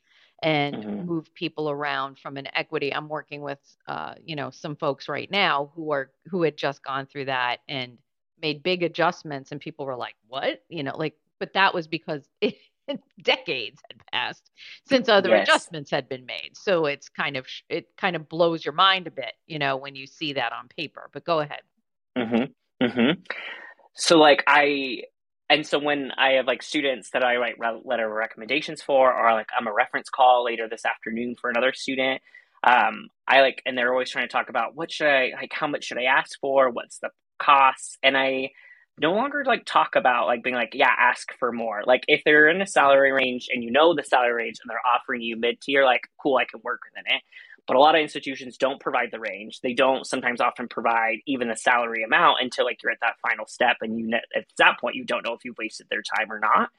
and 0.43 0.75
Mhm. 0.77 1.05
move 1.07 1.33
people 1.35 1.71
around 1.71 2.19
from 2.19 2.37
an 2.37 2.49
equity. 2.55 2.93
I'm 2.95 3.09
working 3.09 3.41
with 3.43 3.59
uh, 3.87 4.15
you 4.25 4.35
know, 4.37 4.51
some 4.51 4.77
folks 4.77 5.09
right 5.09 5.31
now 5.31 5.71
who 5.75 5.93
are 5.93 6.11
who 6.29 6.43
had 6.43 6.57
just 6.57 6.83
gone 6.83 7.07
through 7.07 7.27
that 7.27 7.61
and 7.69 7.99
made 8.41 8.63
big 8.63 8.83
adjustments 8.83 9.53
and 9.53 9.61
people 9.61 9.87
were 9.87 9.97
like, 9.97 10.17
"What?" 10.29 10.63
You 10.69 10.83
know, 10.83 10.97
like 10.97 11.15
but 11.41 11.53
that 11.55 11.75
was 11.75 11.87
because 11.87 12.29
decades 13.23 13.81
had 13.91 14.03
passed 14.13 14.51
since 14.87 15.09
other 15.09 15.31
Yes. 15.31 15.49
adjustments 15.49 15.91
had 15.91 16.09
been 16.09 16.27
made. 16.27 16.51
So 16.55 16.87
it's 16.87 17.09
kind 17.09 17.37
of 17.37 17.47
it 17.69 17.89
kind 17.97 18.17
of 18.17 18.29
blows 18.29 18.65
your 18.65 18.75
mind 18.75 19.07
a 19.07 19.11
bit, 19.11 19.33
you 19.47 19.59
know, 19.59 19.77
when 19.77 19.95
you 19.97 20.07
see 20.07 20.35
that 20.35 20.53
on 20.53 20.69
paper. 20.69 21.11
But 21.13 21.25
go 21.25 21.41
ahead. 21.41 21.63
Mm-hmm. 22.17 22.85
Mm-hmm. 22.85 23.21
So 23.95 24.19
like 24.19 24.43
I 24.47 25.03
and 25.51 25.67
so 25.67 25.79
when 25.79 26.11
I 26.17 26.33
have 26.33 26.47
like 26.47 26.63
students 26.63 27.11
that 27.13 27.25
I 27.25 27.37
write 27.37 27.57
re- 27.59 27.81
letter 27.85 28.07
of 28.07 28.13
recommendations 28.13 28.83
for, 28.83 29.13
or 29.13 29.33
like 29.33 29.49
I'm 29.59 29.67
a 29.67 29.73
reference 29.73 30.09
call 30.09 30.45
later 30.45 30.69
this 30.69 30.85
afternoon 30.85 31.37
for 31.41 31.51
another 31.51 31.73
student, 31.75 32.23
um, 32.67 33.09
I 33.29 33.41
like 33.43 33.63
and 33.67 33.77
they're 33.77 33.93
always 33.93 34.11
trying 34.11 34.27
to 34.27 34.33
talk 34.33 34.49
about 34.49 34.75
what 34.75 34.91
should 34.91 35.07
I 35.07 35.33
like, 35.41 35.53
how 35.53 35.67
much 35.67 35.85
should 35.85 35.99
I 35.99 36.05
ask 36.05 36.39
for, 36.41 36.71
what's 36.71 36.99
the 36.99 37.11
costs, 37.39 37.99
and 38.03 38.17
I 38.17 38.51
no 39.01 39.13
longer 39.13 39.45
like 39.47 39.65
talk 39.65 39.97
about 39.97 40.27
like 40.27 40.43
being 40.45 40.57
like 40.57 40.75
yeah 40.75 40.93
ask 40.99 41.33
for 41.39 41.53
more. 41.53 41.83
Like 41.87 42.05
if 42.09 42.23
they're 42.25 42.49
in 42.49 42.63
a 42.63 42.67
salary 42.67 43.13
range 43.13 43.49
and 43.53 43.65
you 43.65 43.71
know 43.71 43.95
the 43.95 44.05
salary 44.05 44.33
range 44.33 44.59
and 44.63 44.71
they're 44.71 44.87
offering 44.87 45.23
you 45.23 45.37
mid 45.37 45.61
tier 45.61 45.85
like 45.85 46.03
cool 46.19 46.37
i 46.37 46.45
can 46.45 46.61
work 46.63 46.81
within 46.91 47.13
it. 47.15 47.23
But 47.67 47.77
a 47.77 47.81
lot 47.81 47.95
of 47.95 48.03
institutions 48.03 48.59
don't 48.59 48.79
provide 48.79 49.11
the 49.11 49.19
range. 49.19 49.61
They 49.63 49.73
don't 49.73 50.07
sometimes 50.07 50.41
often 50.43 50.69
provide 50.69 51.21
even 51.27 51.49
the 51.49 51.57
salary 51.57 52.05
amount 52.05 52.39
until 52.43 52.67
like 52.67 52.83
you're 52.83 52.93
at 52.93 53.01
that 53.01 53.17
final 53.27 53.47
step 53.47 53.79
and 53.81 53.99
you 53.99 54.09
ne- 54.09 54.23
at 54.37 54.45
that 54.59 54.79
point 54.79 54.97
you 54.97 55.05
don't 55.05 55.25
know 55.25 55.33
if 55.33 55.45
you've 55.45 55.59
wasted 55.59 55.87
their 55.91 56.03
time 56.03 56.31
or 56.31 56.39
not 56.39 56.71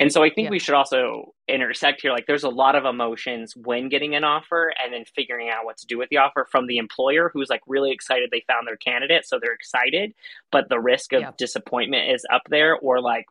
and 0.00 0.12
so 0.12 0.24
i 0.24 0.30
think 0.30 0.46
Yeah. 0.46 0.50
we 0.50 0.58
should 0.58 0.74
also 0.74 1.34
intersect 1.48 2.00
here 2.02 2.12
like 2.12 2.26
there's 2.26 2.44
a 2.44 2.48
lot 2.50 2.74
of 2.76 2.84
emotions 2.86 3.54
when 3.56 3.88
getting 3.88 4.16
an 4.16 4.24
offer 4.24 4.72
and 4.82 4.92
then 4.92 5.04
figuring 5.14 5.50
out 5.50 5.64
what 5.64 5.76
to 5.78 5.86
do 5.86 5.98
with 5.98 6.08
the 6.10 6.16
offer 6.18 6.48
from 6.50 6.66
the 6.66 6.78
employer 6.78 7.30
who's 7.32 7.50
like 7.50 7.62
really 7.68 7.92
excited 7.92 8.30
they 8.32 8.44
found 8.48 8.66
their 8.66 8.76
candidate 8.76 9.26
so 9.26 9.38
they're 9.40 9.54
excited 9.54 10.14
but 10.50 10.68
the 10.70 10.80
risk 10.80 11.12
of 11.12 11.20
Yeah. 11.22 11.32
disappointment 11.38 12.10
is 12.10 12.26
up 12.32 12.42
there 12.50 12.76
or 12.78 13.00
like 13.00 13.26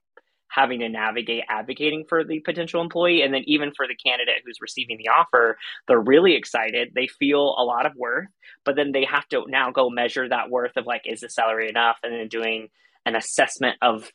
having 0.51 0.79
to 0.79 0.89
navigate 0.89 1.43
advocating 1.49 2.05
for 2.09 2.23
the 2.23 2.39
potential 2.39 2.81
employee 2.81 3.21
and 3.21 3.33
then 3.33 3.43
even 3.45 3.71
for 3.75 3.87
the 3.87 3.95
candidate 3.95 4.41
who's 4.45 4.59
receiving 4.61 4.97
the 4.97 5.09
offer 5.09 5.57
they're 5.87 5.99
really 6.01 6.35
excited 6.35 6.91
they 6.95 7.07
feel 7.07 7.55
a 7.57 7.63
lot 7.63 7.85
of 7.85 7.93
worth 7.95 8.27
but 8.65 8.75
then 8.75 8.91
they 8.91 9.05
have 9.05 9.27
to 9.29 9.45
now 9.47 9.71
go 9.71 9.89
measure 9.89 10.27
that 10.29 10.49
worth 10.49 10.75
of 10.77 10.87
like 10.87 11.03
is 11.05 11.21
the 11.21 11.29
salary 11.29 11.69
enough 11.69 11.97
and 12.03 12.13
then 12.13 12.27
doing 12.27 12.69
an 13.05 13.15
assessment 13.15 13.77
of 13.81 14.11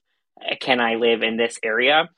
can 0.60 0.80
i 0.80 0.96
live 0.96 1.22
in 1.22 1.36
this 1.36 1.58
area 1.62 2.08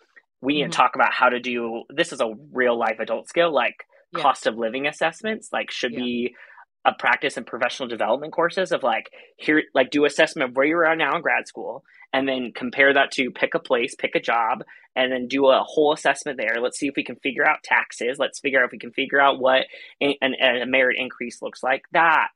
we 0.41 0.55
need 0.55 0.67
Mhm. 0.67 0.71
to 0.71 0.77
talk 0.77 0.95
about 0.95 1.13
how 1.13 1.29
to 1.29 1.41
do 1.41 1.85
this 1.89 2.13
is 2.13 2.21
a 2.21 2.35
real 2.53 2.77
life 2.79 2.99
adult 3.01 3.29
skill 3.29 3.51
like 3.53 3.85
Yeah. 4.13 4.23
cost 4.23 4.47
of 4.47 4.57
living 4.57 4.87
assessments 4.87 5.53
like 5.53 5.71
should 5.71 5.93
Yeah. 5.93 5.99
be 6.01 6.37
a 6.85 6.95
practice 6.95 7.37
and 7.37 7.45
professional 7.47 7.89
development 7.89 8.33
courses 8.33 8.71
of 8.71 8.83
like 8.85 9.11
here 9.39 9.65
like 9.75 9.91
do 9.91 10.05
assessment 10.05 10.51
of 10.51 10.57
where 10.57 10.67
you're 10.67 10.87
at 10.87 10.97
now 10.99 11.17
in 11.17 11.23
grad 11.23 11.49
school 11.49 11.83
and 12.13 12.29
then 12.29 12.53
compare 12.53 12.95
that 12.95 13.11
to 13.13 13.31
pick 13.33 13.55
a 13.55 13.59
place 13.59 13.95
pick 13.97 14.15
a 14.15 14.21
job 14.21 14.63
and 14.95 15.11
then 15.11 15.27
do 15.27 15.47
a 15.49 15.65
whole 15.65 15.93
assessment 15.93 16.39
there 16.39 16.61
let's 16.61 16.79
see 16.79 16.87
if 16.87 16.95
we 16.97 17.03
can 17.03 17.17
figure 17.17 17.45
out 17.49 17.63
taxes 17.65 18.19
let's 18.21 18.39
figure 18.39 18.61
out 18.61 18.67
if 18.67 18.73
we 18.73 18.79
can 18.79 18.93
figure 18.93 19.21
out 19.21 19.41
what 19.41 19.67
a, 20.01 20.17
an, 20.23 20.35
a 20.41 20.65
merit 20.67 20.97
increase 20.99 21.43
looks 21.43 21.63
like 21.65 21.83
that 21.91 22.29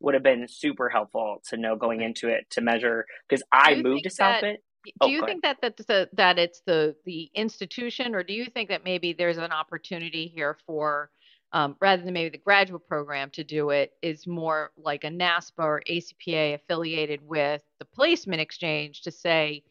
would 0.00 0.12
have 0.12 0.22
been 0.22 0.46
super 0.48 0.90
helpful 0.90 1.40
to 1.48 1.56
know 1.56 1.74
going 1.74 2.02
into 2.02 2.28
it 2.28 2.44
to 2.50 2.60
measure 2.60 3.06
because 3.26 3.42
i 3.52 3.74
moved 3.76 4.02
to 4.04 4.10
south 4.10 4.34
that- 4.34 4.42
Bend. 4.42 4.58
Do 4.84 4.92
Oh, 5.00 5.08
you 5.10 5.20
go 5.20 5.26
think 5.26 5.42
that 5.42 5.58
that's 5.62 5.84
the, 5.84 6.08
that 6.14 6.38
it's 6.38 6.60
the 6.60 6.94
the 7.04 7.30
institution, 7.34 8.14
or 8.14 8.22
do 8.22 8.32
you 8.34 8.46
think 8.46 8.68
that 8.70 8.84
maybe 8.84 9.12
there's 9.12 9.38
an 9.38 9.52
opportunity 9.52 10.26
here 10.28 10.56
for 10.66 11.10
um, 11.52 11.76
rather 11.80 12.02
than 12.02 12.12
maybe 12.14 12.30
the 12.30 12.38
graduate 12.42 12.86
program 12.86 13.30
to 13.30 13.44
do 13.44 13.70
it 13.70 13.92
is 14.02 14.26
more 14.26 14.72
like 14.76 15.04
a 15.04 15.08
NASPA 15.08 15.62
or 15.64 15.82
ACPA 15.88 16.54
affiliated 16.54 17.20
with 17.26 17.62
the 17.78 17.84
placement 17.84 18.40
exchange 18.40 19.02
to 19.02 19.10
say, 19.12 19.62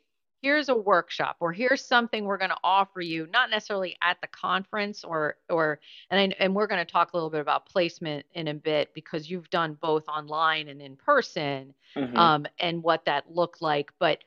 here's 0.41 0.69
a 0.69 0.75
workshop 0.75 1.37
or 1.39 1.51
here's 1.53 1.85
something 1.85 2.25
we're 2.25 2.37
going 2.37 2.49
to 2.49 2.57
offer 2.63 3.01
you, 3.01 3.27
not 3.31 3.49
necessarily 3.49 3.95
at 4.01 4.19
the 4.21 4.27
conference 4.27 5.03
or 5.03 5.37
or 5.49 5.79
and 6.09 6.19
I, 6.33 6.35
and 6.43 6.55
we're 6.55 6.67
going 6.67 6.85
to 6.85 6.91
talk 6.91 7.13
a 7.13 7.17
little 7.17 7.29
bit 7.29 7.41
about 7.41 7.65
placement 7.67 8.25
in 8.33 8.47
a 8.47 8.53
bit 8.53 8.93
because 8.93 9.29
you've 9.29 9.49
done 9.49 9.77
both 9.81 10.07
online 10.07 10.67
and 10.69 10.81
in 10.81 10.95
person 10.95 11.73
Mhm. 11.95 12.15
um, 12.17 12.45
and 12.59 12.81
what 12.83 13.05
that 13.05 13.31
looked 13.31 13.61
like. 13.61 13.91
But 13.99 14.23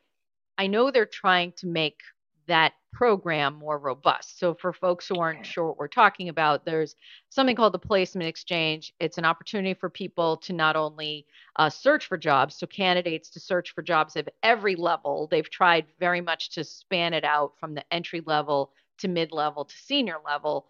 I 0.59 0.67
know 0.67 0.91
they're 0.91 1.07
trying 1.07 1.53
to 1.59 1.67
make 1.67 2.01
that 2.47 2.73
program 2.93 3.55
more 3.55 3.79
robust. 3.79 4.39
So 4.39 4.55
for 4.55 4.73
folks 4.73 5.07
who 5.07 5.17
aren't 5.17 5.45
sure 5.45 5.67
what 5.67 5.77
we're 5.77 5.89
talking 5.89 6.31
about, 6.31 6.65
there's 6.65 6.97
something 7.29 7.55
called 7.55 7.75
the 7.75 7.79
placement 7.79 8.27
exchange. 8.27 8.95
It's 8.99 9.19
an 9.19 9.25
opportunity 9.27 9.75
for 9.75 9.91
people 9.91 10.39
to 10.39 10.55
not 10.55 10.77
only 10.77 11.27
uh, 11.57 11.69
search 11.69 12.07
for 12.07 12.17
jobs, 12.17 12.57
so 12.57 12.67
candidates 12.67 13.29
to 13.31 13.41
search 13.41 13.75
for 13.75 13.83
jobs 13.83 14.17
at 14.17 14.33
every 14.43 14.77
level. 14.77 15.29
They've 15.31 15.51
tried 15.51 15.87
very 16.01 16.23
much 16.23 16.51
to 16.51 16.65
span 16.65 17.13
it 17.13 17.25
out 17.25 17.53
from 17.61 17.75
the 17.75 17.85
entry 17.93 18.23
level 18.25 18.73
to 18.99 19.09
mid 19.09 19.31
level 19.31 19.67
to 19.67 19.75
senior 19.77 20.17
level. 20.25 20.69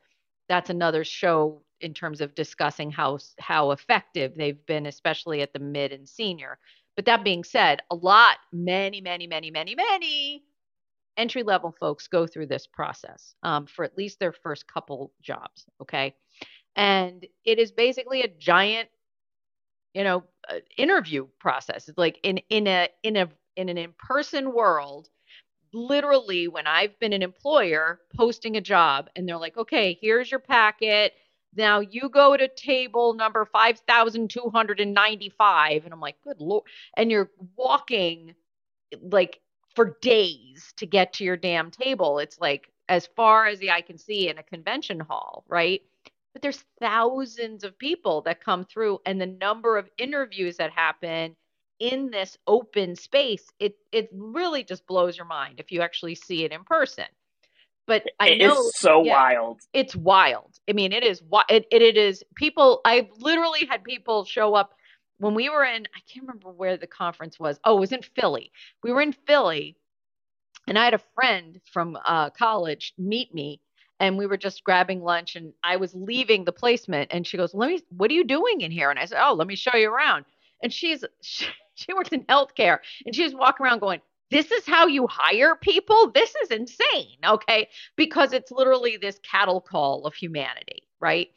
That's 0.49 0.71
another 0.71 1.05
show 1.05 1.63
in 1.81 1.95
terms 1.95 2.21
of 2.21 2.35
discussing 2.35 2.91
how 2.91 3.19
how 3.39 3.71
effective 3.71 4.35
they've 4.35 4.65
been, 4.67 4.87
especially 4.87 5.43
at 5.43 5.53
the 5.53 5.59
mid 5.61 5.93
and 5.93 6.09
senior. 6.09 6.59
But 6.97 7.05
that 7.05 7.25
being 7.25 7.45
said, 7.45 7.81
a 7.91 7.95
lot, 7.95 8.39
many, 8.53 9.01
many, 9.01 9.27
many, 9.27 9.51
many, 9.51 9.75
many 9.75 10.45
entry 11.17 11.43
level 11.43 11.75
folks 11.79 12.09
go 12.09 12.27
through 12.27 12.47
this 12.47 12.67
process 12.67 13.35
um, 13.43 13.67
for 13.67 13.85
at 13.85 13.97
least 13.97 14.19
their 14.19 14.33
first 14.33 14.67
couple 14.67 15.13
jobs. 15.23 15.65
Okay. 15.81 16.15
And 16.75 17.27
it 17.45 17.59
is 17.59 17.73
basically 17.73 18.23
a 18.23 18.29
giant, 18.29 18.89
you 19.95 20.05
know, 20.05 20.25
uh, 20.49 20.57
interview 20.77 21.27
process. 21.41 21.89
It's 21.89 21.99
like 21.99 22.19
in 22.23 22.39
in 22.51 22.67
a 22.67 22.89
in 23.03 23.17
a 23.17 23.29
in 23.57 23.71
an 23.71 23.79
in-person 23.79 24.53
world, 24.53 25.09
literally 25.73 26.49
when 26.49 26.67
I've 26.67 26.99
been 26.99 27.15
an 27.15 27.23
employer 27.23 28.01
posting 28.15 28.57
a 28.57 28.61
job 28.61 29.09
and 29.17 29.27
they're 29.27 29.39
like, 29.39 29.57
"Okay, 29.57 29.99
here's 30.01 30.31
your 30.31 30.41
packet. 30.41 31.15
Now 31.55 31.81
you 31.81 32.09
go 32.09 32.37
to 32.37 32.49
table 32.49 33.15
number 33.15 33.45
5295." 33.45 35.85
And 35.85 35.93
I'm 35.93 36.01
like, 36.01 36.21
"Good 36.23 36.41
lord." 36.41 36.65
And 36.97 37.11
you're 37.11 37.31
walking 37.57 38.35
like 39.03 39.41
for 39.75 39.99
days 40.01 40.73
to 40.79 40.87
get 40.87 41.13
to 41.15 41.25
your 41.25 41.37
damn 41.37 41.71
table. 41.71 42.19
It's 42.19 42.41
like 42.41 42.71
as 42.89 43.07
far 43.17 43.47
as 43.47 43.59
the 43.59 43.71
eye 43.71 43.83
can 43.83 43.99
see 43.99 44.29
in 44.29 44.39
a 44.39 44.43
convention 44.43 45.01
hall, 45.01 45.45
right? 45.49 45.83
But 46.33 46.43
there's 46.43 46.65
thousands 46.81 47.65
of 47.65 47.79
people 47.79 48.23
that 48.23 48.45
come 48.45 48.65
through 48.65 49.01
and 49.07 49.21
the 49.21 49.27
number 49.27 49.79
of 49.79 49.89
interviews 49.99 50.57
that 50.59 50.71
happen 50.71 51.37
in 51.79 52.11
this 52.11 52.39
open 52.47 52.97
space, 52.97 53.47
it 53.59 53.77
it 53.93 54.09
really 54.13 54.65
just 54.65 54.87
blows 54.87 55.17
your 55.17 55.27
mind 55.27 55.61
if 55.61 55.73
you 55.73 55.83
actually 55.83 56.15
see 56.15 56.45
it 56.45 56.53
in 56.53 56.65
person. 56.65 57.07
But 57.87 58.05
I 58.19 58.31
it 58.31 58.39
know 58.39 58.59
is 58.59 58.77
so 58.77 59.05
yeah, 59.05 59.15
wild. 59.15 59.61
It's 59.73 59.95
wild. 59.95 60.55
I 60.69 60.73
mean, 60.73 60.93
it 60.93 61.05
is 61.05 61.23
it, 61.49 61.67
it 61.71 61.83
it 61.83 61.97
is 61.97 62.23
people 62.35 62.81
I've 62.85 63.09
literally 63.19 63.65
had 63.67 63.85
people 63.85 64.25
show 64.25 64.55
up 64.55 64.75
when 65.19 65.35
we 65.35 65.49
were 65.49 65.65
in 65.65 65.87
I 65.95 66.01
can't 66.13 66.27
remember 66.27 66.51
where 66.51 66.77
the 66.77 66.87
conference 66.87 67.39
was. 67.39 67.61
Oh, 67.65 67.77
it 67.77 67.81
was 67.81 67.93
in 67.93 68.03
Philly. 68.03 68.51
We 68.83 68.93
were 68.93 69.03
in 69.03 69.13
Philly 69.13 69.77
and 70.67 70.79
I 70.79 70.85
had 70.85 70.95
a 70.95 71.01
friend 71.15 71.61
from 71.73 71.97
uh, 72.05 72.31
college 72.31 72.93
meet 72.99 73.33
me 73.33 73.61
and 74.01 74.19
we 74.19 74.27
were 74.27 74.37
just 74.37 74.65
grabbing 74.65 75.03
lunch 75.03 75.37
and 75.37 75.53
I 75.63 75.77
was 75.77 75.95
leaving 75.95 76.45
the 76.45 76.53
placement 76.53 77.13
and 77.13 77.27
she 77.27 77.37
goes, 77.37 77.55
"Let 77.55 77.71
me 77.71 77.81
what 77.91 78.11
are 78.11 78.15
you 78.15 78.25
doing 78.25 78.61
in 78.61 78.71
here?" 78.71 78.91
And 78.91 78.99
I 78.99 79.05
said, 79.05 79.23
"Oh, 79.23 79.35
let 79.35 79.47
me 79.47 79.57
show 79.57 79.77
you 79.77 79.91
around." 79.91 80.25
And 80.63 80.73
she's 80.73 81.05
she, 81.23 81.47
she 81.75 81.95
works 81.95 82.11
in 82.11 82.25
healthcare 82.25 82.79
and 83.05 83.15
she's 83.15 83.35
walking 83.35 83.65
around 83.65 83.81
going, 83.81 84.01
this 84.31 84.51
is 84.51 84.67
how 84.67 84.87
you 84.87 85.07
hire 85.07 85.55
people? 85.55 86.11
This 86.13 86.35
is 86.43 86.51
insane. 86.51 87.19
Okay. 87.25 87.69
Because 87.97 88.33
it's 88.33 88.51
literally 88.51 88.97
this 88.97 89.19
cattle 89.23 89.61
call 89.61 90.07
of 90.07 90.15
humanity. 90.15 90.83
Right. 91.01 91.31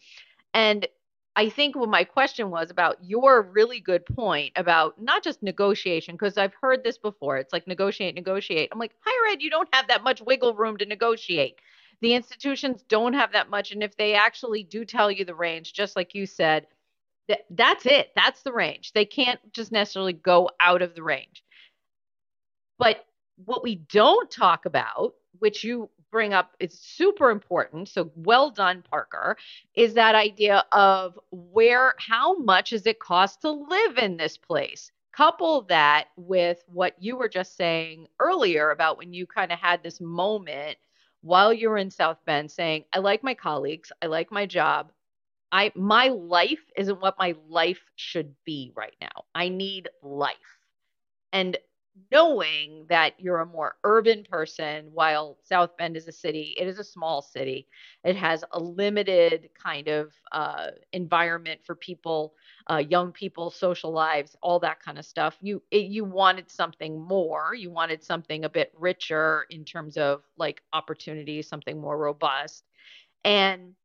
And 0.53 0.87
I 1.35 1.49
think 1.49 1.75
what 1.75 1.89
my 1.89 2.03
question 2.03 2.49
was 2.49 2.69
about 2.69 2.97
your 3.01 3.43
really 3.43 3.79
good 3.79 4.05
point 4.05 4.51
about 4.55 5.01
not 5.01 5.23
just 5.23 5.41
negotiation, 5.43 6.15
because 6.15 6.37
I've 6.37 6.55
heard 6.59 6.83
this 6.83 6.97
before. 6.97 7.37
It's 7.37 7.53
like 7.53 7.67
negotiate, 7.67 8.15
negotiate. 8.15 8.69
I'm 8.71 8.79
like, 8.79 8.95
higher 8.99 9.33
ed, 9.33 9.41
you 9.41 9.49
don't 9.49 9.73
have 9.73 9.87
that 9.87 10.03
much 10.03 10.21
wiggle 10.21 10.55
room 10.55 10.77
to 10.77 10.85
negotiate. 10.85 11.59
The 12.01 12.13
institutions 12.13 12.83
don't 12.89 13.13
have 13.13 13.33
that 13.33 13.49
much. 13.49 13.71
And 13.71 13.83
if 13.83 13.95
they 13.95 14.15
actually 14.15 14.63
do 14.63 14.83
tell 14.83 15.11
you 15.11 15.23
the 15.23 15.35
range, 15.35 15.73
just 15.73 15.95
like 15.95 16.15
you 16.15 16.25
said, 16.25 16.67
that's 17.51 17.85
it. 17.85 18.11
That's 18.15 18.41
the 18.41 18.51
range. 18.51 18.93
They 18.93 19.05
can't 19.05 19.39
just 19.53 19.71
necessarily 19.71 20.13
go 20.13 20.49
out 20.59 20.81
of 20.81 20.95
the 20.95 21.03
range. 21.03 21.43
But 22.79 23.05
what 23.45 23.63
we 23.63 23.75
don't 23.75 24.31
talk 24.31 24.65
about, 24.65 25.13
which 25.37 25.63
you 25.63 25.89
bring 26.11 26.33
up 26.33 26.55
is 26.59 26.73
super 26.79 27.29
important. 27.29 27.89
So 27.89 28.11
well 28.15 28.49
done, 28.49 28.83
Parker, 28.89 29.37
is 29.75 29.93
that 29.93 30.15
idea 30.15 30.65
of 30.71 31.19
where, 31.31 31.93
how 31.99 32.37
much 32.39 32.71
does 32.71 32.87
it 32.87 32.99
cost 32.99 33.41
to 33.41 33.51
live 33.51 33.99
in 33.99 34.17
this 34.17 34.37
place? 34.37 34.91
Couple 35.11 35.63
that 35.63 36.07
with 36.17 36.63
what 36.67 36.95
you 36.99 37.17
were 37.17 37.29
just 37.29 37.55
saying 37.55 38.07
earlier 38.19 38.71
about 38.71 38.97
when 38.97 39.13
you 39.13 39.27
kind 39.27 39.51
of 39.51 39.59
had 39.59 39.83
this 39.83 40.01
moment 40.01 40.77
while 41.21 41.53
you 41.53 41.69
were 41.69 41.77
in 41.77 41.91
South 41.91 42.17
Bend 42.25 42.49
saying, 42.49 42.85
I 42.93 42.99
like 42.99 43.23
my 43.23 43.33
colleagues, 43.33 43.91
I 44.01 44.07
like 44.07 44.31
my 44.31 44.45
job, 44.45 44.91
I 45.51 45.71
my 45.75 46.09
life 46.09 46.71
isn't 46.77 47.01
what 47.01 47.19
my 47.19 47.35
life 47.49 47.81
should 47.95 48.33
be 48.45 48.71
right 48.75 48.95
now. 49.01 49.25
I 49.35 49.49
need 49.49 49.89
life. 50.01 50.35
And 51.33 51.57
knowing 52.11 52.85
that 52.89 53.13
you're 53.19 53.39
a 53.39 53.45
more 53.45 53.75
urban 53.83 54.23
person 54.23 54.89
while 54.93 55.37
South 55.43 55.77
Bend 55.77 55.97
is 55.97 56.07
a 56.07 56.11
city, 56.11 56.55
it 56.57 56.67
is 56.67 56.79
a 56.79 56.83
small 56.83 57.21
city. 57.21 57.67
It 58.03 58.15
has 58.15 58.43
a 58.51 58.59
limited 58.59 59.49
kind 59.61 59.87
of 59.87 60.13
uh, 60.31 60.67
environment 60.93 61.61
for 61.65 61.75
people, 61.75 62.33
uh, 62.69 62.77
young 62.77 63.11
people, 63.11 63.49
social 63.49 63.91
lives, 63.91 64.35
all 64.41 64.59
that 64.59 64.81
kind 64.81 64.97
of 64.97 65.05
stuff. 65.05 65.37
You 65.41 65.61
it, 65.71 65.85
you 65.85 66.05
wanted 66.05 66.49
something 66.49 66.99
more. 66.99 67.53
You 67.55 67.71
wanted 67.71 68.03
something 68.03 68.45
a 68.45 68.49
bit 68.49 68.71
richer 68.77 69.45
in 69.49 69.65
terms 69.65 69.97
of 69.97 70.23
like 70.37 70.61
opportunities, 70.73 71.47
something 71.47 71.79
more 71.79 71.97
robust. 71.97 72.63
And 73.23 73.75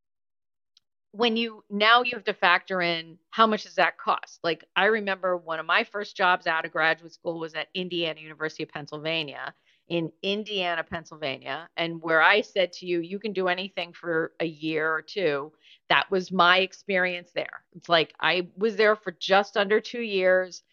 when 1.14 1.36
you 1.36 1.62
now 1.70 2.02
you 2.02 2.10
have 2.14 2.24
to 2.24 2.34
factor 2.34 2.82
in 2.82 3.16
how 3.30 3.46
much 3.46 3.62
does 3.62 3.76
that 3.76 3.96
cost? 3.98 4.40
Like 4.42 4.64
i 4.74 4.86
remember 4.86 5.36
one 5.36 5.60
of 5.60 5.66
my 5.66 5.84
first 5.84 6.16
jobs 6.16 6.48
out 6.48 6.64
of 6.64 6.72
graduate 6.72 7.12
school 7.12 7.38
was 7.38 7.54
at 7.54 7.68
indiana 7.72 8.20
university 8.20 8.64
of 8.64 8.68
pennsylvania 8.70 9.54
in 9.88 10.10
indiana 10.22 10.82
pennsylvania 10.82 11.68
and 11.76 12.02
where 12.02 12.20
i 12.20 12.40
said 12.40 12.72
to 12.72 12.86
you 12.86 13.00
you 13.00 13.20
can 13.20 13.32
do 13.32 13.46
anything 13.46 13.92
for 13.92 14.32
a 14.40 14.44
year 14.44 14.92
or 14.92 15.02
two 15.02 15.52
that 15.88 16.10
was 16.10 16.32
my 16.32 16.58
experience 16.58 17.30
there. 17.32 17.62
It's 17.76 17.88
like 17.88 18.12
i 18.18 18.48
was 18.56 18.74
there 18.74 18.96
for 18.96 19.12
just 19.12 19.56
under 19.56 19.80
two 19.80 20.02
years 20.02 20.64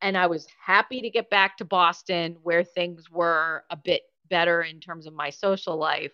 and 0.00 0.16
i 0.16 0.26
was 0.26 0.46
happy 0.64 1.02
to 1.02 1.10
get 1.10 1.28
back 1.28 1.58
to 1.58 1.64
boston 1.66 2.36
where 2.42 2.64
things 2.64 3.10
were 3.10 3.64
a 3.68 3.76
bit 3.76 4.02
better 4.30 4.62
in 4.62 4.80
terms 4.80 5.06
of 5.06 5.12
my 5.12 5.28
social 5.28 5.76
life 5.76 6.12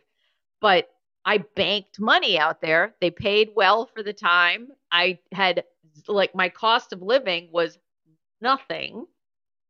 but 0.60 0.88
I 1.26 1.38
banked 1.38 1.98
money 1.98 2.38
out 2.38 2.60
there. 2.60 2.94
They 3.00 3.10
paid 3.10 3.50
well 3.56 3.86
for 3.92 4.02
the 4.04 4.12
time. 4.12 4.68
I 4.92 5.18
had 5.32 5.64
like 6.06 6.34
my 6.36 6.48
cost 6.48 6.92
of 6.92 7.02
living 7.02 7.48
was 7.52 7.78
nothing. 8.40 9.06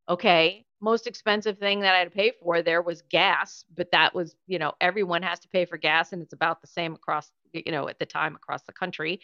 Okay. 0.09 0.66
Most 0.83 1.07
expensive 1.07 1.59
thing 1.59 1.81
that 1.81 1.95
I 1.95 1.99
had 1.99 2.05
to 2.05 2.16
pay 2.16 2.33
for 2.42 2.61
there 2.61 2.83
was 2.83 3.01
gas, 3.01 3.64
but 3.75 3.90
that 3.92 4.14
was, 4.14 4.37
you 4.47 4.59
know, 4.59 4.75
everyone 4.83 5.23
has 5.23 5.40
to 5.40 5.49
pay 5.49 5.64
for 5.64 5.79
gas 5.79 6.12
and 6.12 6.21
it's 6.21 6.35
about 6.35 6.61
the 6.61 6.66
same 6.66 6.92
across, 6.95 7.33
you 7.55 7.73
know, 7.73 7.88
at 7.88 7.99
the 7.99 8.05
time 8.05 8.37
across 8.37 8.62
the 8.64 8.73
country. 8.75 9.21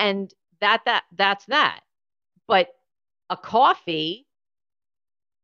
And 0.00 0.34
that 0.60 0.82
that 0.86 1.04
that's 1.16 1.44
that. 1.46 1.80
But 2.48 2.70
a 3.30 3.36
coffee 3.36 4.26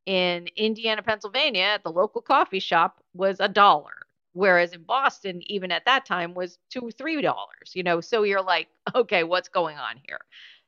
in 0.07 0.49
Indiana, 0.57 1.03
Pennsylvania 1.03 1.63
at 1.63 1.85
the 1.85 1.93
local 1.93 2.21
coffee 2.21 2.59
shop 2.59 3.01
was 3.15 3.39
a 3.39 3.49
dollar 3.49 4.03
whereas 4.33 4.73
in 4.73 4.83
boston 4.83 5.41
even 5.47 5.71
at 5.73 5.85
that 5.85 6.05
time 6.07 6.35
was 6.35 6.59
two 6.71 6.91
three 6.97 7.21
dollars 7.23 7.73
you 7.75 7.83
know? 7.83 8.01
So 8.01 8.23
you're 8.23 8.43
like 8.43 8.69
okay 8.95 9.25
what's 9.25 9.49
going 9.49 9.79
on 9.79 9.97
here? 10.07 10.21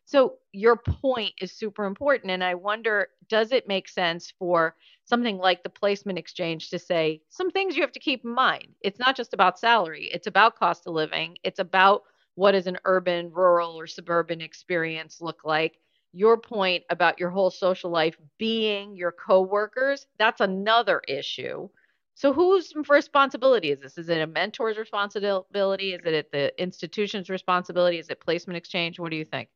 So 0.07 0.35
your 0.53 0.77
point 0.77 1.33
is 1.41 1.51
super 1.53 1.85
important 1.85 2.31
and 2.31 2.45
i 2.45 2.55
wonder 2.55 3.09
does 3.29 3.53
it 3.53 3.69
make 3.69 3.89
sense 3.89 4.33
for 4.39 4.77
something 5.07 5.39
like 5.39 5.63
the 5.63 5.71
placement 5.71 6.19
exchange 6.19 6.71
to 6.71 6.79
say 6.79 7.21
some 7.29 7.51
things 7.51 7.77
you 7.77 7.83
have 7.83 7.93
to 7.93 8.01
keep 8.01 8.25
in 8.25 8.31
mind? 8.35 8.69
It's 8.83 8.99
not 8.99 9.17
just 9.17 9.35
about 9.35 9.59
salary 9.59 10.11
it's 10.13 10.27
about 10.27 10.57
cost 10.59 10.87
of 10.87 10.95
living 10.95 11.37
it's 11.45 11.59
about 11.59 12.03
what 12.37 12.53
does 12.53 12.67
an 12.67 12.79
urban 12.85 13.31
rural 13.33 13.79
or 13.79 13.87
suburban 13.87 14.41
experience 14.41 15.21
look 15.21 15.45
like? 15.45 15.79
Your 16.13 16.37
point 16.39 16.85
about 16.91 17.19
your 17.21 17.31
whole 17.31 17.51
social 17.51 17.91
life 17.91 18.17
being 18.39 18.97
your 18.97 19.13
coworkers 19.13 20.07
that's 20.19 20.41
another 20.41 21.01
issue 21.09 21.69
so 22.15 22.33
whose 22.33 22.73
responsibility 22.89 23.71
is 23.71 23.81
this? 23.81 23.99
Is 23.99 24.09
it 24.09 24.21
a 24.21 24.27
mentor's 24.27 24.79
responsibility? 24.79 25.95
Is 25.95 26.01
it 26.05 26.31
the 26.31 26.63
institution's 26.63 27.29
responsibility? 27.29 27.99
Is 27.99 28.09
it 28.09 28.21
placement 28.21 28.57
exchange? 28.57 29.01
What 29.01 29.11
do 29.11 29.17
you 29.17 29.25
think? 29.25 29.49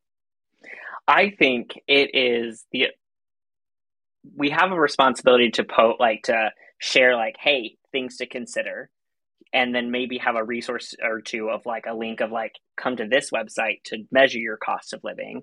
I 1.06 1.30
think 1.30 1.80
it 1.86 2.10
is 2.14 2.66
the 2.72 2.88
we 4.36 4.50
have 4.50 4.72
a 4.72 4.78
responsibility 4.78 5.50
to 5.52 5.64
po 5.64 5.94
like 5.98 6.24
to 6.24 6.50
share 6.78 7.16
like 7.16 7.36
hey 7.40 7.76
things 7.92 8.16
to 8.16 8.26
consider 8.26 8.90
and 9.52 9.74
then 9.74 9.90
maybe 9.90 10.18
have 10.18 10.36
a 10.36 10.44
resource 10.44 10.94
or 11.02 11.20
two 11.20 11.48
of 11.48 11.64
like 11.64 11.86
a 11.86 11.94
link 11.94 12.20
of 12.20 12.30
like 12.30 12.56
come 12.76 12.96
to 12.96 13.06
this 13.06 13.30
website 13.30 13.82
to 13.84 14.04
measure 14.10 14.38
your 14.38 14.58
cost 14.58 14.92
of 14.92 15.02
living 15.02 15.42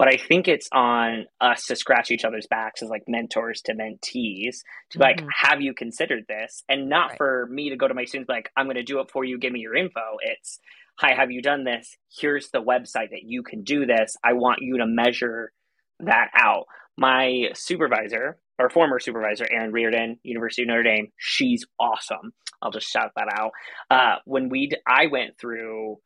but 0.00 0.08
I 0.08 0.16
think 0.16 0.48
it's 0.48 0.66
on 0.72 1.26
us 1.42 1.66
to 1.66 1.76
scratch 1.76 2.10
each 2.10 2.24
other's 2.24 2.46
backs 2.46 2.82
as 2.82 2.88
like 2.88 3.02
mentors 3.06 3.60
to 3.66 3.74
mentees 3.74 4.60
to 4.92 4.98
mm-hmm. 4.98 5.02
like, 5.02 5.22
have 5.30 5.60
you 5.60 5.74
considered 5.74 6.24
this? 6.26 6.64
And 6.70 6.88
not 6.88 7.10
right. 7.10 7.18
for 7.18 7.48
me 7.50 7.68
to 7.68 7.76
go 7.76 7.86
to 7.86 7.92
my 7.92 8.06
students 8.06 8.30
like, 8.30 8.48
I'm 8.56 8.64
going 8.64 8.76
to 8.76 8.82
do 8.82 9.00
it 9.00 9.10
for 9.10 9.26
you. 9.26 9.38
Give 9.38 9.52
me 9.52 9.60
your 9.60 9.76
info. 9.76 10.00
It's, 10.22 10.58
hi, 10.96 11.12
have 11.14 11.30
you 11.30 11.42
done 11.42 11.64
this? 11.64 11.98
Here's 12.18 12.48
the 12.48 12.62
website 12.62 13.10
that 13.10 13.24
you 13.26 13.42
can 13.42 13.62
do 13.62 13.84
this. 13.84 14.16
I 14.24 14.32
want 14.32 14.60
you 14.62 14.78
to 14.78 14.86
measure 14.86 15.52
that 15.98 16.28
out. 16.34 16.64
My 16.96 17.50
supervisor 17.52 18.38
or 18.58 18.70
former 18.70 19.00
supervisor, 19.00 19.46
Erin 19.52 19.70
Reardon, 19.70 20.18
University 20.22 20.62
of 20.62 20.68
Notre 20.68 20.82
Dame, 20.82 21.08
she's 21.18 21.66
awesome. 21.78 22.32
I'll 22.62 22.70
just 22.70 22.88
shout 22.88 23.10
that 23.16 23.28
out. 23.38 23.50
Uh, 23.90 24.16
when 24.24 24.48
we, 24.48 24.70
I 24.88 25.08
went 25.08 25.38
through 25.38 25.98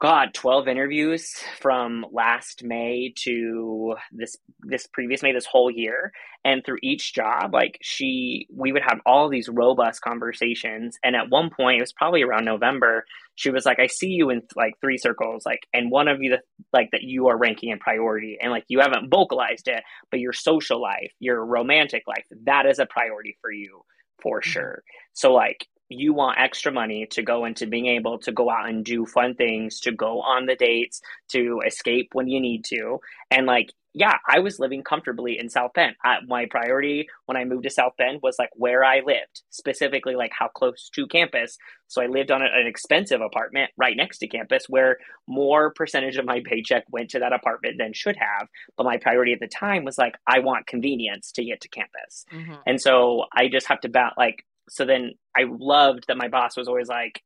God, 0.00 0.32
12 0.32 0.66
interviews 0.66 1.30
from 1.60 2.06
last 2.10 2.64
May 2.64 3.12
to 3.24 3.96
this 4.12 4.34
this 4.60 4.86
previous 4.86 5.22
May 5.22 5.32
this 5.32 5.44
whole 5.44 5.70
year. 5.70 6.12
And 6.42 6.64
through 6.64 6.78
each 6.82 7.12
job 7.12 7.52
like 7.52 7.76
she 7.82 8.46
we 8.50 8.72
would 8.72 8.80
have 8.80 9.00
all 9.04 9.28
these 9.28 9.50
robust 9.50 10.00
conversations. 10.00 10.96
And 11.04 11.14
at 11.14 11.28
one 11.28 11.50
point 11.54 11.78
it 11.78 11.82
was 11.82 11.92
probably 11.92 12.22
around 12.22 12.46
November 12.46 13.04
she 13.34 13.50
was 13.50 13.66
like 13.66 13.78
I 13.78 13.88
see 13.88 14.08
you 14.08 14.30
in 14.30 14.40
like 14.56 14.72
three 14.80 14.96
circles 14.96 15.44
like 15.44 15.60
and 15.74 15.90
one 15.90 16.08
of 16.08 16.22
you 16.22 16.30
that 16.30 16.44
like 16.72 16.88
that 16.92 17.02
you 17.02 17.28
are 17.28 17.36
ranking 17.36 17.68
in 17.68 17.78
priority. 17.78 18.38
And 18.40 18.50
like 18.50 18.64
you 18.68 18.80
haven't 18.80 19.10
vocalized 19.10 19.68
it 19.68 19.82
but 20.10 20.20
your 20.20 20.32
social 20.32 20.80
life 20.80 21.12
your 21.18 21.44
romantic 21.44 22.04
life 22.08 22.24
that 22.46 22.64
is 22.64 22.78
a 22.78 22.86
priority 22.86 23.36
for 23.42 23.52
you 23.52 23.82
for 24.22 24.40
mm-hmm. 24.40 24.50
sure. 24.50 24.82
So 25.12 25.34
like 25.34 25.66
you 25.90 26.14
want 26.14 26.38
extra 26.38 26.70
money 26.72 27.06
to 27.10 27.22
go 27.22 27.44
into 27.44 27.66
being 27.66 27.86
able 27.86 28.18
to 28.20 28.30
go 28.30 28.48
out 28.48 28.68
and 28.68 28.84
do 28.84 29.04
fun 29.04 29.34
things, 29.34 29.80
to 29.80 29.92
go 29.92 30.20
on 30.20 30.46
the 30.46 30.54
dates, 30.54 31.02
to 31.32 31.60
escape 31.66 32.10
when 32.12 32.28
you 32.28 32.40
need 32.40 32.64
to. 32.64 33.00
And 33.30 33.46
like, 33.46 33.72
yeah, 33.92 34.18
I 34.28 34.38
was 34.38 34.60
living 34.60 34.84
comfortably 34.84 35.36
in 35.36 35.48
South 35.48 35.72
Bend. 35.74 35.96
I, 36.04 36.18
my 36.24 36.46
priority 36.46 37.08
when 37.26 37.36
I 37.36 37.44
moved 37.44 37.64
to 37.64 37.70
South 37.70 37.94
Bend 37.98 38.20
was 38.22 38.36
like 38.38 38.50
where 38.54 38.84
I 38.84 39.00
lived, 39.00 39.42
specifically 39.50 40.14
like 40.14 40.30
how 40.32 40.46
close 40.46 40.90
to 40.94 41.08
campus. 41.08 41.58
So 41.88 42.00
I 42.00 42.06
lived 42.06 42.30
on 42.30 42.40
a, 42.40 42.44
an 42.44 42.68
expensive 42.68 43.20
apartment 43.20 43.72
right 43.76 43.96
next 43.96 44.18
to 44.18 44.28
campus 44.28 44.66
where 44.68 44.98
more 45.26 45.72
percentage 45.72 46.18
of 46.18 46.24
my 46.24 46.40
paycheck 46.44 46.84
went 46.88 47.10
to 47.10 47.18
that 47.18 47.32
apartment 47.32 47.78
than 47.78 47.92
should 47.92 48.16
have. 48.16 48.46
But 48.76 48.84
my 48.84 48.98
priority 48.98 49.32
at 49.32 49.40
the 49.40 49.48
time 49.48 49.84
was 49.84 49.98
like, 49.98 50.14
I 50.24 50.38
want 50.38 50.68
convenience 50.68 51.32
to 51.32 51.44
get 51.44 51.62
to 51.62 51.68
campus. 51.68 52.26
Mm-hmm. 52.32 52.54
And 52.66 52.80
so 52.80 53.24
I 53.36 53.48
just 53.48 53.66
have 53.66 53.80
to 53.80 53.88
bat 53.88 54.12
like 54.16 54.44
so 54.70 54.84
then 54.84 55.12
I 55.36 55.42
loved 55.48 56.04
that 56.08 56.16
my 56.16 56.28
boss 56.28 56.56
was 56.56 56.68
always 56.68 56.88
like, 56.88 57.22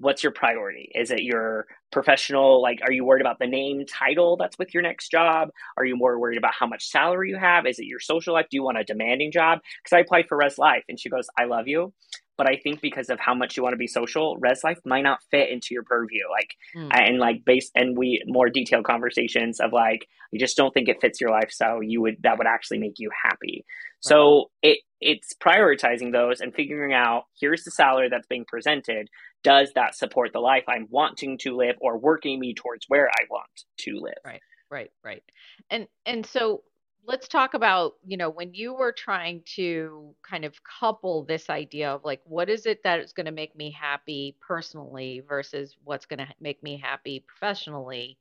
what's 0.00 0.22
your 0.22 0.32
priority? 0.32 0.90
Is 0.94 1.10
it 1.10 1.22
your 1.22 1.66
professional? 1.90 2.60
Like, 2.62 2.80
are 2.82 2.92
you 2.92 3.04
worried 3.04 3.20
about 3.20 3.38
the 3.38 3.46
name 3.46 3.84
title 3.86 4.36
that's 4.36 4.58
with 4.58 4.74
your 4.74 4.82
next 4.82 5.10
job? 5.10 5.48
Are 5.76 5.84
you 5.84 5.96
more 5.96 6.18
worried 6.18 6.38
about 6.38 6.54
how 6.58 6.66
much 6.66 6.88
salary 6.88 7.30
you 7.30 7.38
have? 7.38 7.66
Is 7.66 7.78
it 7.78 7.86
your 7.86 8.00
social 8.00 8.34
life? 8.34 8.46
Do 8.50 8.56
you 8.56 8.62
want 8.62 8.78
a 8.78 8.84
demanding 8.84 9.32
job? 9.32 9.60
Because 9.82 9.96
I 9.96 10.00
applied 10.00 10.26
for 10.28 10.36
Res 10.36 10.58
Life 10.58 10.84
and 10.88 11.00
she 11.00 11.08
goes, 11.08 11.26
I 11.38 11.44
love 11.44 11.66
you. 11.66 11.92
But 12.36 12.48
I 12.48 12.56
think 12.62 12.80
because 12.80 13.10
of 13.10 13.18
how 13.18 13.34
much 13.34 13.56
you 13.56 13.64
want 13.64 13.72
to 13.72 13.78
be 13.78 13.88
social, 13.88 14.36
Res 14.38 14.62
Life 14.62 14.78
might 14.84 15.02
not 15.02 15.18
fit 15.32 15.50
into 15.50 15.68
your 15.72 15.82
purview. 15.82 16.22
Like, 16.30 16.54
mm. 16.76 16.88
and 16.92 17.18
like 17.18 17.44
base, 17.44 17.68
and 17.74 17.98
we 17.98 18.22
more 18.26 18.48
detailed 18.48 18.84
conversations 18.84 19.58
of 19.58 19.72
like, 19.72 20.06
you 20.30 20.38
just 20.38 20.56
don't 20.56 20.72
think 20.72 20.88
it 20.88 21.00
fits 21.00 21.20
your 21.20 21.30
lifestyle. 21.30 21.82
You 21.82 22.00
would, 22.02 22.18
that 22.22 22.38
would 22.38 22.46
actually 22.46 22.78
make 22.78 22.98
you 22.98 23.10
happy. 23.24 23.64
Right. 23.64 23.64
So 24.00 24.50
it, 24.62 24.78
it's 25.00 25.34
prioritizing 25.34 26.12
those 26.12 26.40
and 26.40 26.54
figuring 26.54 26.92
out 26.92 27.24
here's 27.40 27.64
the 27.64 27.70
salary 27.70 28.08
that's 28.08 28.26
being 28.26 28.44
presented. 28.46 29.08
Does 29.44 29.72
that 29.74 29.94
support 29.94 30.32
the 30.32 30.40
life 30.40 30.64
I'm 30.68 30.88
wanting 30.90 31.38
to 31.38 31.56
live 31.56 31.76
or 31.80 31.98
working 31.98 32.40
me 32.40 32.54
towards 32.54 32.86
where 32.88 33.08
I 33.08 33.24
want 33.30 33.64
to 33.80 34.00
live? 34.00 34.18
Right, 34.24 34.40
right, 34.70 34.90
right. 35.04 35.22
And 35.70 35.86
and 36.04 36.26
so 36.26 36.62
let's 37.08 37.28
talk 37.28 37.54
about, 37.54 37.94
you 38.04 38.16
know, 38.16 38.28
when 38.28 38.52
you 38.52 38.74
were 38.74 38.92
trying 38.92 39.42
to 39.56 40.14
kind 40.28 40.44
of 40.44 40.54
couple 40.62 41.24
this 41.24 41.48
idea 41.48 41.90
of 41.90 42.04
like 42.04 42.20
what 42.24 42.50
is 42.50 42.66
it 42.66 42.82
that 42.84 43.00
is 43.00 43.12
going 43.12 43.26
to 43.26 43.32
make 43.32 43.56
me 43.56 43.70
happy 43.70 44.36
personally 44.46 45.22
versus 45.26 45.76
what's 45.84 46.06
going 46.06 46.18
to 46.18 46.28
make 46.40 46.62
me 46.62 46.76
happy 46.76 47.24
professionally. 47.26 48.18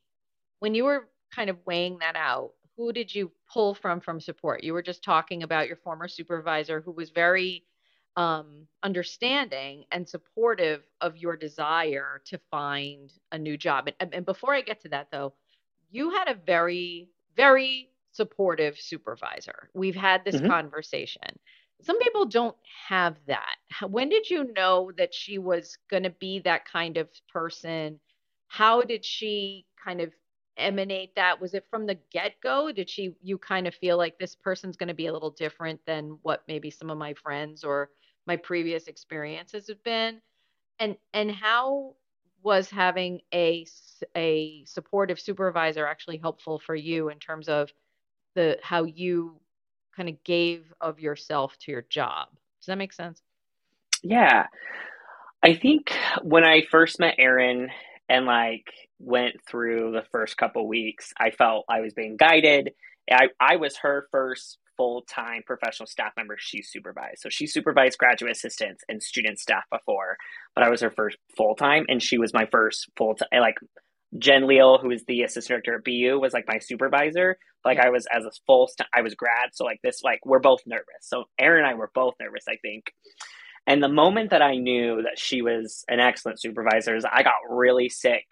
When 0.60 0.74
you 0.74 0.86
were 0.86 1.10
kind 1.36 1.50
of 1.50 1.58
weighing 1.66 2.00
that 2.00 2.16
out, 2.16 2.52
who 2.78 2.94
did 2.94 3.14
you 3.14 3.32
pull 3.52 3.74
from 3.74 4.00
from 4.00 4.22
support? 4.22 4.64
You 4.64 4.74
were 4.74 4.84
just 4.84 5.04
talking 5.04 5.44
about 5.44 5.68
your 5.68 5.78
former 5.78 6.08
supervisor 6.08 6.80
who 6.80 6.92
was 6.92 7.10
very 7.10 7.64
um, 8.16 8.68
understanding 8.84 9.86
and 9.92 10.08
supportive 10.08 10.84
of 11.02 11.18
your 11.18 11.36
desire 11.36 12.22
to 12.26 12.40
find 12.50 13.12
a 13.32 13.38
new 13.38 13.58
job. 13.58 13.90
And, 14.00 14.14
and 14.14 14.26
before 14.26 14.54
I 14.54 14.62
get 14.62 14.82
to 14.82 14.90
that, 14.90 15.08
though, 15.12 15.34
you 15.90 16.12
had 16.12 16.28
a 16.28 16.36
very, 16.46 17.10
very 17.36 17.90
supportive 18.12 18.80
supervisor. 18.80 19.70
We've 19.74 19.96
had 19.96 20.24
this 20.24 20.36
mm-hmm. 20.36 20.48
conversation. 20.48 21.40
Some 21.82 22.00
people 22.00 22.26
don't 22.26 22.56
have 22.88 23.18
that. 23.28 23.56
When 23.88 24.10
did 24.10 24.30
you 24.30 24.52
know 24.56 24.92
that 24.98 25.14
she 25.14 25.38
was 25.38 25.78
going 25.90 26.04
to 26.04 26.10
be 26.10 26.40
that 26.40 26.66
kind 26.66 26.98
of 26.98 27.10
person? 27.32 28.00
How 28.48 28.82
did 28.82 29.06
she 29.06 29.66
kind 29.84 30.02
of 30.02 30.12
emanate 30.58 31.16
that? 31.16 31.40
Was 31.40 31.54
it 31.54 31.66
from 31.70 31.86
the 31.86 31.98
get 32.12 32.34
go? 32.42 32.72
Did 32.72 32.90
she, 32.90 33.16
you 33.22 33.38
kind 33.38 33.68
of 33.68 33.76
feel 33.76 33.98
like 33.98 34.18
this 34.18 34.36
person's 34.36 34.78
going 34.78 34.88
to 34.88 34.94
be 34.94 35.08
a 35.08 35.14
little 35.14 35.32
different 35.32 35.80
than 35.86 36.18
what 36.22 36.44
maybe 36.48 36.70
some 36.70 36.90
of 36.90 36.98
my 36.98 37.14
friends 37.14 37.64
or 37.64 37.90
my 38.26 38.36
previous 38.36 38.88
experiences 38.88 39.68
have 39.68 39.84
been? 39.84 40.22
And, 40.80 40.98
and 41.14 41.32
how 41.32 41.96
was 42.44 42.70
having 42.70 43.22
a, 43.34 43.66
a 44.16 44.64
supportive 44.66 45.20
supervisor 45.20 45.86
actually 45.86 46.18
helpful 46.18 46.60
for 46.60 46.76
you 46.76 47.10
in 47.10 47.20
terms 47.20 47.50
of 47.50 47.72
the, 48.36 48.58
how 48.62 48.84
you 48.84 49.40
kind 49.96 50.10
of 50.10 50.24
gave 50.24 50.72
of 50.80 51.00
yourself 51.00 51.58
to 51.60 51.72
your 51.72 51.86
job? 51.90 52.28
Does 52.60 52.68
that 52.68 52.78
make 52.78 52.94
sense? 52.94 53.22
Yeah. 54.04 54.46
I 55.44 55.56
think 55.56 55.94
when 56.22 56.44
I 56.44 56.64
first 56.70 57.00
met 57.00 57.16
Erin 57.18 57.70
and 58.10 58.26
like 58.26 58.66
went 59.00 59.36
through 59.48 59.92
the 59.92 60.04
first 60.12 60.38
couple 60.38 60.68
weeks, 60.68 61.14
I 61.20 61.32
felt 61.32 61.66
I 61.70 61.82
was 61.82 61.94
being 61.94 62.18
guided. 62.18 62.72
I, 63.12 63.28
I 63.40 63.56
was 63.56 63.78
her 63.78 64.08
first 64.12 64.58
full 64.76 65.02
time 65.10 65.42
professional 65.46 65.88
staff 65.88 66.12
member 66.16 66.36
she 66.40 66.62
supervised. 66.62 67.20
So 67.20 67.30
she 67.30 67.48
supervised 67.48 67.98
graduate 67.98 68.32
assistants 68.32 68.84
and 68.88 69.02
student 69.02 69.40
staff 69.40 69.64
before, 69.72 70.18
but 70.56 70.64
I 70.64 70.70
was 70.70 70.82
her 70.82 70.92
first 70.92 71.18
full 71.36 71.56
time, 71.56 71.86
and 71.88 72.02
she 72.02 72.18
was 72.18 72.34
my 72.34 72.48
first 72.52 72.90
full 72.96 73.16
time. 73.16 73.28
Like 73.42 73.56
Jen 74.18 74.48
Leal, 74.48 74.78
who 74.78 74.92
is 74.92 75.04
the 75.08 75.24
assistant 75.24 75.64
director 75.64 75.76
at 75.76 75.84
BU, 75.84 76.20
was 76.20 76.34
like 76.34 76.46
my 76.48 76.60
supervisor. 76.60 77.38
Like 77.66 77.80
I 77.80 77.90
was 77.90 78.06
as 78.12 78.24
a 78.24 78.32
full, 78.46 78.68
st- 78.68 78.88
I 78.94 79.02
was 79.02 79.16
grad, 79.16 79.50
so 79.54 79.66
like 79.66 79.80
this, 79.84 80.02
like 80.04 80.20
we're 80.26 80.40
both 80.40 80.62
nervous. 80.66 80.86
So 81.02 81.26
aaron 81.40 81.66
and 81.66 81.72
I 81.72 81.74
were 81.74 81.92
both 81.94 82.14
nervous, 82.20 82.46
I 82.48 82.56
think. 82.62 82.86
And 83.68 83.84
the 83.84 83.90
moment 83.90 84.30
that 84.30 84.42
I 84.42 84.56
knew 84.56 85.02
that 85.04 85.20
she 85.20 85.42
was 85.42 85.84
an 85.90 86.00
excellent 86.00 86.40
supervisor 86.40 86.96
is 86.96 87.06
I 87.06 87.22
got 87.22 87.34
really 87.50 87.90
sick 87.90 88.24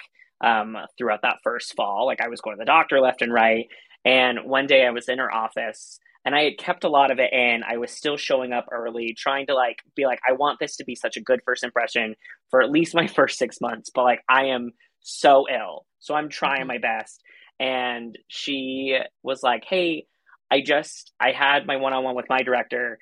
um, 0.41 0.77
throughout 0.97 1.23
that 1.23 1.39
first 1.43 1.75
fall. 1.75 2.05
Like 2.05 2.21
I 2.21 2.29
was 2.29 2.39
going 2.39 2.55
to 2.55 2.61
the 2.61 2.65
doctor 2.65 3.01
left 3.01 3.21
and 3.21 3.33
right. 3.33 3.67
And 4.05 4.45
one 4.45 4.65
day 4.65 4.85
I 4.85 4.91
was 4.91 5.09
in 5.09 5.19
her 5.19 5.33
office 5.33 5.99
and 6.23 6.33
I 6.33 6.43
had 6.43 6.57
kept 6.57 6.85
a 6.85 6.89
lot 6.89 7.11
of 7.11 7.19
it 7.19 7.33
in. 7.33 7.63
I 7.67 7.77
was 7.77 7.91
still 7.91 8.15
showing 8.15 8.53
up 8.53 8.67
early, 8.71 9.13
trying 9.13 9.47
to 9.47 9.55
like 9.55 9.81
be 9.93 10.05
like, 10.05 10.19
I 10.27 10.33
want 10.33 10.59
this 10.59 10.77
to 10.77 10.85
be 10.85 10.95
such 10.95 11.17
a 11.17 11.21
good 11.21 11.41
first 11.45 11.63
impression 11.63 12.15
for 12.49 12.61
at 12.61 12.71
least 12.71 12.95
my 12.95 13.07
first 13.15 13.37
six 13.37 13.59
months. 13.59 13.89
But 13.93 14.03
like 14.03 14.21
I 14.29 14.45
am 14.45 14.71
so 15.01 15.45
ill. 15.51 15.85
So 15.99 16.15
I'm 16.15 16.29
trying 16.29 16.61
mm-hmm. 16.61 16.67
my 16.67 16.77
best. 16.77 17.21
And 17.59 18.17
she 18.27 18.97
was 19.21 19.43
like, 19.43 19.65
Hey, 19.65 20.05
I 20.49 20.61
just 20.61 21.11
I 21.19 21.31
had 21.31 21.65
my 21.65 21.75
one 21.75 21.93
on 21.93 22.03
one 22.03 22.15
with 22.15 22.29
my 22.29 22.41
director 22.41 22.99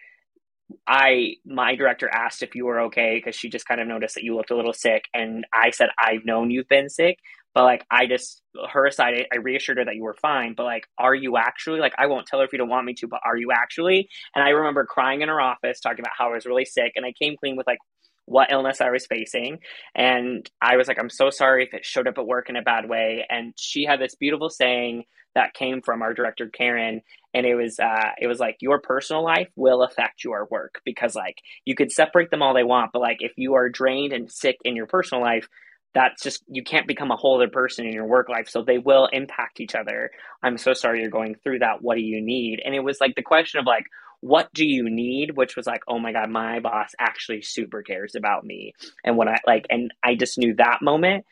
I 0.87 1.35
my 1.45 1.75
director 1.75 2.09
asked 2.09 2.43
if 2.43 2.55
you 2.55 2.65
were 2.65 2.81
okay 2.81 3.15
because 3.15 3.35
she 3.35 3.49
just 3.49 3.67
kind 3.67 3.81
of 3.81 3.87
noticed 3.87 4.15
that 4.15 4.23
you 4.23 4.35
looked 4.35 4.51
a 4.51 4.55
little 4.55 4.73
sick, 4.73 5.05
and 5.13 5.45
I 5.53 5.71
said 5.71 5.89
I've 5.99 6.25
known 6.25 6.51
you've 6.51 6.69
been 6.69 6.89
sick, 6.89 7.19
but 7.53 7.63
like 7.63 7.85
I 7.91 8.07
just 8.07 8.41
her 8.71 8.85
aside, 8.85 9.13
I, 9.13 9.35
I 9.35 9.37
reassured 9.39 9.77
her 9.77 9.85
that 9.85 9.95
you 9.95 10.03
were 10.03 10.15
fine, 10.21 10.53
but 10.55 10.63
like, 10.63 10.87
are 10.97 11.15
you 11.15 11.37
actually 11.37 11.79
like 11.79 11.93
I 11.97 12.07
won't 12.07 12.27
tell 12.27 12.39
her 12.39 12.45
if 12.45 12.53
you 12.53 12.59
don't 12.59 12.69
want 12.69 12.85
me 12.85 12.93
to, 12.95 13.07
but 13.07 13.21
are 13.25 13.37
you 13.37 13.51
actually? 13.51 14.09
And 14.35 14.43
I 14.43 14.49
remember 14.49 14.85
crying 14.85 15.21
in 15.21 15.29
her 15.29 15.41
office 15.41 15.79
talking 15.79 15.99
about 15.99 16.13
how 16.17 16.31
I 16.31 16.35
was 16.35 16.45
really 16.45 16.65
sick, 16.65 16.93
and 16.95 17.05
I 17.05 17.13
came 17.13 17.35
clean 17.37 17.55
with 17.55 17.67
like 17.67 17.79
what 18.25 18.51
illness 18.51 18.81
I 18.81 18.89
was 18.89 19.05
facing. 19.05 19.59
And 19.95 20.49
I 20.61 20.77
was 20.77 20.87
like, 20.87 20.97
I'm 20.99 21.09
so 21.09 21.29
sorry 21.29 21.63
if 21.65 21.73
it 21.73 21.85
showed 21.85 22.07
up 22.07 22.17
at 22.17 22.25
work 22.25 22.49
in 22.49 22.55
a 22.55 22.61
bad 22.61 22.87
way. 22.87 23.25
And 23.29 23.53
she 23.57 23.85
had 23.85 23.99
this 23.99 24.15
beautiful 24.15 24.49
saying 24.49 25.03
that 25.35 25.53
came 25.53 25.81
from 25.81 26.01
our 26.01 26.13
director, 26.13 26.49
Karen. 26.49 27.01
And 27.33 27.45
it 27.45 27.55
was, 27.55 27.79
uh, 27.79 28.11
it 28.19 28.27
was 28.27 28.39
like 28.39 28.57
your 28.61 28.79
personal 28.79 29.23
life 29.23 29.49
will 29.55 29.83
affect 29.83 30.23
your 30.23 30.47
work 30.51 30.81
because 30.85 31.15
like 31.15 31.37
you 31.65 31.75
could 31.75 31.91
separate 31.91 32.29
them 32.29 32.41
all 32.41 32.53
they 32.53 32.63
want, 32.63 32.91
but 32.93 33.01
like 33.01 33.17
if 33.21 33.33
you 33.35 33.55
are 33.55 33.69
drained 33.69 34.13
and 34.13 34.31
sick 34.31 34.57
in 34.63 34.75
your 34.75 34.87
personal 34.87 35.23
life, 35.23 35.47
that's 35.93 36.23
just 36.23 36.43
you 36.47 36.63
can't 36.63 36.87
become 36.87 37.11
a 37.11 37.15
whole 37.15 37.35
other 37.35 37.49
person 37.49 37.85
in 37.85 37.93
your 37.93 38.05
work 38.05 38.29
life 38.29 38.49
so 38.49 38.63
they 38.63 38.77
will 38.77 39.07
impact 39.13 39.59
each 39.59 39.75
other 39.75 40.09
i'm 40.41 40.57
so 40.57 40.73
sorry 40.73 41.01
you're 41.01 41.09
going 41.09 41.35
through 41.43 41.59
that 41.59 41.81
what 41.81 41.95
do 41.95 42.01
you 42.01 42.21
need 42.21 42.61
and 42.63 42.73
it 42.75 42.79
was 42.79 42.97
like 42.99 43.15
the 43.15 43.21
question 43.21 43.59
of 43.59 43.65
like 43.65 43.85
what 44.23 44.53
do 44.53 44.65
you 44.65 44.89
need? 44.89 45.35
Which 45.35 45.57
was 45.57 45.67
like 45.67 45.83
oh 45.87 45.99
my 45.99 46.13
god 46.13 46.29
my 46.29 46.59
boss 46.61 46.91
actually 46.97 47.41
super 47.41 47.81
cares 47.83 48.15
about 48.15 48.45
me. 48.45 48.73
And 49.03 49.17
when 49.17 49.27
i 49.27 49.37
like 49.45 49.65
and 49.69 49.93
i 50.03 50.15
just 50.15 50.37
knew 50.37 50.55
that 50.55 50.81
moment. 50.81 51.25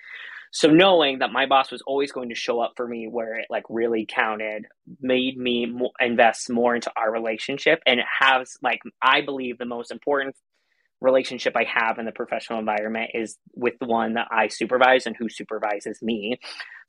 So 0.53 0.67
knowing 0.67 1.19
that 1.19 1.31
my 1.31 1.45
boss 1.45 1.71
was 1.71 1.81
always 1.87 2.11
going 2.11 2.27
to 2.27 2.35
show 2.35 2.59
up 2.59 2.73
for 2.75 2.85
me 2.85 3.07
where 3.07 3.39
it 3.39 3.47
like 3.49 3.63
really 3.69 4.05
counted 4.05 4.65
made 4.99 5.37
me 5.37 5.65
mo- 5.65 5.93
invest 6.01 6.49
more 6.49 6.75
into 6.75 6.91
our 6.97 7.09
relationship. 7.09 7.79
And 7.85 8.01
it 8.01 8.05
has 8.19 8.57
like 8.61 8.81
i 9.01 9.21
believe 9.21 9.57
the 9.57 9.65
most 9.65 9.91
important 9.91 10.35
relationship 11.01 11.55
I 11.55 11.63
have 11.63 11.97
in 11.97 12.05
the 12.05 12.11
professional 12.11 12.59
environment 12.59 13.11
is 13.13 13.37
with 13.55 13.73
the 13.79 13.87
one 13.87 14.13
that 14.13 14.27
I 14.31 14.47
supervise 14.47 15.05
and 15.05 15.15
who 15.17 15.29
supervises 15.29 16.01
me. 16.01 16.39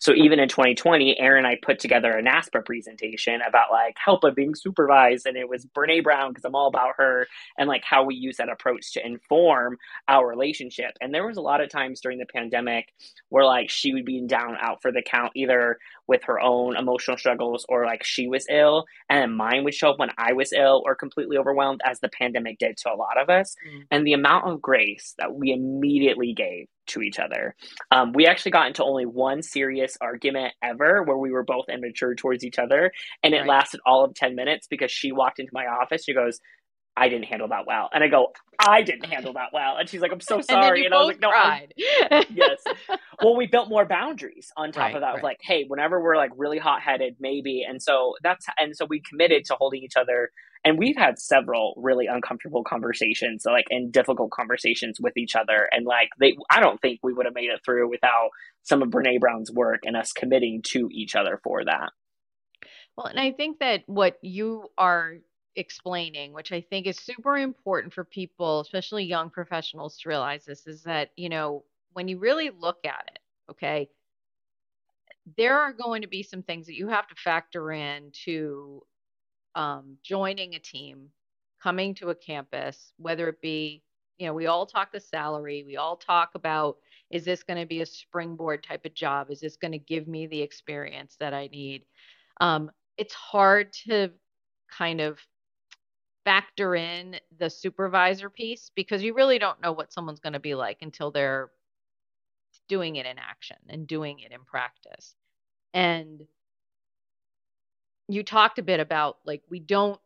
So 0.03 0.13
even 0.15 0.41
in 0.41 0.49
2020, 0.49 1.21
Aaron 1.21 1.45
and 1.45 1.47
I 1.47 1.57
put 1.63 1.79
together 1.79 2.11
a 2.11 2.23
NASPA 2.23 2.65
presentation 2.65 3.41
about 3.47 3.71
like 3.71 3.95
help 4.05 4.25
of 4.25 4.35
being 4.35 4.57
supervised. 4.57 5.27
And 5.27 5.37
it 5.37 5.49
was 5.49 5.65
Brene 5.67 6.03
Brown 6.03 6.31
because 6.31 6.45
I'm 6.45 6.57
all 6.57 6.67
about 6.67 6.95
her 6.97 7.29
and 7.57 7.69
like 7.69 7.85
how 7.85 8.03
we 8.03 8.17
use 8.17 8.39
that 8.39 8.49
approach 8.49 8.95
to 8.95 9.07
inform 9.07 9.79
our 10.09 10.29
relationship. 10.29 10.97
And 11.01 11.15
there 11.15 11.25
was 11.25 11.37
a 11.37 11.41
lot 11.41 11.61
of 11.61 11.71
times 11.71 12.01
during 12.01 12.19
the 12.19 12.27
pandemic 12.27 12.93
where 13.29 13.45
like 13.45 13.71
she 13.71 13.95
would 13.95 14.05
be 14.05 14.21
down 14.27 14.57
out 14.61 14.83
for 14.83 14.91
the 14.91 15.03
count, 15.03 15.33
either 15.37 15.79
with 16.09 16.25
her 16.25 16.41
own 16.41 16.77
emotional 16.77 17.17
struggles 17.17 17.65
or 17.69 17.87
like 17.87 18.03
she 18.03 18.27
was 18.27 18.45
ill. 18.51 18.87
And 19.09 19.37
mine 19.37 19.63
would 19.63 19.75
show 19.75 19.91
up 19.91 20.01
when 20.01 20.11
I 20.19 20.33
was 20.33 20.53
ill 20.53 20.83
or 20.85 20.97
completely 20.97 21.37
overwhelmed, 21.37 21.81
as 21.85 22.01
the 22.01 22.09
pandemic 22.09 22.59
did 22.59 22.77
to 22.79 22.93
a 22.93 22.97
lot 22.97 23.23
of 23.23 23.31
us. 23.31 23.55
Mm. 23.65 23.83
And 23.93 24.02
the 24.05 24.13
amount 24.13 24.51
of 24.51 24.61
grace 24.61 25.15
that 25.19 25.35
we 25.35 25.53
immediately 25.53 26.35
gave 26.35 26.67
to 26.89 27.01
each 27.01 27.19
other. 27.19 27.55
Um, 27.91 28.13
we 28.13 28.27
actually 28.27 28.53
got 28.53 28.67
into 28.67 28.85
only 28.85 29.07
one 29.07 29.43
serious 29.43 29.97
argument 30.01 30.55
ever 30.63 31.03
where 31.05 31.17
we 31.17 31.31
were 31.31 31.45
both 31.45 31.67
immature 31.69 32.15
towards 32.15 32.45
each 32.45 32.59
other. 32.59 32.93
And 33.23 33.35
it 33.35 33.39
right. 33.39 33.49
lasted 33.49 33.81
all 33.87 34.05
of 34.05 34.15
10 34.15 34.35
minutes 34.35 34.67
because 34.69 34.91
she 34.91 35.13
walked 35.13 35.39
into 35.39 35.53
my 35.53 35.67
office. 35.67 36.05
She 36.05 36.15
goes, 36.15 36.41
I 36.97 37.09
didn't 37.09 37.25
handle 37.25 37.49
that 37.49 37.67
well. 37.67 37.89
And 37.93 38.05
I 38.05 38.09
go, 38.09 38.33
I 38.59 38.83
didn't 38.83 39.07
handle 39.07 39.33
that 39.35 39.49
well. 39.53 39.77
And 39.79 39.89
she's 39.89 40.01
like, 40.01 40.13
I'm 40.13 40.21
so 40.21 40.41
sorry. 40.43 40.85
And, 40.85 40.87
and 40.87 40.95
I 40.95 40.99
was 40.99 41.07
like, 41.07 41.21
no, 41.21 41.31
yes. 42.35 42.63
Well, 43.23 43.37
we 43.37 43.47
built 43.47 43.69
more 43.69 43.87
boundaries 43.87 44.51
on 44.57 44.73
top 44.73 44.83
right, 44.83 44.95
of 44.97 45.01
that. 45.01 45.15
Right. 45.15 45.25
Like, 45.25 45.39
hey, 45.43 45.65
whenever 45.67 46.03
we're 46.03 46.17
like 46.17 46.33
really 46.37 46.59
hot 46.59 46.83
headed, 46.83 47.17
maybe. 47.19 47.65
And 47.67 47.83
so 47.83 48.15
that's, 48.23 48.47
and 48.59 48.77
so 48.77 48.85
we 48.85 49.01
committed 49.01 49.45
to 49.47 49.55
holding 49.55 49.83
each 49.83 49.97
other. 49.97 50.31
And 50.65 50.79
we've 50.79 50.97
had 50.97 51.19
several 51.19 51.75
really 51.77 52.07
uncomfortable 52.07 52.63
conversations, 52.63 53.45
like, 53.45 53.67
and 53.71 53.93
difficult 53.93 54.31
conversations 54.31 54.99
with 55.01 55.17
each 55.17 55.35
other. 55.35 55.69
And 55.73 55.85
like, 55.85 56.11
they, 56.21 56.37
I 56.51 56.61
don't 56.61 56.81
think 56.81 57.01
we 57.03 57.13
would 57.13 57.27
have 57.27 57.35
made 57.35 57.51
it 57.51 57.61
through 57.65 57.91
without 57.91 58.31
some 58.63 58.81
of 58.81 58.91
Brene 58.91 59.19
Brown's 59.19 59.51
work 59.51 59.81
and 59.85 59.97
us 59.97 60.13
committing 60.13 60.63
to 60.67 60.89
each 60.93 61.17
other 61.17 61.41
for 61.43 61.65
that. 61.65 61.91
Well, 62.97 63.07
and 63.07 63.19
I 63.19 63.33
think 63.33 63.59
that 63.59 63.83
what 63.87 64.19
you 64.23 64.69
are 64.79 65.15
explaining, 65.57 66.33
which 66.33 66.53
I 66.53 66.61
think 66.61 66.87
is 66.87 66.97
super 66.97 67.37
important 67.37 67.93
for 67.93 68.05
people, 68.05 68.61
especially 68.61 69.05
young 69.05 69.31
professionals, 69.31 69.99
to 69.99 70.09
realize 70.09 70.45
this 70.45 70.67
is 70.67 70.85
that, 70.85 71.11
you 71.17 71.29
know, 71.29 71.65
when 71.93 72.07
you 72.09 72.19
really 72.19 72.51
look 72.51 72.79
at 72.85 73.11
it, 73.13 73.19
okay, 73.51 73.89
there 75.37 75.59
are 75.59 75.73
going 75.73 76.03
to 76.03 76.09
be 76.09 76.23
some 76.23 76.43
things 76.43 76.67
that 76.67 76.75
you 76.77 76.89
have 76.89 77.07
to 77.09 77.15
factor 77.15 77.73
in 77.73 78.11
to 78.25 78.83
um, 79.55 79.97
joining 80.03 80.55
a 80.55 80.59
team, 80.59 81.09
coming 81.63 81.95
to 81.97 82.11
a 82.11 82.15
campus, 82.15 82.93
whether 82.97 83.29
it 83.29 83.41
be, 83.41 83.83
you 84.19 84.27
know, 84.27 84.35
we 84.35 84.47
all 84.47 84.67
talk 84.67 84.93
the 84.93 85.01
salary, 85.01 85.65
we 85.67 85.77
all 85.77 85.97
talk 85.97 86.31
about 86.35 86.77
is 87.11 87.25
this 87.25 87.43
going 87.43 87.61
to 87.61 87.67
be 87.67 87.83
a 87.83 87.87
springboard 87.87 88.65
type 88.65 88.87
of 88.87 88.95
job? 88.95 89.31
Is 89.31 89.41
this 89.41 89.57
going 89.57 89.73
to 89.73 89.79
give 89.79 90.09
me 90.09 90.27
the 90.27 90.41
experience 90.41 91.17
that 91.21 91.35
I 91.35 91.49
need? 91.49 91.85
Um, 92.41 92.71
it's 92.97 93.13
hard 93.13 93.73
to 93.87 94.11
kind 94.71 95.01
of 95.01 95.19
factor 96.25 96.75
in 96.75 97.17
the 97.39 97.51
supervisor 97.51 98.31
piece 98.31 98.71
because 98.75 99.03
you 99.03 99.15
really 99.15 99.39
don't 99.39 99.61
know 99.61 99.73
what 99.73 99.93
someone's 99.93 100.21
going 100.21 100.33
to 100.33 100.41
be 100.41 100.55
like 100.55 100.79
until 100.81 101.11
they're 101.11 101.51
doing 102.69 102.97
it 102.97 103.07
in 103.07 103.19
action 103.19 103.57
and 103.69 103.87
doing 103.87 104.21
it 104.21 104.33
in 104.33 104.45
practice. 104.45 105.15
And 105.75 106.23
you 108.09 108.23
talked 108.23 108.59
a 108.59 108.63
bit 108.63 108.81
about 108.81 109.19
like 109.25 109.43
we 109.49 109.61
don't 109.61 110.01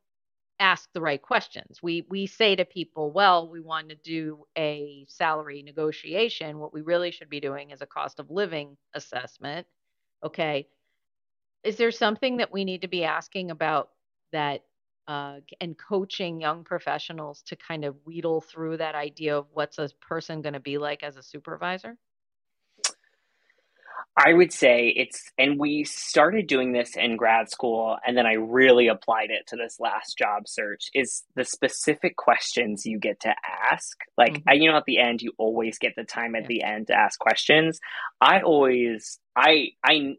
ask 0.58 0.88
the 0.92 1.00
right 1.00 1.20
questions. 1.20 1.82
We 1.82 2.06
we 2.08 2.26
say 2.26 2.56
to 2.56 2.64
people, 2.64 3.10
well, 3.10 3.50
we 3.50 3.60
want 3.60 3.90
to 3.90 3.94
do 3.94 4.46
a 4.56 5.04
salary 5.08 5.62
negotiation. 5.62 6.58
What 6.58 6.72
we 6.72 6.80
really 6.82 7.10
should 7.10 7.28
be 7.28 7.40
doing 7.40 7.70
is 7.70 7.82
a 7.82 7.86
cost 7.86 8.20
of 8.20 8.30
living 8.30 8.76
assessment. 8.94 9.66
Okay. 10.24 10.68
Is 11.62 11.76
there 11.76 11.90
something 11.90 12.38
that 12.38 12.52
we 12.52 12.64
need 12.64 12.82
to 12.82 12.88
be 12.88 13.04
asking 13.04 13.50
about 13.50 13.90
that 14.32 14.62
uh, 15.08 15.40
and 15.60 15.76
coaching 15.76 16.40
young 16.40 16.64
professionals 16.64 17.42
to 17.42 17.56
kind 17.56 17.84
of 17.84 17.96
wheedle 18.04 18.40
through 18.40 18.76
that 18.78 18.94
idea 18.94 19.36
of 19.38 19.46
what's 19.52 19.78
a 19.78 19.88
person 20.00 20.42
going 20.42 20.54
to 20.54 20.60
be 20.60 20.78
like 20.78 21.02
as 21.02 21.16
a 21.16 21.22
supervisor? 21.22 21.96
I 24.18 24.32
would 24.32 24.50
say 24.50 24.94
it's, 24.96 25.30
and 25.36 25.58
we 25.58 25.84
started 25.84 26.46
doing 26.46 26.72
this 26.72 26.96
in 26.96 27.18
grad 27.18 27.50
school, 27.50 27.98
and 28.06 28.16
then 28.16 28.24
I 28.24 28.32
really 28.32 28.88
applied 28.88 29.28
it 29.30 29.46
to 29.48 29.56
this 29.56 29.78
last 29.78 30.16
job 30.16 30.48
search. 30.48 30.88
Is 30.94 31.22
the 31.34 31.44
specific 31.44 32.16
questions 32.16 32.86
you 32.86 32.98
get 32.98 33.20
to 33.20 33.34
ask. 33.70 33.98
Like, 34.16 34.38
mm-hmm. 34.38 34.48
I, 34.48 34.52
you 34.54 34.70
know, 34.70 34.76
at 34.78 34.84
the 34.86 34.98
end, 34.98 35.20
you 35.20 35.32
always 35.36 35.78
get 35.78 35.96
the 35.96 36.04
time 36.04 36.34
at 36.34 36.42
yeah. 36.42 36.48
the 36.48 36.62
end 36.62 36.86
to 36.86 36.94
ask 36.94 37.18
questions. 37.18 37.78
I 38.18 38.40
always, 38.40 39.18
I, 39.36 39.72
I, 39.84 40.14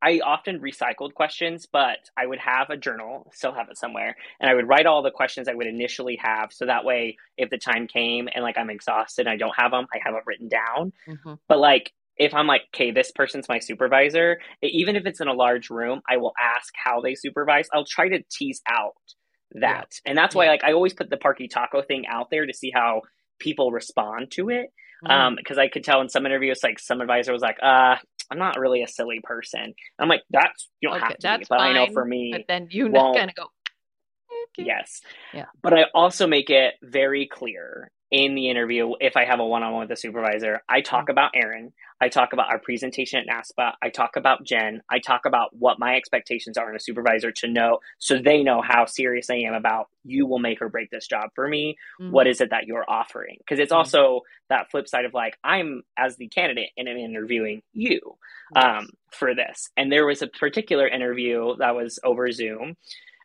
I 0.00 0.20
often 0.24 0.60
recycled 0.60 1.14
questions, 1.14 1.66
but 1.70 1.98
I 2.16 2.26
would 2.26 2.38
have 2.38 2.70
a 2.70 2.76
journal, 2.76 3.30
still 3.34 3.54
have 3.54 3.70
it 3.70 3.78
somewhere, 3.78 4.16
and 4.40 4.48
I 4.48 4.54
would 4.54 4.68
write 4.68 4.86
all 4.86 5.02
the 5.02 5.10
questions 5.10 5.48
I 5.48 5.54
would 5.54 5.66
initially 5.66 6.18
have. 6.22 6.52
So 6.52 6.66
that 6.66 6.84
way, 6.84 7.16
if 7.36 7.50
the 7.50 7.58
time 7.58 7.88
came 7.88 8.28
and 8.32 8.44
like 8.44 8.56
I'm 8.56 8.70
exhausted 8.70 9.26
and 9.26 9.32
I 9.32 9.36
don't 9.36 9.54
have 9.56 9.72
them, 9.72 9.86
I 9.92 9.98
have 10.04 10.14
it 10.14 10.22
written 10.26 10.48
down. 10.48 10.92
Mm-hmm. 11.08 11.34
But 11.48 11.58
like, 11.58 11.92
if 12.22 12.34
I'm 12.34 12.46
like, 12.46 12.62
okay, 12.74 12.92
this 12.92 13.10
person's 13.10 13.48
my 13.48 13.58
supervisor, 13.58 14.40
even 14.62 14.94
if 14.96 15.06
it's 15.06 15.20
in 15.20 15.28
a 15.28 15.32
large 15.32 15.70
room, 15.70 16.00
I 16.08 16.18
will 16.18 16.32
ask 16.40 16.72
how 16.76 17.00
they 17.00 17.14
supervise. 17.14 17.68
I'll 17.72 17.84
try 17.84 18.08
to 18.08 18.22
tease 18.30 18.62
out 18.68 18.94
that. 19.52 19.88
Yeah. 19.90 20.10
And 20.10 20.18
that's 20.18 20.34
why, 20.34 20.46
like, 20.46 20.62
I 20.62 20.72
always 20.72 20.94
put 20.94 21.10
the 21.10 21.16
Parky 21.16 21.48
Taco 21.48 21.82
thing 21.82 22.06
out 22.06 22.28
there 22.30 22.46
to 22.46 22.54
see 22.54 22.70
how 22.72 23.02
people 23.38 23.72
respond 23.72 24.30
to 24.32 24.50
it. 24.50 24.72
Mm-hmm. 25.04 25.10
Um, 25.10 25.34
because 25.36 25.58
I 25.58 25.66
could 25.66 25.82
tell 25.82 26.00
in 26.00 26.08
some 26.08 26.26
interviews, 26.26 26.60
like 26.62 26.78
some 26.78 27.00
advisor 27.00 27.32
was 27.32 27.42
like, 27.42 27.58
uh, 27.60 27.96
I'm 28.30 28.38
not 28.38 28.56
really 28.56 28.84
a 28.84 28.86
silly 28.86 29.18
person. 29.20 29.74
I'm 29.98 30.08
like, 30.08 30.22
that's 30.30 30.68
you 30.80 30.88
don't 30.88 30.98
okay, 30.98 31.06
have 31.06 31.18
to 31.18 31.22
that's 31.22 31.40
be, 31.40 31.46
but 31.50 31.58
fine, 31.58 31.76
I 31.76 31.86
know 31.86 31.92
for 31.92 32.04
me, 32.04 32.30
but 32.32 32.44
then 32.46 32.68
you 32.70 32.88
kind 32.92 33.28
of 33.28 33.34
go. 33.34 33.42
Okay. 33.42 34.64
Yes. 34.68 35.00
Yeah. 35.34 35.46
But 35.60 35.72
I 35.72 35.86
also 35.92 36.28
make 36.28 36.50
it 36.50 36.74
very 36.82 37.26
clear 37.26 37.90
in 38.12 38.34
the 38.34 38.50
interview, 38.50 38.92
if 39.00 39.16
I 39.16 39.24
have 39.24 39.40
a 39.40 39.46
one 39.46 39.62
on 39.62 39.72
one 39.72 39.80
with 39.80 39.88
the 39.88 39.96
supervisor, 39.96 40.62
I 40.68 40.82
talk 40.82 41.04
mm-hmm. 41.04 41.12
about 41.12 41.30
Aaron. 41.34 41.72
I 41.98 42.08
talk 42.08 42.34
about 42.34 42.50
our 42.50 42.58
presentation 42.58 43.20
at 43.20 43.26
NASPA. 43.26 43.72
I 43.82 43.88
talk 43.88 44.16
about 44.16 44.44
Jen. 44.44 44.82
I 44.90 44.98
talk 44.98 45.24
about 45.24 45.56
what 45.56 45.78
my 45.78 45.96
expectations 45.96 46.58
are 46.58 46.68
in 46.68 46.76
a 46.76 46.80
supervisor 46.80 47.32
to 47.32 47.48
know 47.48 47.78
so 47.98 48.18
they 48.18 48.42
know 48.42 48.60
how 48.60 48.84
serious 48.84 49.30
I 49.30 49.36
am 49.36 49.54
about 49.54 49.88
you 50.04 50.26
will 50.26 50.40
make 50.40 50.60
or 50.60 50.68
break 50.68 50.90
this 50.90 51.06
job 51.06 51.30
for 51.34 51.48
me. 51.48 51.78
Mm-hmm. 52.00 52.12
What 52.12 52.26
is 52.26 52.42
it 52.42 52.50
that 52.50 52.66
you're 52.66 52.84
offering? 52.88 53.36
Because 53.38 53.58
it's 53.58 53.72
mm-hmm. 53.72 53.78
also 53.78 54.22
that 54.50 54.70
flip 54.70 54.88
side 54.88 55.06
of 55.06 55.14
like, 55.14 55.38
I'm 55.42 55.82
as 55.96 56.16
the 56.16 56.28
candidate 56.28 56.70
and 56.76 56.88
I'm 56.90 56.98
interviewing 56.98 57.62
you 57.72 58.18
yes. 58.54 58.64
um, 58.64 58.88
for 59.10 59.34
this. 59.34 59.70
And 59.78 59.90
there 59.90 60.04
was 60.04 60.20
a 60.20 60.26
particular 60.26 60.86
interview 60.86 61.56
that 61.60 61.74
was 61.74 61.98
over 62.04 62.30
Zoom 62.30 62.76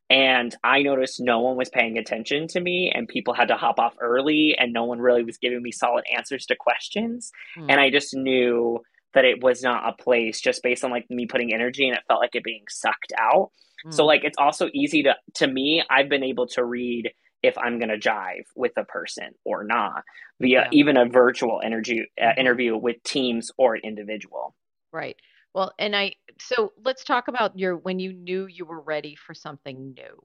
and 0.10 0.56
I 0.64 0.82
noticed 0.82 1.20
no 1.20 1.40
one 1.40 1.58
was 1.58 1.70
paying 1.70 1.98
attention 1.98 2.48
to 2.50 2.60
me, 2.60 2.92
and 2.94 3.08
people 3.08 3.34
had 3.34 3.50
to 3.50 3.56
hop 3.56 3.80
off 3.80 3.96
early, 4.00 4.56
and 4.58 4.74
no 4.74 4.86
one 4.86 5.00
really 5.00 5.24
was 5.24 5.38
giving 5.38 5.62
me 5.62 5.72
solid 5.72 6.06
answers 6.16 6.46
to 6.46 6.56
questions. 6.56 7.32
Mm. 7.58 7.68
And 7.70 7.80
I 7.80 7.90
just 7.90 8.16
knew 8.16 8.80
that 9.14 9.26
it 9.26 9.44
was 9.44 9.64
not 9.64 9.88
a 9.88 10.02
place 10.02 10.40
just 10.40 10.64
based 10.64 10.84
on 10.84 10.92
like 10.92 11.06
me 11.10 11.26
putting 11.26 11.54
energy, 11.54 11.88
and 11.88 11.98
it 11.98 12.04
felt 12.08 12.22
like 12.22 12.36
it 12.36 12.44
being 12.44 12.66
sucked 12.70 13.14
out. 13.20 13.52
Mm. 13.86 13.94
So, 13.94 14.06
like, 14.06 14.24
it's 14.24 14.38
also 14.38 14.70
easy 14.74 15.04
to, 15.04 15.16
to 15.36 15.48
me, 15.48 15.84
I've 15.90 16.10
been 16.10 16.24
able 16.24 16.48
to 16.50 16.64
read 16.64 17.12
if 17.44 17.58
I'm 17.58 17.78
going 17.80 17.90
to 17.90 17.98
jive 17.98 18.46
with 18.56 18.74
a 18.78 18.84
person 18.84 19.30
or 19.46 19.64
not 19.64 20.04
via 20.42 20.64
yeah. 20.64 20.70
even 20.72 20.98
a 20.98 21.06
virtual 21.06 21.62
energy 21.64 22.08
uh, 22.20 22.26
mm-hmm. 22.26 22.40
interview 22.40 22.78
with 22.78 23.02
teams 23.04 23.52
or 23.58 23.76
an 23.76 23.82
individual. 23.84 24.56
Right. 24.92 25.16
Well, 25.58 25.74
and 25.80 25.96
I 25.96 26.14
so 26.40 26.72
let's 26.86 27.04
talk 27.04 27.30
about 27.30 27.58
your 27.58 27.78
when 27.78 27.98
you 27.98 28.14
knew 28.14 28.46
you 28.46 28.64
were 28.64 28.80
ready 28.80 29.16
for 29.16 29.34
something 29.34 29.96
new. 29.96 30.24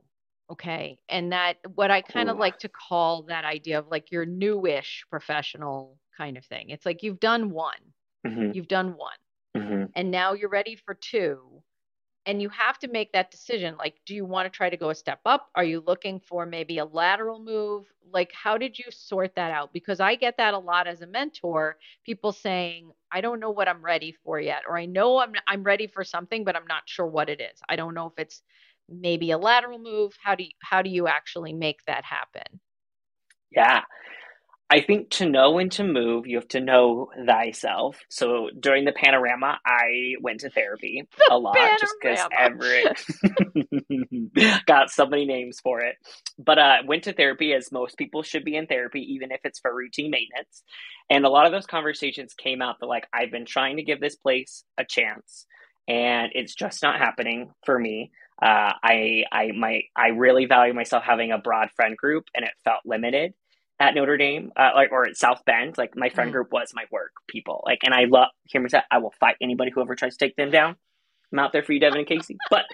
Okay. 0.50 0.98
And 1.08 1.32
that 1.32 1.56
what 1.74 1.90
I 1.90 2.02
kind 2.02 2.28
of 2.28 2.36
like 2.36 2.58
to 2.58 2.68
call 2.68 3.22
that 3.28 3.46
idea 3.46 3.78
of 3.78 3.88
like 3.90 4.10
your 4.10 4.26
newish 4.26 5.06
professional 5.08 5.96
kind 6.18 6.36
of 6.36 6.44
thing. 6.44 6.68
It's 6.68 6.84
like 6.84 7.02
you've 7.02 7.18
done 7.18 7.48
one. 7.48 7.80
Mm-hmm. 8.26 8.50
You've 8.52 8.68
done 8.68 8.94
one. 8.98 9.16
Mm-hmm. 9.56 9.84
And 9.94 10.10
now 10.10 10.34
you're 10.34 10.50
ready 10.50 10.76
for 10.76 10.92
two 10.92 11.62
and 12.26 12.40
you 12.40 12.48
have 12.50 12.78
to 12.78 12.88
make 12.88 13.12
that 13.12 13.30
decision 13.30 13.76
like 13.78 13.94
do 14.06 14.14
you 14.14 14.24
want 14.24 14.46
to 14.46 14.56
try 14.56 14.70
to 14.70 14.76
go 14.76 14.90
a 14.90 14.94
step 14.94 15.20
up? 15.26 15.50
Are 15.54 15.64
you 15.64 15.82
looking 15.86 16.20
for 16.20 16.46
maybe 16.46 16.78
a 16.78 16.84
lateral 16.84 17.38
move? 17.38 17.86
Like 18.12 18.32
how 18.32 18.58
did 18.58 18.78
you 18.78 18.84
sort 18.90 19.34
that 19.36 19.52
out? 19.52 19.72
Because 19.72 20.00
i 20.00 20.14
get 20.14 20.36
that 20.38 20.54
a 20.54 20.58
lot 20.58 20.86
as 20.86 21.02
a 21.02 21.06
mentor 21.06 21.76
people 22.04 22.32
saying 22.32 22.90
i 23.10 23.20
don't 23.20 23.40
know 23.40 23.50
what 23.50 23.68
i'm 23.68 23.84
ready 23.84 24.12
for 24.24 24.40
yet 24.40 24.62
or 24.68 24.78
i 24.78 24.86
know 24.86 25.18
i'm 25.18 25.32
i'm 25.46 25.62
ready 25.62 25.86
for 25.86 26.04
something 26.04 26.44
but 26.44 26.56
i'm 26.56 26.66
not 26.66 26.82
sure 26.86 27.06
what 27.06 27.28
it 27.28 27.40
is. 27.40 27.60
I 27.68 27.76
don't 27.76 27.94
know 27.94 28.06
if 28.06 28.18
it's 28.18 28.42
maybe 28.88 29.30
a 29.30 29.38
lateral 29.38 29.78
move. 29.78 30.14
How 30.22 30.34
do 30.34 30.44
you 30.44 30.50
how 30.60 30.82
do 30.82 30.90
you 30.90 31.06
actually 31.06 31.52
make 31.52 31.84
that 31.86 32.04
happen? 32.04 32.60
Yeah 33.50 33.82
I 34.72 34.80
think 34.80 35.10
to 35.10 35.28
know 35.28 35.50
when 35.50 35.68
to 35.70 35.84
move, 35.84 36.26
you 36.26 36.36
have 36.36 36.48
to 36.48 36.60
know 36.60 37.10
thyself. 37.26 38.00
So 38.08 38.48
during 38.58 38.86
the 38.86 38.92
panorama, 38.92 39.58
I 39.66 40.14
went 40.22 40.40
to 40.40 40.50
therapy 40.50 41.06
the 41.18 41.34
a 41.34 41.36
lot 41.36 41.56
panorama. 41.56 41.78
just 41.78 41.94
because 42.00 42.26
Everett 44.34 44.64
got 44.66 44.90
so 44.90 45.04
many 45.04 45.26
names 45.26 45.60
for 45.62 45.80
it. 45.80 45.96
But 46.38 46.58
uh, 46.58 46.76
went 46.86 47.04
to 47.04 47.12
therapy 47.12 47.52
as 47.52 47.70
most 47.70 47.98
people 47.98 48.22
should 48.22 48.46
be 48.46 48.56
in 48.56 48.66
therapy, 48.66 49.00
even 49.12 49.30
if 49.30 49.40
it's 49.44 49.60
for 49.60 49.74
routine 49.74 50.10
maintenance. 50.10 50.62
And 51.10 51.26
a 51.26 51.28
lot 51.28 51.44
of 51.44 51.52
those 51.52 51.66
conversations 51.66 52.32
came 52.32 52.62
out 52.62 52.76
that 52.80 52.86
like 52.86 53.06
I've 53.12 53.30
been 53.30 53.44
trying 53.44 53.76
to 53.76 53.82
give 53.82 54.00
this 54.00 54.16
place 54.16 54.64
a 54.78 54.86
chance, 54.86 55.44
and 55.86 56.32
it's 56.34 56.54
just 56.54 56.82
not 56.82 56.98
happening 56.98 57.50
for 57.66 57.78
me. 57.78 58.10
Uh, 58.40 58.72
I 58.82 59.24
I 59.30 59.50
my 59.54 59.82
I 59.94 60.08
really 60.08 60.46
value 60.46 60.72
myself 60.72 61.04
having 61.04 61.30
a 61.30 61.36
broad 61.36 61.68
friend 61.76 61.94
group, 61.94 62.24
and 62.34 62.46
it 62.46 62.52
felt 62.64 62.80
limited 62.86 63.34
at 63.82 63.96
Notre 63.96 64.16
Dame, 64.16 64.52
uh, 64.56 64.70
like 64.76 64.92
or 64.92 65.06
at 65.06 65.16
South 65.16 65.44
Bend. 65.44 65.76
Like 65.76 65.96
my 65.96 66.08
friend 66.08 66.30
mm. 66.30 66.34
group 66.34 66.52
was 66.52 66.72
my 66.72 66.84
work 66.92 67.10
people. 67.26 67.62
Like, 67.66 67.80
and 67.82 67.92
I 67.92 68.04
love 68.04 68.28
hear 68.44 68.60
me 68.60 68.68
say 68.68 68.80
I 68.90 68.98
will 68.98 69.12
fight 69.18 69.34
anybody 69.40 69.72
who 69.72 69.80
ever 69.80 69.96
tries 69.96 70.16
to 70.16 70.24
take 70.24 70.36
them 70.36 70.52
down. 70.52 70.76
I'm 71.32 71.38
out 71.40 71.52
there 71.52 71.64
for 71.64 71.72
you, 71.72 71.80
Devin 71.80 71.98
and 71.98 72.06
Casey. 72.06 72.36
But 72.48 72.64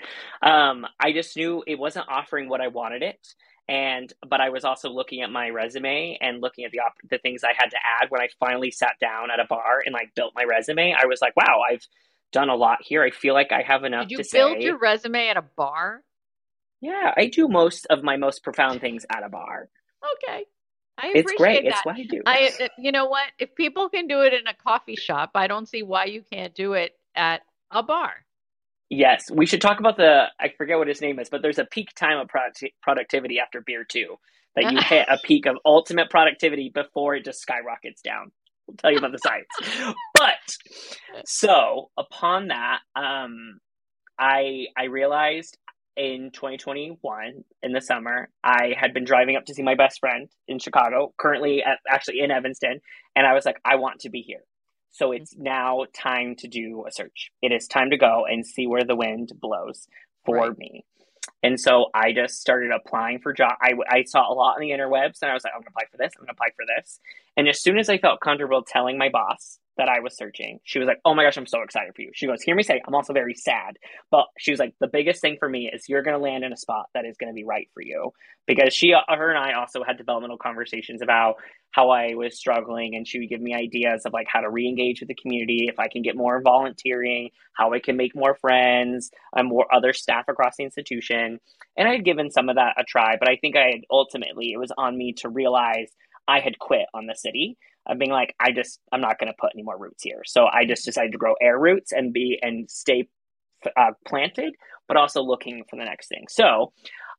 um, 0.42 0.86
I 1.00 1.12
just 1.12 1.34
knew 1.34 1.64
it 1.66 1.78
wasn't 1.78 2.08
offering 2.08 2.48
what 2.48 2.60
I 2.60 2.68
wanted 2.68 3.02
it. 3.02 3.26
And 3.68 4.12
but 4.28 4.40
I 4.40 4.50
was 4.50 4.64
also 4.64 4.90
looking 4.90 5.22
at 5.22 5.30
my 5.30 5.48
resume 5.48 6.18
and 6.20 6.42
looking 6.42 6.66
at 6.66 6.72
the 6.72 6.80
op- 6.80 7.08
the 7.08 7.18
things 7.18 7.42
I 7.42 7.52
had 7.56 7.70
to 7.70 7.76
add 7.76 8.10
when 8.10 8.20
I 8.20 8.28
finally 8.38 8.70
sat 8.70 8.94
down 9.00 9.30
at 9.30 9.40
a 9.40 9.46
bar 9.46 9.82
and 9.84 9.94
like 9.94 10.14
built 10.14 10.34
my 10.34 10.44
resume. 10.44 10.94
I 10.98 11.06
was 11.06 11.22
like, 11.22 11.36
wow, 11.36 11.62
I've 11.70 11.86
done 12.32 12.50
a 12.50 12.54
lot 12.54 12.78
here. 12.82 13.02
I 13.02 13.10
feel 13.10 13.32
like 13.32 13.50
I 13.50 13.62
have 13.62 13.84
enough. 13.84 14.08
Did 14.08 14.10
you 14.10 14.24
to 14.24 14.28
build 14.30 14.58
say. 14.58 14.64
your 14.64 14.78
resume 14.78 15.28
at 15.28 15.38
a 15.38 15.44
bar? 15.56 16.02
Yeah, 16.82 17.12
I 17.16 17.26
do 17.26 17.48
most 17.48 17.86
of 17.88 18.02
my 18.02 18.18
most 18.18 18.44
profound 18.44 18.82
things 18.82 19.06
at 19.10 19.24
a 19.24 19.28
bar. 19.28 19.68
Okay. 20.22 20.44
I 20.98 21.12
it's 21.14 21.32
great. 21.34 21.62
That. 21.62 21.70
It's 21.70 21.86
what 21.86 21.96
I 21.96 22.02
do. 22.02 22.22
I, 22.26 22.50
uh, 22.60 22.68
you 22.76 22.90
know 22.90 23.06
what? 23.06 23.24
If 23.38 23.54
people 23.54 23.88
can 23.88 24.08
do 24.08 24.22
it 24.22 24.34
in 24.34 24.46
a 24.48 24.54
coffee 24.54 24.96
shop, 24.96 25.30
I 25.36 25.46
don't 25.46 25.68
see 25.68 25.82
why 25.82 26.06
you 26.06 26.24
can't 26.30 26.54
do 26.54 26.72
it 26.72 26.92
at 27.14 27.42
a 27.70 27.82
bar. 27.82 28.12
Yes, 28.90 29.30
we 29.30 29.46
should 29.46 29.60
talk 29.60 29.78
about 29.78 29.96
the. 29.96 30.24
I 30.40 30.48
forget 30.56 30.78
what 30.78 30.88
his 30.88 31.00
name 31.00 31.20
is, 31.20 31.28
but 31.28 31.40
there's 31.42 31.58
a 31.58 31.66
peak 31.66 31.94
time 31.94 32.18
of 32.18 32.28
product, 32.28 32.64
productivity 32.82 33.38
after 33.38 33.60
beer 33.60 33.84
too. 33.84 34.16
That 34.56 34.72
you 34.72 34.80
hit 34.80 35.06
a 35.08 35.18
peak 35.22 35.46
of 35.46 35.56
ultimate 35.64 36.10
productivity 36.10 36.70
before 36.74 37.14
it 37.14 37.24
just 37.24 37.40
skyrockets 37.40 38.02
down. 38.02 38.32
We'll 38.66 38.76
tell 38.76 38.90
you 38.90 38.98
about 38.98 39.12
the 39.12 39.18
science. 39.18 39.94
but 40.14 41.22
so 41.26 41.90
upon 41.96 42.48
that, 42.48 42.80
um, 42.96 43.60
I 44.18 44.66
I 44.76 44.84
realized 44.84 45.56
in 45.98 46.30
2021 46.32 47.44
in 47.62 47.72
the 47.72 47.80
summer, 47.80 48.28
I 48.42 48.74
had 48.78 48.94
been 48.94 49.04
driving 49.04 49.36
up 49.36 49.44
to 49.46 49.54
see 49.54 49.62
my 49.62 49.74
best 49.74 49.98
friend 49.98 50.28
in 50.46 50.60
Chicago, 50.60 51.12
currently 51.18 51.62
at, 51.62 51.80
actually 51.88 52.20
in 52.20 52.30
Evanston, 52.30 52.80
and 53.16 53.26
I 53.26 53.34
was 53.34 53.44
like, 53.44 53.60
I 53.64 53.76
want 53.76 54.00
to 54.00 54.10
be 54.10 54.22
here. 54.22 54.44
So 54.92 55.08
mm-hmm. 55.08 55.22
it's 55.22 55.36
now 55.36 55.84
time 55.92 56.36
to 56.36 56.48
do 56.48 56.84
a 56.86 56.92
search. 56.92 57.30
It 57.42 57.52
is 57.52 57.66
time 57.66 57.90
to 57.90 57.96
go 57.96 58.24
and 58.30 58.46
see 58.46 58.66
where 58.66 58.84
the 58.84 58.96
wind 58.96 59.32
blows 59.40 59.88
for 60.24 60.36
right. 60.36 60.58
me. 60.58 60.84
And 61.42 61.60
so 61.60 61.86
I 61.94 62.12
just 62.12 62.40
started 62.40 62.70
applying 62.72 63.20
for 63.20 63.32
job. 63.32 63.52
I, 63.60 63.72
I 63.88 64.04
saw 64.04 64.32
a 64.32 64.34
lot 64.34 64.54
on 64.54 64.60
the 64.60 64.70
interwebs 64.70 65.18
and 65.22 65.30
I 65.30 65.34
was 65.34 65.44
like, 65.44 65.52
I'm 65.54 65.60
going 65.60 65.66
to 65.66 65.70
apply 65.70 65.84
for 65.90 65.96
this. 65.98 66.12
I'm 66.16 66.24
going 66.24 66.28
to 66.28 66.32
apply 66.32 66.48
for 66.56 66.64
this. 66.76 67.00
And 67.36 67.48
as 67.48 67.62
soon 67.62 67.78
as 67.78 67.88
I 67.88 67.98
felt 67.98 68.20
comfortable 68.20 68.64
telling 68.66 68.98
my 68.98 69.08
boss 69.08 69.58
that 69.78 69.88
I 69.88 70.00
was 70.00 70.16
searching, 70.16 70.60
she 70.64 70.78
was 70.78 70.86
like, 70.86 71.00
Oh 71.04 71.14
my 71.14 71.24
gosh, 71.24 71.36
I'm 71.36 71.46
so 71.46 71.62
excited 71.62 71.94
for 71.94 72.02
you. 72.02 72.10
She 72.14 72.26
goes, 72.26 72.42
Hear 72.42 72.54
me 72.54 72.62
say, 72.62 72.80
I'm 72.86 72.94
also 72.94 73.12
very 73.12 73.34
sad. 73.34 73.78
But 74.10 74.26
she 74.38 74.50
was 74.50 74.60
like, 74.60 74.74
The 74.80 74.88
biggest 74.88 75.20
thing 75.20 75.36
for 75.38 75.48
me 75.48 75.70
is 75.72 75.88
you're 75.88 76.02
going 76.02 76.16
to 76.16 76.22
land 76.22 76.44
in 76.44 76.52
a 76.52 76.56
spot 76.56 76.86
that 76.94 77.06
is 77.06 77.16
going 77.16 77.32
to 77.32 77.34
be 77.34 77.44
right 77.44 77.68
for 77.72 77.82
you. 77.82 78.10
Because 78.46 78.74
she, 78.74 78.92
uh, 78.92 79.00
her 79.08 79.30
and 79.30 79.38
I 79.38 79.54
also 79.54 79.82
had 79.84 79.96
developmental 79.96 80.38
conversations 80.38 81.02
about 81.02 81.36
how 81.70 81.90
I 81.90 82.14
was 82.14 82.36
struggling, 82.36 82.96
and 82.96 83.06
she 83.06 83.18
would 83.18 83.28
give 83.28 83.40
me 83.40 83.54
ideas 83.54 84.02
of 84.06 84.12
like 84.12 84.26
how 84.28 84.40
to 84.40 84.50
re-engage 84.50 85.00
with 85.00 85.08
the 85.08 85.14
community, 85.14 85.66
if 85.68 85.78
I 85.78 85.88
can 85.88 86.02
get 86.02 86.16
more 86.16 86.40
volunteering, 86.42 87.30
how 87.52 87.72
I 87.72 87.80
can 87.80 87.96
make 87.96 88.16
more 88.16 88.34
friends, 88.34 89.10
and 89.34 89.48
more 89.48 89.66
other 89.72 89.92
staff 89.92 90.24
across 90.28 90.56
the 90.56 90.64
institution. 90.64 91.38
And 91.76 91.88
I 91.88 91.92
had 91.92 92.04
given 92.04 92.30
some 92.30 92.48
of 92.48 92.56
that 92.56 92.74
a 92.78 92.84
try, 92.84 93.16
but 93.18 93.28
I 93.28 93.36
think 93.36 93.56
I 93.56 93.66
had 93.66 93.80
ultimately 93.90 94.52
it 94.52 94.58
was 94.58 94.72
on 94.76 94.96
me 94.96 95.12
to 95.18 95.28
realize 95.28 95.90
I 96.26 96.40
had 96.40 96.58
quit 96.58 96.86
on 96.94 97.06
the 97.06 97.14
city 97.14 97.56
of 97.88 97.98
being 97.98 98.10
like, 98.10 98.34
I 98.38 98.52
just 98.52 98.80
I'm 98.92 99.00
not 99.00 99.18
going 99.18 99.32
to 99.32 99.36
put 99.38 99.52
any 99.54 99.62
more 99.62 99.78
roots 99.78 100.02
here. 100.02 100.22
So 100.26 100.44
I 100.44 100.66
just 100.66 100.84
decided 100.84 101.12
to 101.12 101.18
grow 101.18 101.34
air 101.40 101.58
roots 101.58 101.92
and 101.92 102.12
be 102.12 102.38
and 102.40 102.70
stay 102.70 103.08
uh, 103.76 103.92
planted, 104.06 104.54
but 104.86 104.96
also 104.96 105.22
looking 105.22 105.64
for 105.68 105.76
the 105.76 105.84
next 105.84 106.08
thing. 106.08 106.26
So 106.28 106.72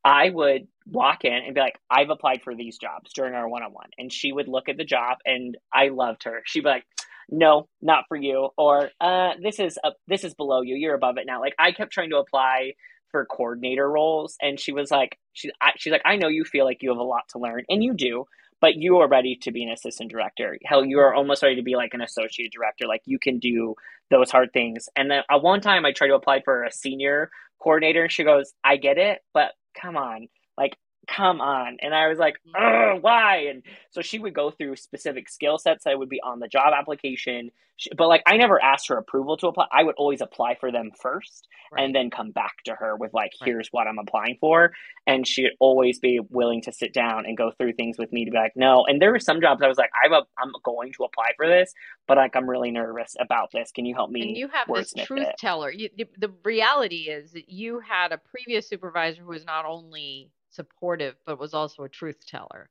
I 0.03 0.29
would 0.29 0.67
walk 0.85 1.25
in 1.25 1.33
and 1.33 1.53
be 1.53 1.61
like, 1.61 1.77
I've 1.89 2.09
applied 2.09 2.41
for 2.43 2.55
these 2.55 2.77
jobs 2.77 3.11
during 3.13 3.33
our 3.33 3.49
one 3.49 3.63
on 3.63 3.71
one. 3.71 3.89
And 3.97 4.11
she 4.11 4.31
would 4.31 4.47
look 4.47 4.69
at 4.69 4.77
the 4.77 4.85
job 4.85 5.17
and 5.25 5.57
I 5.73 5.89
loved 5.89 6.23
her. 6.23 6.41
She'd 6.45 6.63
be 6.63 6.69
like, 6.69 6.85
no, 7.29 7.67
not 7.81 8.05
for 8.07 8.17
you. 8.17 8.49
Or, 8.57 8.89
uh, 8.99 9.31
this 9.41 9.59
is, 9.59 9.77
up, 9.83 9.97
this 10.07 10.23
is 10.23 10.33
below 10.33 10.61
you. 10.61 10.75
You're 10.75 10.95
above 10.95 11.17
it 11.17 11.27
now. 11.27 11.41
Like 11.41 11.53
I 11.59 11.73
kept 11.73 11.91
trying 11.91 12.09
to 12.11 12.17
apply 12.17 12.73
for 13.11 13.25
coordinator 13.25 13.89
roles. 13.89 14.35
And 14.41 14.59
she 14.59 14.71
was 14.71 14.89
like, 14.89 15.17
she, 15.33 15.51
I, 15.61 15.71
she's 15.77 15.91
like, 15.91 16.01
I 16.05 16.15
know 16.15 16.27
you 16.27 16.45
feel 16.45 16.65
like 16.65 16.77
you 16.81 16.89
have 16.89 16.97
a 16.97 17.03
lot 17.03 17.23
to 17.29 17.39
learn 17.39 17.63
and 17.69 17.83
you 17.83 17.93
do, 17.93 18.25
but 18.61 18.75
you 18.75 18.97
are 18.97 19.07
ready 19.07 19.35
to 19.41 19.51
be 19.51 19.63
an 19.63 19.71
assistant 19.71 20.11
director. 20.11 20.57
Hell, 20.65 20.85
you 20.85 20.99
are 20.99 21.13
almost 21.13 21.43
ready 21.43 21.55
to 21.55 21.63
be 21.63 21.75
like 21.75 21.93
an 21.93 22.01
associate 22.01 22.51
director. 22.51 22.87
Like 22.87 23.01
you 23.05 23.19
can 23.19 23.39
do 23.39 23.75
those 24.09 24.31
hard 24.31 24.51
things. 24.53 24.89
And 24.95 25.09
then 25.09 25.23
at 25.29 25.41
one 25.41 25.61
time 25.61 25.85
I 25.85 25.91
tried 25.91 26.07
to 26.07 26.15
apply 26.15 26.41
for 26.41 26.63
a 26.63 26.71
senior 26.71 27.29
coordinator 27.61 28.03
and 28.03 28.11
she 28.11 28.23
goes, 28.23 28.53
I 28.63 28.77
get 28.77 28.97
it, 28.97 29.19
but 29.33 29.51
come 29.79 29.97
on, 29.97 30.27
like 30.57 30.77
come 31.15 31.41
on. 31.41 31.77
And 31.81 31.93
I 31.93 32.07
was 32.07 32.17
like, 32.17 32.35
mm. 32.55 33.01
why? 33.01 33.47
And 33.49 33.63
so 33.91 34.01
she 34.01 34.19
would 34.19 34.33
go 34.33 34.51
through 34.51 34.75
specific 34.75 35.29
skill 35.29 35.57
sets 35.57 35.83
that 35.85 35.97
would 35.97 36.09
be 36.09 36.21
on 36.21 36.39
the 36.39 36.47
job 36.47 36.73
application. 36.77 37.49
But 37.97 38.09
like, 38.09 38.21
I 38.27 38.35
never 38.35 38.61
asked 38.61 38.89
her 38.89 38.97
approval 38.97 39.37
to 39.37 39.47
apply. 39.47 39.67
I 39.71 39.83
would 39.83 39.95
always 39.97 40.19
apply 40.19 40.55
for 40.59 40.69
them 40.69 40.91
first 41.01 41.47
right. 41.71 41.83
and 41.83 41.95
then 41.95 42.09
come 42.09 42.31
back 42.31 42.57
to 42.65 42.75
her 42.75 42.97
with 42.97 43.13
like, 43.13 43.31
here's 43.43 43.69
right. 43.73 43.85
what 43.85 43.87
I'm 43.87 43.97
applying 43.97 44.37
for. 44.41 44.73
And 45.07 45.25
she'd 45.25 45.51
always 45.59 45.97
be 45.97 46.19
willing 46.29 46.61
to 46.63 46.73
sit 46.73 46.93
down 46.93 47.25
and 47.25 47.37
go 47.37 47.51
through 47.57 47.73
things 47.73 47.97
with 47.97 48.11
me 48.11 48.25
to 48.25 48.31
be 48.31 48.37
like, 48.37 48.51
no. 48.55 48.83
And 48.85 49.01
there 49.01 49.11
were 49.11 49.19
some 49.19 49.39
jobs 49.39 49.61
I 49.63 49.67
was 49.67 49.77
like, 49.77 49.91
I'm, 50.03 50.11
a, 50.11 50.23
I'm 50.37 50.51
going 50.63 50.91
to 50.97 51.05
apply 51.05 51.31
for 51.37 51.47
this, 51.47 51.73
but 52.05 52.17
like, 52.17 52.35
I'm 52.35 52.49
really 52.49 52.71
nervous 52.71 53.15
about 53.19 53.51
this. 53.53 53.71
Can 53.73 53.85
you 53.85 53.95
help 53.95 54.11
me? 54.11 54.21
And 54.23 54.37
you 54.37 54.49
have 54.49 54.67
this 54.67 54.93
truth 55.05 55.27
it? 55.27 55.35
teller. 55.39 55.71
You, 55.71 55.89
the 56.17 56.33
reality 56.43 57.09
is 57.09 57.31
that 57.31 57.47
you 57.47 57.79
had 57.79 58.11
a 58.11 58.17
previous 58.17 58.67
supervisor 58.67 59.21
who 59.21 59.29
was 59.29 59.45
not 59.45 59.65
only 59.65 60.31
supportive 60.49 61.15
but 61.25 61.39
was 61.39 61.53
also 61.53 61.83
a 61.83 61.89
truth 61.89 62.25
teller. 62.27 62.69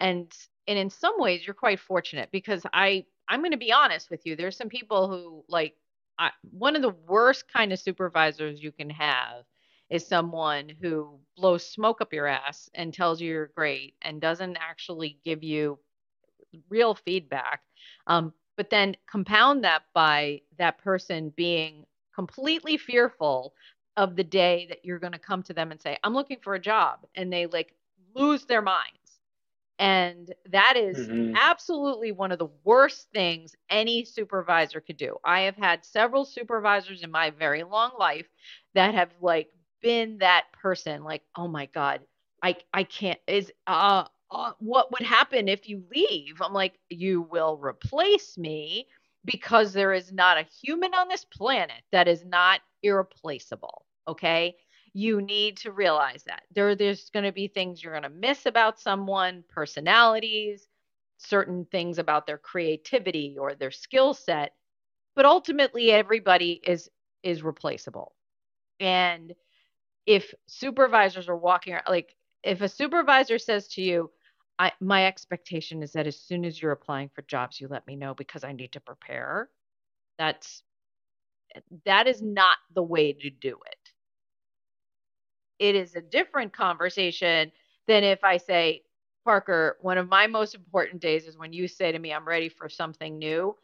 And 0.00 0.32
and 0.70 0.78
in 0.78 0.88
some 0.88 1.14
ways 1.18 1.46
you're 1.46 1.54
quite 1.54 1.80
fortunate 1.80 2.30
because 2.30 2.64
i 2.72 3.04
i'm 3.28 3.40
going 3.40 3.50
to 3.50 3.58
be 3.58 3.72
honest 3.72 4.08
with 4.08 4.24
you 4.24 4.36
there's 4.36 4.56
some 4.56 4.68
people 4.68 5.08
who 5.08 5.44
like 5.48 5.74
I, 6.18 6.30
one 6.50 6.76
of 6.76 6.82
the 6.82 6.94
worst 7.08 7.50
kind 7.52 7.72
of 7.72 7.80
supervisors 7.80 8.62
you 8.62 8.72
can 8.72 8.90
have 8.90 9.44
is 9.88 10.06
someone 10.06 10.70
who 10.80 11.18
blows 11.36 11.66
smoke 11.66 12.00
up 12.00 12.12
your 12.12 12.26
ass 12.26 12.70
and 12.74 12.94
tells 12.94 13.20
you 13.20 13.28
you're 13.28 13.50
great 13.56 13.94
and 14.02 14.20
doesn't 14.20 14.56
actually 14.56 15.18
give 15.24 15.42
you 15.42 15.78
real 16.68 16.94
feedback 16.94 17.62
um, 18.06 18.32
but 18.56 18.70
then 18.70 18.96
compound 19.10 19.64
that 19.64 19.82
by 19.94 20.40
that 20.58 20.78
person 20.78 21.32
being 21.36 21.84
completely 22.14 22.76
fearful 22.76 23.54
of 23.96 24.16
the 24.16 24.24
day 24.24 24.66
that 24.68 24.84
you're 24.84 24.98
going 24.98 25.12
to 25.12 25.18
come 25.18 25.42
to 25.44 25.52
them 25.52 25.70
and 25.70 25.80
say, 25.80 25.98
I'm 26.02 26.14
looking 26.14 26.38
for 26.42 26.54
a 26.54 26.60
job. 26.60 27.00
And 27.14 27.32
they 27.32 27.46
like 27.46 27.74
lose 28.14 28.44
their 28.44 28.62
minds. 28.62 29.20
And 29.78 30.34
that 30.50 30.76
is 30.76 31.08
mm-hmm. 31.08 31.34
absolutely 31.36 32.12
one 32.12 32.32
of 32.32 32.38
the 32.38 32.50
worst 32.64 33.08
things 33.14 33.56
any 33.70 34.04
supervisor 34.04 34.80
could 34.80 34.98
do. 34.98 35.16
I 35.24 35.40
have 35.40 35.56
had 35.56 35.86
several 35.86 36.26
supervisors 36.26 37.02
in 37.02 37.10
my 37.10 37.30
very 37.30 37.62
long 37.62 37.92
life 37.98 38.26
that 38.74 38.94
have 38.94 39.10
like 39.22 39.48
been 39.80 40.18
that 40.18 40.44
person 40.52 41.02
like, 41.02 41.22
"Oh 41.34 41.48
my 41.48 41.64
god, 41.64 42.02
I 42.42 42.56
I 42.74 42.84
can't 42.84 43.18
is 43.26 43.50
uh, 43.66 44.04
uh 44.30 44.52
what 44.58 44.92
would 44.92 45.00
happen 45.00 45.48
if 45.48 45.66
you 45.66 45.82
leave?" 45.94 46.42
I'm 46.42 46.52
like, 46.52 46.74
"You 46.90 47.22
will 47.22 47.56
replace 47.56 48.36
me 48.36 48.86
because 49.24 49.72
there 49.72 49.92
is 49.92 50.12
not 50.12 50.38
a 50.38 50.46
human 50.62 50.94
on 50.94 51.08
this 51.08 51.24
planet 51.24 51.82
that 51.92 52.08
is 52.08 52.24
not 52.24 52.60
irreplaceable. 52.82 53.84
Okay. 54.08 54.56
You 54.92 55.20
need 55.20 55.58
to 55.58 55.70
realize 55.70 56.24
that 56.24 56.42
there, 56.54 56.74
there's 56.74 57.10
going 57.10 57.24
to 57.24 57.32
be 57.32 57.46
things 57.48 57.82
you're 57.82 57.92
going 57.92 58.02
to 58.02 58.08
miss 58.08 58.46
about 58.46 58.80
someone, 58.80 59.44
personalities, 59.48 60.66
certain 61.18 61.66
things 61.70 61.98
about 61.98 62.26
their 62.26 62.38
creativity 62.38 63.36
or 63.38 63.54
their 63.54 63.70
skill 63.70 64.14
set, 64.14 64.54
but 65.14 65.26
ultimately 65.26 65.90
everybody 65.90 66.60
is 66.64 66.90
is 67.22 67.42
replaceable. 67.42 68.14
And 68.80 69.34
if 70.06 70.34
supervisors 70.46 71.28
are 71.28 71.36
walking 71.36 71.74
around, 71.74 71.84
like 71.88 72.16
if 72.42 72.62
a 72.62 72.68
supervisor 72.68 73.38
says 73.38 73.68
to 73.68 73.82
you, 73.82 74.10
I, 74.60 74.72
my 74.78 75.06
expectation 75.06 75.82
is 75.82 75.92
that 75.92 76.06
as 76.06 76.20
soon 76.20 76.44
as 76.44 76.60
you're 76.60 76.72
applying 76.72 77.08
for 77.14 77.22
jobs, 77.22 77.58
you 77.58 77.66
let 77.66 77.86
me 77.86 77.96
know 77.96 78.12
because 78.12 78.44
I 78.44 78.52
need 78.52 78.72
to 78.72 78.80
prepare. 78.80 79.48
That's 80.18 80.62
that 81.86 82.06
is 82.06 82.20
not 82.20 82.58
the 82.74 82.82
way 82.82 83.14
to 83.14 83.30
do 83.30 83.58
it. 83.66 83.90
It 85.58 85.74
is 85.76 85.96
a 85.96 86.02
different 86.02 86.52
conversation 86.52 87.50
than 87.88 88.04
if 88.04 88.22
I 88.22 88.36
say, 88.36 88.82
Parker, 89.24 89.78
one 89.80 89.96
of 89.96 90.10
my 90.10 90.26
most 90.26 90.54
important 90.54 91.00
days 91.00 91.26
is 91.26 91.38
when 91.38 91.54
you 91.54 91.66
say 91.66 91.90
to 91.90 91.98
me, 91.98 92.12
I'm 92.12 92.28
ready 92.28 92.50
for 92.50 92.68
something 92.68 93.18
new. 93.18 93.56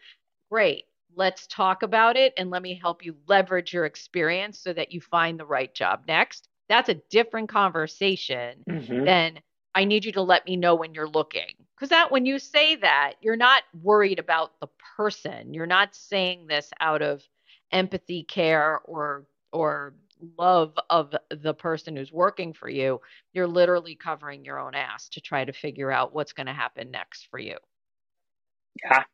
Great. 0.51 0.85
Let's 1.15 1.47
talk 1.47 1.83
about 1.83 2.17
it 2.17 2.33
and 2.39 2.49
let 2.49 2.63
me 2.63 2.79
help 2.81 3.05
you 3.05 3.17
leverage 3.29 3.75
your 3.75 3.85
experience 3.85 4.61
so 4.61 4.73
that 4.73 4.93
you 4.93 5.03
find 5.03 5.39
the 5.39 5.47
right 5.47 5.73
job 5.75 6.05
next. 6.09 6.49
That's 6.71 6.89
a 6.89 7.01
different 7.11 7.51
conversation 7.51 8.65
mm-hmm. 8.69 9.05
than 9.05 9.41
I 9.77 9.85
need 9.85 10.07
you 10.07 10.12
to 10.12 10.22
let 10.22 10.47
me 10.47 10.57
know 10.57 10.74
when 10.74 10.95
you're 10.95 11.09
looking. 11.09 11.53
Because 11.77 11.91
that 11.91 12.11
when 12.11 12.24
you 12.24 12.39
say 12.39 12.77
that, 12.77 13.14
you're 13.20 13.37
not 13.37 13.62
worried 13.83 14.18
about 14.18 14.59
the 14.61 14.68
person. 14.97 15.53
You're 15.53 15.66
not 15.66 15.95
saying 15.95 16.47
this 16.47 16.70
out 16.81 17.03
of 17.03 17.22
empathy, 17.70 18.22
care, 18.22 18.81
or 18.85 19.27
or 19.53 19.95
love 20.39 20.72
of 20.89 21.14
the 21.31 21.53
person 21.53 21.95
who's 21.95 22.11
working 22.11 22.55
for 22.55 22.70
you, 22.70 23.01
you're 23.35 23.47
literally 23.47 23.95
covering 23.95 24.47
your 24.47 24.59
own 24.59 24.74
ass 24.74 25.11
to 25.11 25.20
try 25.20 25.45
to 25.45 25.53
figure 25.53 25.93
out 25.93 26.14
what's 26.14 26.33
going 26.33 26.47
to 26.47 26.55
happen 26.55 26.91
next 26.91 27.29
for 27.31 27.39
you. 27.39 27.57
Yeah. 28.83 29.05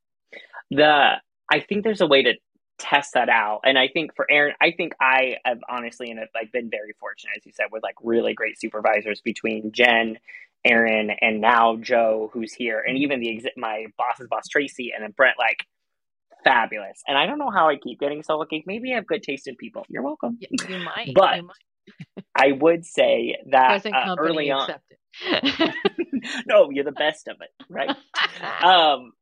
The 0.70 1.14
I 1.50 1.60
think 1.60 1.82
there's 1.84 2.00
a 2.00 2.06
way 2.06 2.22
to 2.22 2.34
test 2.78 3.14
that 3.14 3.28
out. 3.28 3.60
And 3.64 3.78
I 3.78 3.88
think 3.88 4.14
for 4.16 4.26
Aaron, 4.30 4.54
I 4.60 4.72
think 4.72 4.94
I 5.00 5.36
have 5.44 5.58
honestly 5.68 6.10
and 6.10 6.18
I've, 6.18 6.28
like 6.34 6.52
been 6.52 6.70
very 6.70 6.94
fortunate, 6.98 7.32
as 7.36 7.46
you 7.46 7.52
said, 7.52 7.66
with 7.70 7.82
like 7.82 7.96
really 8.02 8.34
great 8.34 8.58
supervisors 8.58 9.20
between 9.20 9.72
Jen, 9.72 10.18
Aaron, 10.64 11.10
and 11.20 11.40
now 11.40 11.76
Joe, 11.76 12.30
who's 12.32 12.52
here, 12.52 12.82
and 12.86 12.98
even 12.98 13.20
the 13.20 13.50
my 13.56 13.86
boss's 13.98 14.28
boss 14.28 14.44
Tracy, 14.50 14.92
and 14.94 15.02
then 15.02 15.12
Brent. 15.16 15.38
Like 15.38 15.58
fabulous. 16.44 17.02
And 17.06 17.16
I 17.16 17.26
don't 17.26 17.38
know 17.38 17.50
how 17.50 17.68
I 17.68 17.76
keep 17.76 18.00
getting 18.00 18.22
so 18.22 18.36
lucky. 18.36 18.62
Maybe 18.66 18.92
I 18.92 18.96
have 18.96 19.06
good 19.06 19.22
taste 19.22 19.48
in 19.48 19.56
people. 19.56 19.84
You're 19.88 20.02
welcome. 20.02 20.38
Yeah, 20.40 20.48
you 20.68 20.78
might. 20.78 21.12
But 21.14 21.36
you 21.36 21.42
might. 21.44 22.24
I 22.36 22.52
would 22.52 22.84
say 22.84 23.36
that 23.50 23.84
uh, 23.86 24.16
early 24.18 24.50
on. 24.50 24.70
no, 26.46 26.70
you're 26.70 26.84
the 26.84 26.92
best 26.92 27.28
of 27.28 27.36
it, 27.40 27.50
right? 27.68 27.90
um, 28.62 29.12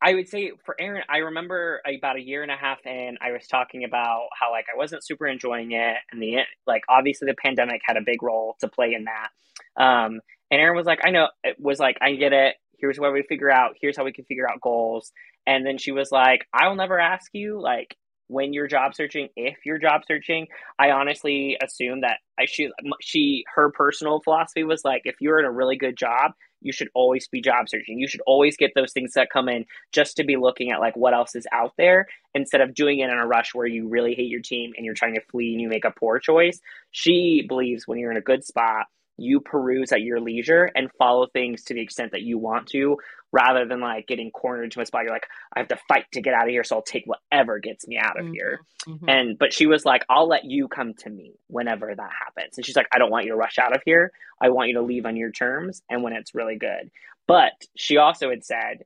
I 0.00 0.14
would 0.14 0.28
say 0.28 0.50
for 0.64 0.74
Aaron, 0.80 1.04
I 1.08 1.18
remember 1.18 1.80
about 1.86 2.16
a 2.16 2.20
year 2.20 2.42
and 2.42 2.50
a 2.50 2.56
half 2.56 2.84
in, 2.84 3.18
I 3.20 3.30
was 3.30 3.46
talking 3.46 3.84
about 3.84 4.26
how 4.38 4.50
like 4.50 4.66
I 4.72 4.76
wasn't 4.76 5.04
super 5.04 5.28
enjoying 5.28 5.72
it, 5.72 5.96
and 6.10 6.20
the 6.20 6.38
like 6.66 6.82
obviously 6.88 7.26
the 7.26 7.36
pandemic 7.40 7.80
had 7.84 7.96
a 7.96 8.02
big 8.04 8.22
role 8.22 8.56
to 8.60 8.68
play 8.68 8.94
in 8.94 9.04
that. 9.04 9.82
Um, 9.82 10.20
and 10.52 10.60
Aaron 10.60 10.76
was 10.76 10.86
like, 10.86 11.00
I 11.02 11.10
know, 11.10 11.28
it 11.42 11.56
was 11.58 11.78
like, 11.78 11.96
I 12.02 12.14
get 12.14 12.34
it. 12.34 12.56
Here's 12.78 13.00
where 13.00 13.10
we 13.10 13.22
figure 13.22 13.50
out. 13.50 13.76
Here's 13.80 13.96
how 13.96 14.04
we 14.04 14.12
can 14.12 14.26
figure 14.26 14.48
out 14.48 14.60
goals. 14.60 15.10
And 15.46 15.64
then 15.66 15.78
she 15.78 15.92
was 15.92 16.12
like, 16.12 16.46
I'll 16.52 16.76
never 16.76 17.00
ask 17.00 17.30
you 17.32 17.58
like 17.58 17.96
when 18.28 18.52
you're 18.52 18.66
job 18.66 18.94
searching, 18.94 19.28
if 19.34 19.56
you're 19.64 19.78
job 19.78 20.02
searching. 20.06 20.48
I 20.78 20.90
honestly 20.90 21.56
assume 21.62 22.02
that 22.02 22.18
I, 22.38 22.44
she 22.44 22.70
she 23.00 23.44
her 23.54 23.70
personal 23.70 24.20
philosophy 24.20 24.62
was 24.62 24.84
like, 24.84 25.02
if 25.04 25.16
you're 25.20 25.38
in 25.38 25.46
a 25.46 25.50
really 25.50 25.76
good 25.76 25.96
job, 25.96 26.32
you 26.60 26.72
should 26.72 26.90
always 26.94 27.26
be 27.28 27.40
job 27.40 27.68
searching. 27.70 27.98
You 27.98 28.06
should 28.06 28.22
always 28.26 28.58
get 28.58 28.72
those 28.74 28.92
things 28.92 29.14
that 29.14 29.30
come 29.30 29.48
in 29.48 29.64
just 29.90 30.18
to 30.18 30.24
be 30.24 30.36
looking 30.36 30.70
at 30.70 30.80
like 30.80 30.96
what 30.96 31.14
else 31.14 31.34
is 31.34 31.46
out 31.50 31.72
there 31.78 32.06
instead 32.34 32.60
of 32.60 32.74
doing 32.74 32.98
it 32.98 33.08
in 33.08 33.18
a 33.18 33.26
rush 33.26 33.54
where 33.54 33.66
you 33.66 33.88
really 33.88 34.14
hate 34.14 34.28
your 34.28 34.42
team 34.42 34.72
and 34.76 34.84
you're 34.84 34.94
trying 34.94 35.14
to 35.14 35.22
flee 35.30 35.52
and 35.52 35.62
you 35.62 35.68
make 35.68 35.86
a 35.86 35.90
poor 35.90 36.18
choice. 36.18 36.60
She 36.90 37.44
believes 37.48 37.88
when 37.88 37.98
you're 37.98 38.10
in 38.10 38.18
a 38.18 38.22
good 38.22 38.44
spot, 38.44 38.86
you 39.16 39.40
peruse 39.40 39.92
at 39.92 40.02
your 40.02 40.20
leisure 40.20 40.70
and 40.74 40.90
follow 40.98 41.26
things 41.26 41.64
to 41.64 41.74
the 41.74 41.80
extent 41.80 42.12
that 42.12 42.22
you 42.22 42.38
want 42.38 42.66
to 42.68 42.96
rather 43.30 43.66
than 43.66 43.80
like 43.80 44.06
getting 44.06 44.30
cornered 44.30 44.70
to 44.70 44.80
a 44.80 44.86
spot 44.86 45.02
you're 45.02 45.12
like 45.12 45.26
i 45.54 45.58
have 45.58 45.68
to 45.68 45.78
fight 45.88 46.04
to 46.12 46.20
get 46.20 46.34
out 46.34 46.44
of 46.44 46.50
here 46.50 46.64
so 46.64 46.76
i'll 46.76 46.82
take 46.82 47.04
whatever 47.06 47.58
gets 47.58 47.86
me 47.86 47.98
out 47.98 48.18
of 48.18 48.26
mm-hmm. 48.26 48.34
here 48.34 48.60
mm-hmm. 48.86 49.08
and 49.08 49.38
but 49.38 49.52
she 49.52 49.66
was 49.66 49.84
like 49.84 50.04
i'll 50.08 50.28
let 50.28 50.44
you 50.44 50.68
come 50.68 50.94
to 50.94 51.10
me 51.10 51.34
whenever 51.48 51.94
that 51.94 52.10
happens 52.24 52.56
and 52.56 52.66
she's 52.66 52.76
like 52.76 52.88
i 52.92 52.98
don't 52.98 53.10
want 53.10 53.24
you 53.24 53.30
to 53.30 53.36
rush 53.36 53.58
out 53.58 53.74
of 53.74 53.82
here 53.84 54.12
i 54.40 54.50
want 54.50 54.68
you 54.68 54.74
to 54.74 54.82
leave 54.82 55.06
on 55.06 55.16
your 55.16 55.30
terms 55.30 55.82
and 55.88 56.02
when 56.02 56.12
it's 56.12 56.34
really 56.34 56.56
good 56.56 56.90
but 57.26 57.52
she 57.76 57.96
also 57.96 58.30
had 58.30 58.44
said 58.44 58.84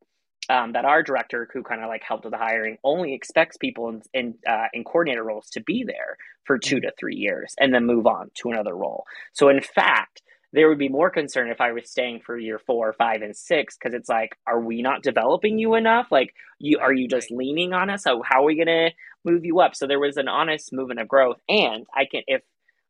um, 0.49 0.73
that 0.73 0.85
our 0.85 1.03
director, 1.03 1.49
who 1.53 1.63
kind 1.63 1.83
of 1.83 1.89
like 1.89 2.03
helped 2.03 2.25
with 2.25 2.33
the 2.33 2.39
hiring, 2.39 2.79
only 2.85 3.15
expects 3.15 3.57
people 3.57 3.89
in 3.89 4.03
in, 4.15 4.35
uh, 4.49 4.67
in 4.73 4.85
coordinator 4.85 5.25
roles 5.25 5.51
to 5.51 5.61
be 5.61 5.85
there 5.85 6.17
for 6.45 6.59
two 6.59 6.81
to 6.81 6.93
three 6.99 7.17
years 7.17 7.55
and 7.59 7.75
then 7.75 7.85
move 7.85 8.07
on 8.07 8.31
to 8.35 8.51
another 8.51 8.75
role. 8.75 9.05
So 9.33 9.49
in 9.49 9.61
fact, 9.61 10.23
there 10.53 10.69
would 10.69 10.79
be 10.79 10.89
more 10.89 11.11
concern 11.11 11.51
if 11.51 11.61
I 11.61 11.73
was 11.73 11.91
staying 11.91 12.21
for 12.25 12.39
year 12.39 12.59
four, 12.59 12.93
five, 12.93 13.23
and 13.23 13.37
six 13.37 13.77
because 13.77 13.95
it's 13.95 14.09
like, 14.09 14.39
are 14.47 14.61
we 14.61 14.81
not 14.81 15.03
developing 15.03 15.59
you 15.59 15.75
enough? 15.75 16.07
Like, 16.11 16.33
you 16.59 16.79
are 16.79 16.93
you 16.93 17.09
just 17.09 17.31
leaning 17.31 17.73
on 17.73 17.91
us? 17.91 18.05
So 18.05 18.23
how 18.25 18.43
are 18.43 18.47
we 18.47 18.57
gonna 18.57 18.91
move 19.25 19.45
you 19.45 19.61
up? 19.61 19.75
So 19.75 19.87
there 19.87 20.01
was 20.01 20.17
an 20.17 20.29
honest 20.29 20.73
movement 20.73 21.01
of 21.01 21.09
growth, 21.09 21.39
and 21.49 21.87
I 21.95 22.07
can 22.07 22.23
if 22.27 22.43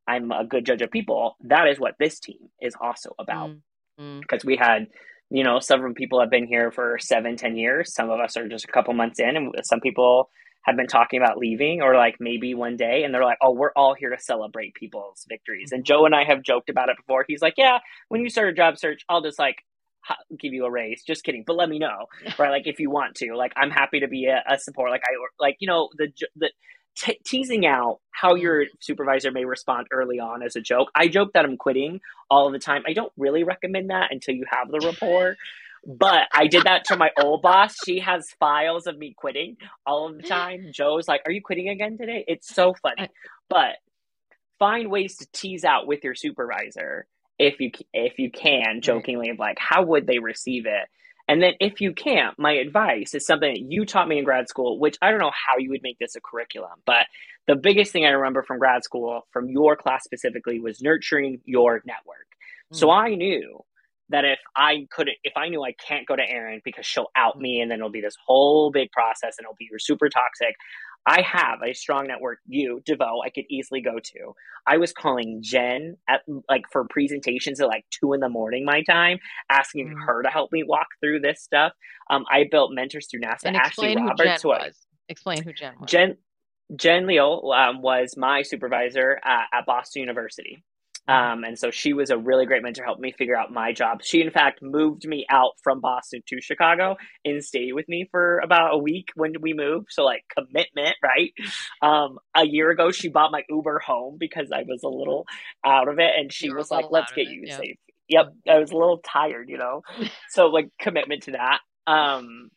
I'm 0.07 0.30
a 0.30 0.44
good 0.44 0.64
judge 0.64 0.82
of 0.82 0.90
people, 0.90 1.36
that 1.44 1.66
is 1.66 1.80
what 1.80 1.97
this 1.99 2.20
team 2.20 2.51
is 2.61 2.74
also 2.80 3.14
about 3.18 3.51
mm-hmm. 3.51 4.20
because 4.20 4.44
we 4.44 4.57
had 4.57 4.86
you 5.31 5.45
know, 5.45 5.59
several 5.61 5.95
people 5.95 6.20
have 6.20 6.31
been 6.31 6.47
here 6.47 6.70
for 6.70 6.99
seven, 7.01 7.37
ten 7.37 7.57
years. 7.57 7.95
Some 7.95 8.11
of 8.11 8.20
us 8.20 8.37
are 8.37 8.49
just 8.49 8.64
a 8.64 8.72
couple 8.72 8.95
months 8.95 9.20
in, 9.20 9.37
and 9.37 9.55
some 9.64 9.81
people 9.81 10.31
have 10.62 10.77
been 10.77 10.89
talking 10.89 11.20
about 11.20 11.39
leaving 11.39 11.81
or 11.81 11.95
like 11.95 12.16
maybe 12.20 12.55
one 12.55 12.77
day, 12.77 13.05
and 13.05 13.14
they're 13.14 13.24
like, 13.24 13.39
"Oh, 13.43 13.53
we're 13.53 13.72
all 13.77 13.95
here 13.95 14.11
to 14.11 14.20
celebrate 14.20 14.74
people's 14.74 15.24
victories." 15.29 15.72
And 15.72 15.85
Joe 15.85 16.07
and 16.07 16.14
I 16.14 16.24
have 16.24 16.43
joked 16.43 16.70
about 16.70 16.89
it 16.89 16.97
before. 16.97 17.24
He's 17.27 17.43
like, 17.43 17.55
"Yeah, 17.57 17.79
when 18.09 18.20
you 18.20 18.31
start 18.31 18.49
a 18.49 18.53
job 18.53 18.79
search, 18.79 19.05
I'll 19.09 19.22
just 19.22 19.39
like 19.39 19.57
give 20.39 20.53
you 20.53 20.64
a 20.64 20.70
raise. 20.70 21.03
Just 21.05 21.24
kidding, 21.24 21.45
but 21.47 21.57
let 21.57 21.68
me 21.68 21.79
know, 21.79 22.07
right? 22.39 22.51
Like 22.51 22.66
if 22.66 22.81
you 22.81 22.91
want 22.91 23.16
to. 23.16 23.35
Like 23.35 23.53
I'm 23.57 23.70
happy 23.70 24.01
to 24.01 24.09
be 24.09 24.27
a, 24.27 24.43
a 24.49 24.59
support. 24.59 24.91
Like 24.91 25.03
I 25.05 25.14
like 25.43 25.57
you 25.61 25.68
know 25.68 25.89
the 25.97 26.09
the 26.37 26.51
te- 26.97 27.20
teasing 27.24 27.66
out 27.66 28.01
how 28.11 28.34
your 28.34 28.64
mm. 28.64 28.68
supervisor 28.80 29.30
may 29.30 29.44
respond 29.44 29.86
early 29.92 30.18
on 30.18 30.42
as 30.42 30.57
a 30.57 30.61
joke. 30.61 30.90
I 30.94 31.09
joke 31.09 31.32
that 31.34 31.44
I'm 31.44 31.57
quitting 31.57 32.01
all 32.30 32.51
the 32.51 32.59
time. 32.59 32.82
I 32.86 32.92
don't 32.92 33.12
really 33.16 33.44
recommend 33.44 33.90
that 33.90 34.09
until 34.11 34.34
you 34.34 34.44
have 34.51 34.70
the 34.70 34.80
rapport. 34.80 35.36
But 35.86 36.22
I 36.32 36.49
did 36.49 36.64
that 36.64 36.86
to 36.86 36.97
my 36.97 37.11
old 37.20 37.42
boss. 37.42 37.76
She 37.84 38.01
has 38.01 38.26
files 38.40 38.88
of 38.88 38.99
me 38.99 39.14
quitting 39.16 39.57
all 39.86 40.09
of 40.09 40.16
the 40.16 40.22
time. 40.28 40.70
Joe's 40.72 41.07
like, 41.07 41.22
"Are 41.26 41.32
you 41.32 41.42
quitting 41.42 41.68
again 41.68 41.97
today?" 41.97 42.24
It's 42.26 42.53
so 42.53 42.74
funny. 42.82 43.09
But 43.49 43.76
find 44.59 44.90
ways 44.90 45.18
to 45.18 45.26
tease 45.32 45.64
out 45.64 45.86
with 45.86 46.03
your 46.03 46.16
supervisor 46.16 47.07
if 47.38 47.61
you 47.61 47.70
if 47.92 48.18
you 48.18 48.30
can, 48.30 48.80
jokingly 48.80 49.30
of 49.30 49.38
like, 49.38 49.59
how 49.59 49.82
would 49.84 50.07
they 50.07 50.18
receive 50.18 50.66
it? 50.66 50.88
And 51.29 51.43
then 51.43 51.55
if 51.61 51.81
you 51.81 51.93
can't, 51.93 52.39
my 52.39 52.53
advice 52.53 53.14
is 53.14 53.27
something 53.27 53.53
that 53.53 53.61
you 53.61 53.85
taught 53.85 54.09
me 54.09 54.18
in 54.18 54.24
grad 54.24 54.49
school, 54.49 54.79
which 54.79 54.97
I 55.03 55.11
don't 55.11 55.20
know 55.20 55.33
how 55.33 55.59
you 55.59 55.70
would 55.70 55.83
make 55.83 55.99
this 55.99 56.14
a 56.14 56.20
curriculum, 56.20 56.79
but 56.85 57.07
the 57.47 57.57
biggest 57.57 57.93
thing 57.93 58.05
I 58.05 58.11
remember 58.11 58.43
from 58.43 58.59
grad 58.59 58.85
school, 58.85 59.27
from 59.33 59.49
your 59.49 59.77
class 59.77 60.05
specifically, 60.05 60.61
was 60.61 60.81
nurturing 60.81 61.41
your 61.45 61.83
network. 61.85 62.27
Mm. 62.72 62.77
So 62.77 62.91
I 62.91 63.14
knew 63.14 63.64
that 64.09 64.24
if 64.24 64.39
I 64.55 64.87
couldn't, 64.91 65.16
if 65.24 65.33
I 65.37 65.49
knew 65.49 65.64
I 65.64 65.72
can't 65.72 66.07
go 66.07 66.14
to 66.14 66.22
Erin 66.22 66.61
because 66.64 66.87
she'll 66.87 67.11
out 67.16 67.41
me 67.41 67.61
and 67.61 67.70
then 67.70 67.79
it'll 67.79 67.91
be 67.91 68.01
this 68.01 68.16
whole 68.24 68.70
big 68.70 68.93
process 68.93 69.35
and 69.39 69.45
it'll 69.45 69.57
be 69.59 69.68
super 69.79 70.09
toxic, 70.09 70.55
I 71.07 71.22
have 71.22 71.61
a 71.64 71.72
strong 71.72 72.09
network, 72.09 72.38
you, 72.46 72.80
De 72.84 72.96
Veau, 72.96 73.22
I 73.24 73.30
could 73.30 73.44
easily 73.48 73.80
go 73.80 73.98
to. 74.02 74.34
I 74.66 74.78
was 74.78 74.92
calling 74.92 75.40
Jen 75.42 75.96
at 76.09 76.22
like 76.48 76.64
for 76.72 76.84
presentations 76.90 77.61
at 77.61 77.68
like 77.68 77.84
two 77.90 78.12
in 78.12 78.20
the 78.20 78.28
morning 78.28 78.64
my 78.64 78.82
time, 78.82 79.18
asking 79.50 79.88
mm. 79.88 80.07
her 80.07 80.22
to 80.22 80.28
help 80.28 80.50
me 80.50 80.64
walk 80.66 80.88
through 81.00 81.20
this 81.20 81.40
stuff. 81.40 81.72
Um, 82.11 82.24
I 82.30 82.44
built 82.50 82.72
mentors 82.72 83.07
through 83.09 83.20
NASPA. 83.20 83.44
And 83.44 83.57
Ashley 83.57 83.96
Roberts 83.96 84.44
was. 84.44 84.74
Explain 85.09 85.44
who 85.44 85.52
Jen 85.52 85.74
was. 85.80 85.88
Jen 85.88 86.16
Jen 86.74 87.07
Leo 87.07 87.40
um, 87.52 87.80
was 87.80 88.14
my 88.16 88.42
supervisor 88.42 89.20
at, 89.24 89.44
at 89.52 89.66
Boston 89.66 90.00
University. 90.00 90.64
Um, 91.09 91.44
and 91.44 91.59
so 91.59 91.70
she 91.70 91.92
was 91.92 92.11
a 92.11 92.18
really 92.18 92.46
great 92.46 92.62
mentor, 92.62 92.84
helped 92.84 93.00
me 93.00 93.12
figure 93.12 93.36
out 93.36 93.52
my 93.52 93.72
job. 93.72 94.02
She, 94.02 94.20
in 94.20 94.30
fact, 94.30 94.61
moved 94.61 95.07
me 95.07 95.24
out 95.30 95.52
from 95.62 95.80
Boston 95.80 96.22
to 96.28 96.40
Chicago 96.40 96.96
and 97.24 97.44
stayed 97.44 97.72
with 97.74 97.88
me 97.88 98.09
for 98.11 98.38
about 98.40 98.74
a 98.74 98.78
week 98.78 99.11
when 99.14 99.34
we 99.40 99.54
moved. 99.54 99.88
So, 99.90 100.04
like, 100.04 100.24
commitment, 100.36 100.96
right? 101.02 101.32
Um, 101.80 102.18
a 102.34 102.44
year 102.44 102.70
ago, 102.70 102.90
she 102.90 103.09
bought 103.09 103.30
my 103.30 103.42
Uber 103.48 103.78
home 103.78 104.16
because 104.18 104.50
I 104.52 104.64
was 104.66 104.82
a 104.82 104.88
little 104.88 105.26
out 105.64 105.88
of 105.88 105.98
it. 105.98 106.11
And 106.18 106.32
she 106.32 106.50
was 106.50 106.70
like, 106.70 106.86
let's 106.90 107.12
get 107.12 107.28
you 107.28 107.44
yeah. 107.46 107.57
safe. 107.57 107.76
Yep. 108.09 108.26
I 108.48 108.59
was 108.59 108.70
a 108.70 108.76
little 108.76 108.98
tired, 108.98 109.48
you 109.48 109.59
know? 109.59 109.82
so, 110.30 110.46
like, 110.46 110.70
commitment 110.80 111.24
to 111.24 111.32
that. 111.32 111.61
Um, 111.86 112.50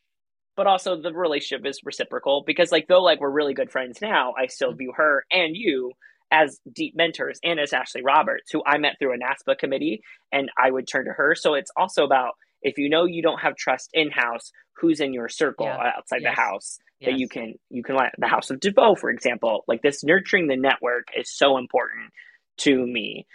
but 0.56 0.68
also 0.68 1.02
the 1.02 1.14
relationship 1.14 1.66
is 1.66 1.80
reciprocal 1.86 2.44
because, 2.46 2.72
like, 2.72 2.88
though, 2.88 3.02
like, 3.02 3.22
we're 3.22 3.30
really 3.30 3.54
good 3.54 3.72
friends 3.72 4.02
now, 4.02 4.34
I 4.38 4.48
still 4.48 4.74
view 4.74 4.92
her 4.96 5.24
and 5.32 5.56
you 5.56 5.94
as 6.32 6.60
deep 6.72 6.96
mentors 6.96 7.40
and 7.44 7.60
as 7.60 7.74
Ashley 7.74 8.02
Roberts, 8.02 8.52
who 8.52 8.62
I 8.66 8.78
met 8.78 8.96
through 9.00 9.14
a 9.14 9.18
NASPA 9.18 9.58
committee, 9.58 10.02
and 10.32 10.50
I 10.58 10.70
would 10.70 10.88
turn 10.88 11.06
to 11.06 11.12
her. 11.12 11.36
So 11.36 11.54
it's 11.56 11.72
also 11.76 12.04
about 12.04 12.34
if 12.62 12.78
you 12.78 12.90
know 12.90 13.06
you 13.06 13.22
don't 13.22 13.40
have 13.40 13.56
trust 13.56 13.90
in 13.94 14.12
house, 14.12 14.52
who's 14.80 15.00
in 15.00 15.14
your 15.14 15.30
circle 15.30 15.66
yeah. 15.66 15.92
outside 15.98 16.22
yes. 16.22 16.36
the 16.36 16.42
house 16.42 16.80
yes. 17.00 17.12
that 17.12 17.20
you 17.20 17.28
can 17.28 17.56
you 17.70 17.84
can 17.84 17.96
let 17.96 18.14
the 18.18 18.28
house 18.28 18.50
of 18.50 18.60
De 18.60 18.72
Veau, 18.72 18.96
for 18.96 19.10
example. 19.10 19.64
Like 19.68 19.82
this 19.82 20.04
nurturing 20.04 20.48
the 20.48 20.58
network 20.58 21.08
is 21.18 21.32
so 21.32 21.58
important 21.58 22.12
to 22.60 22.76
me. 22.76 23.28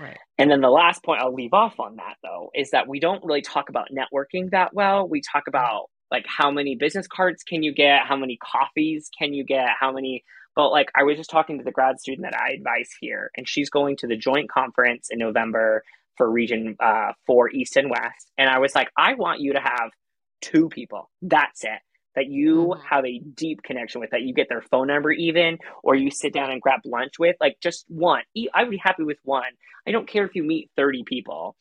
Right. 0.00 0.18
And 0.38 0.50
then 0.50 0.60
the 0.60 0.70
last 0.70 1.02
point 1.02 1.20
I'll 1.20 1.34
leave 1.34 1.52
off 1.52 1.78
on 1.80 1.96
that 1.96 2.16
though 2.22 2.50
is 2.54 2.70
that 2.70 2.88
we 2.88 3.00
don't 3.00 3.24
really 3.24 3.42
talk 3.42 3.68
about 3.68 3.88
networking 3.90 4.50
that 4.50 4.72
well. 4.72 5.08
We 5.08 5.20
talk 5.20 5.42
mm-hmm. 5.42 5.56
about 5.56 5.90
like 6.10 6.26
how 6.26 6.50
many 6.50 6.74
business 6.74 7.06
cards 7.06 7.42
can 7.42 7.62
you 7.62 7.72
get, 7.72 8.06
how 8.06 8.16
many 8.16 8.36
coffees 8.42 9.10
can 9.16 9.32
you 9.32 9.44
get, 9.44 9.68
how 9.78 9.92
many 9.92 10.24
but 10.56 10.70
like 10.70 10.90
I 10.94 11.04
was 11.04 11.16
just 11.16 11.30
talking 11.30 11.58
to 11.58 11.64
the 11.64 11.70
grad 11.70 12.00
student 12.00 12.26
that 12.30 12.38
I 12.38 12.52
advise 12.52 12.90
here, 13.00 13.30
and 13.36 13.48
she's 13.48 13.70
going 13.70 13.96
to 13.98 14.06
the 14.06 14.16
joint 14.16 14.50
conference 14.50 15.08
in 15.10 15.18
November 15.18 15.84
for 16.16 16.30
region 16.30 16.76
uh, 16.80 17.12
four, 17.26 17.50
east 17.50 17.76
and 17.76 17.90
west. 17.90 18.30
And 18.36 18.50
I 18.50 18.58
was 18.58 18.74
like, 18.74 18.90
I 18.96 19.14
want 19.14 19.40
you 19.40 19.54
to 19.54 19.60
have 19.60 19.90
two 20.40 20.68
people. 20.68 21.10
That's 21.22 21.64
it. 21.64 21.80
That 22.14 22.26
you 22.26 22.74
mm-hmm. 22.74 22.82
have 22.86 23.06
a 23.06 23.20
deep 23.20 23.62
connection 23.62 24.00
with, 24.00 24.10
that 24.10 24.22
you 24.22 24.34
get 24.34 24.48
their 24.48 24.60
phone 24.60 24.88
number 24.88 25.10
even, 25.12 25.58
or 25.82 25.94
you 25.94 26.10
sit 26.10 26.34
down 26.34 26.50
and 26.50 26.60
grab 26.60 26.80
lunch 26.84 27.18
with, 27.18 27.36
like 27.40 27.56
just 27.62 27.86
one. 27.88 28.22
I 28.52 28.64
would 28.64 28.70
be 28.70 28.76
happy 28.76 29.04
with 29.04 29.18
one. 29.22 29.44
I 29.86 29.92
don't 29.92 30.08
care 30.08 30.26
if 30.26 30.34
you 30.34 30.42
meet 30.42 30.70
30 30.76 31.04
people. 31.04 31.56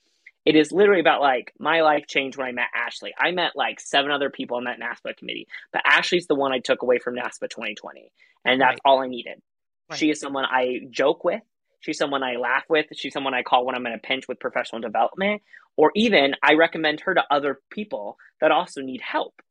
It 0.50 0.56
is 0.56 0.72
literally 0.72 1.00
about 1.00 1.22
like 1.22 1.54
my 1.60 1.82
life 1.82 2.08
changed 2.08 2.36
when 2.36 2.48
I 2.48 2.52
met 2.52 2.70
Ashley. 2.74 3.14
I 3.16 3.30
met 3.30 3.52
like 3.56 3.80
seven 3.80 4.10
other 4.10 4.32
people 4.32 4.58
on 4.58 4.64
that 4.64 4.80
NASPA 4.80 5.16
committee, 5.16 5.48
but 5.72 5.84
Ashley's 5.86 6.26
the 6.26 6.34
one 6.34 6.52
I 6.52 6.58
took 6.58 6.82
away 6.82 6.98
from 6.98 7.14
NASPA 7.14 7.52
2020. 7.52 8.12
And 8.46 8.60
that's 8.60 8.72
right. 8.72 8.80
all 8.84 9.00
I 9.00 9.06
needed. 9.06 9.44
Right. 9.92 10.00
She 10.00 10.10
is 10.10 10.20
someone 10.20 10.46
I 10.46 10.80
joke 10.90 11.24
with. 11.24 11.44
She's 11.82 12.00
someone 12.00 12.24
I 12.24 12.38
laugh 12.38 12.64
with. 12.68 12.88
She's 12.96 13.14
someone 13.14 13.36
I 13.36 13.44
call 13.44 13.64
when 13.64 13.76
I'm 13.76 13.86
in 13.86 13.94
a 13.94 14.00
pinch 14.00 14.28
with 14.28 14.40
professional 14.40 14.82
development. 14.82 15.44
Or 15.78 15.92
even 15.96 16.34
I 16.42 16.56
recommend 16.56 17.02
her 17.02 17.14
to 17.14 17.24
other 17.30 17.62
people 17.70 18.18
that 18.42 18.50
also 18.50 18.82
need 18.82 19.02
help 19.02 19.44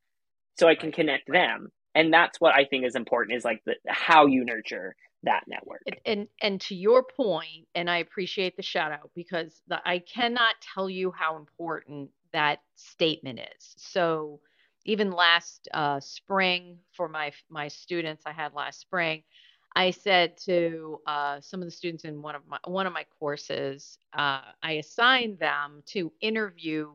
so 0.59 0.67
I 0.67 0.75
can 0.75 0.91
connect 0.91 1.31
them. 1.31 1.71
And 1.95 2.13
that's 2.13 2.41
what 2.41 2.57
I 2.57 2.65
think 2.65 2.85
is 2.85 2.97
important 2.97 3.37
is 3.37 3.45
like 3.45 3.63
the, 3.65 3.77
how 3.87 4.27
you 4.27 4.45
nurture 4.45 4.97
that 5.23 5.45
network. 5.49 5.83
And, 5.87 6.01
and, 6.05 6.29
and 6.41 6.61
to 6.63 6.75
your 6.75 7.03
point, 7.03 7.67
and 7.75 7.91
I 7.91 7.99
appreciate 7.99 8.57
the 8.57 8.63
shout 8.63 8.93
out 8.93 9.11
because 9.15 9.63
the, 9.67 9.81
I 9.85 9.99
cannot 9.99 10.55
tell 10.75 10.89
you 10.89 11.11
how 11.11 11.37
important 11.37 12.11
that 12.33 12.61
statement 12.77 13.41
is. 13.41 13.75
So 13.77 14.41
even 14.85 15.11
last 15.11 15.69
uh, 15.75 16.01
spring 16.01 16.79
for 16.93 17.09
my 17.09 17.33
my 17.51 17.69
students 17.69 18.25
I 18.27 18.33
had 18.33 18.55
last 18.55 18.81
spring, 18.81 19.23
I 19.77 19.91
said 19.91 20.39
to 20.47 21.01
uh, 21.07 21.41
some 21.41 21.61
of 21.61 21.67
the 21.67 21.73
students 21.73 22.05
in 22.05 22.23
one 22.23 22.35
of 22.35 22.43
my 22.49 22.59
one 22.65 22.87
of 22.87 22.93
my 22.93 23.05
courses, 23.19 23.99
uh, 24.15 24.41
I 24.63 24.73
assigned 24.73 25.39
them 25.39 25.83
to 25.89 26.13
interview 26.21 26.93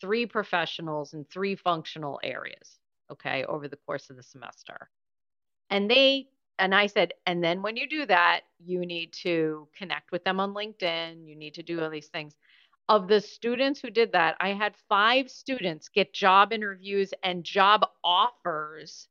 three 0.00 0.26
professionals 0.26 1.12
in 1.14 1.24
three 1.24 1.54
functional 1.54 2.18
areas. 2.22 2.78
Okay, 3.10 3.44
over 3.44 3.68
the 3.68 3.76
course 3.76 4.08
of 4.08 4.16
the 4.16 4.22
semester, 4.22 4.88
and 5.68 5.90
they 5.90 6.28
and 6.58 6.74
I 6.74 6.86
said, 6.86 7.12
and 7.26 7.42
then 7.42 7.62
when 7.62 7.76
you 7.76 7.88
do 7.88 8.06
that, 8.06 8.42
you 8.64 8.80
need 8.80 9.12
to 9.22 9.68
connect 9.76 10.12
with 10.12 10.24
them 10.24 10.40
on 10.40 10.54
LinkedIn. 10.54 11.26
You 11.26 11.36
need 11.36 11.54
to 11.54 11.62
do 11.62 11.80
all 11.80 11.90
these 11.90 12.08
things. 12.08 12.34
Of 12.88 13.08
the 13.08 13.20
students 13.20 13.80
who 13.80 13.90
did 13.90 14.12
that, 14.12 14.36
I 14.40 14.50
had 14.50 14.74
five 14.88 15.30
students 15.30 15.88
get 15.88 16.12
job 16.12 16.52
interviews 16.52 17.12
and 17.22 17.42
job 17.42 17.86
offers 18.04 19.08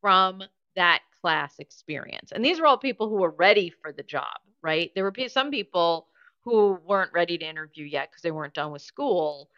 from 0.00 0.42
that 0.76 1.00
class 1.20 1.58
experience. 1.58 2.32
And 2.32 2.44
these 2.44 2.60
were 2.60 2.66
all 2.66 2.78
people 2.78 3.08
who 3.08 3.16
were 3.16 3.32
ready 3.32 3.70
for 3.82 3.92
the 3.92 4.04
job, 4.04 4.38
right? 4.62 4.90
There 4.94 5.04
were 5.04 5.12
some 5.28 5.50
people 5.50 6.06
who 6.44 6.78
weren't 6.86 7.12
ready 7.12 7.36
to 7.38 7.44
interview 7.44 7.84
yet 7.84 8.10
because 8.10 8.22
they 8.22 8.30
weren't 8.30 8.54
done 8.54 8.72
with 8.72 8.82
school, 8.82 9.50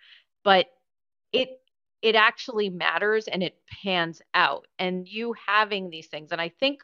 but 0.42 0.66
it 1.32 1.60
it 2.02 2.14
actually 2.14 2.70
matters 2.70 3.28
and 3.28 3.42
it 3.42 3.58
pans 3.82 4.22
out. 4.32 4.66
And 4.78 5.06
you 5.06 5.34
having 5.46 5.90
these 5.90 6.06
things, 6.06 6.32
and 6.32 6.40
I 6.40 6.48
think 6.48 6.82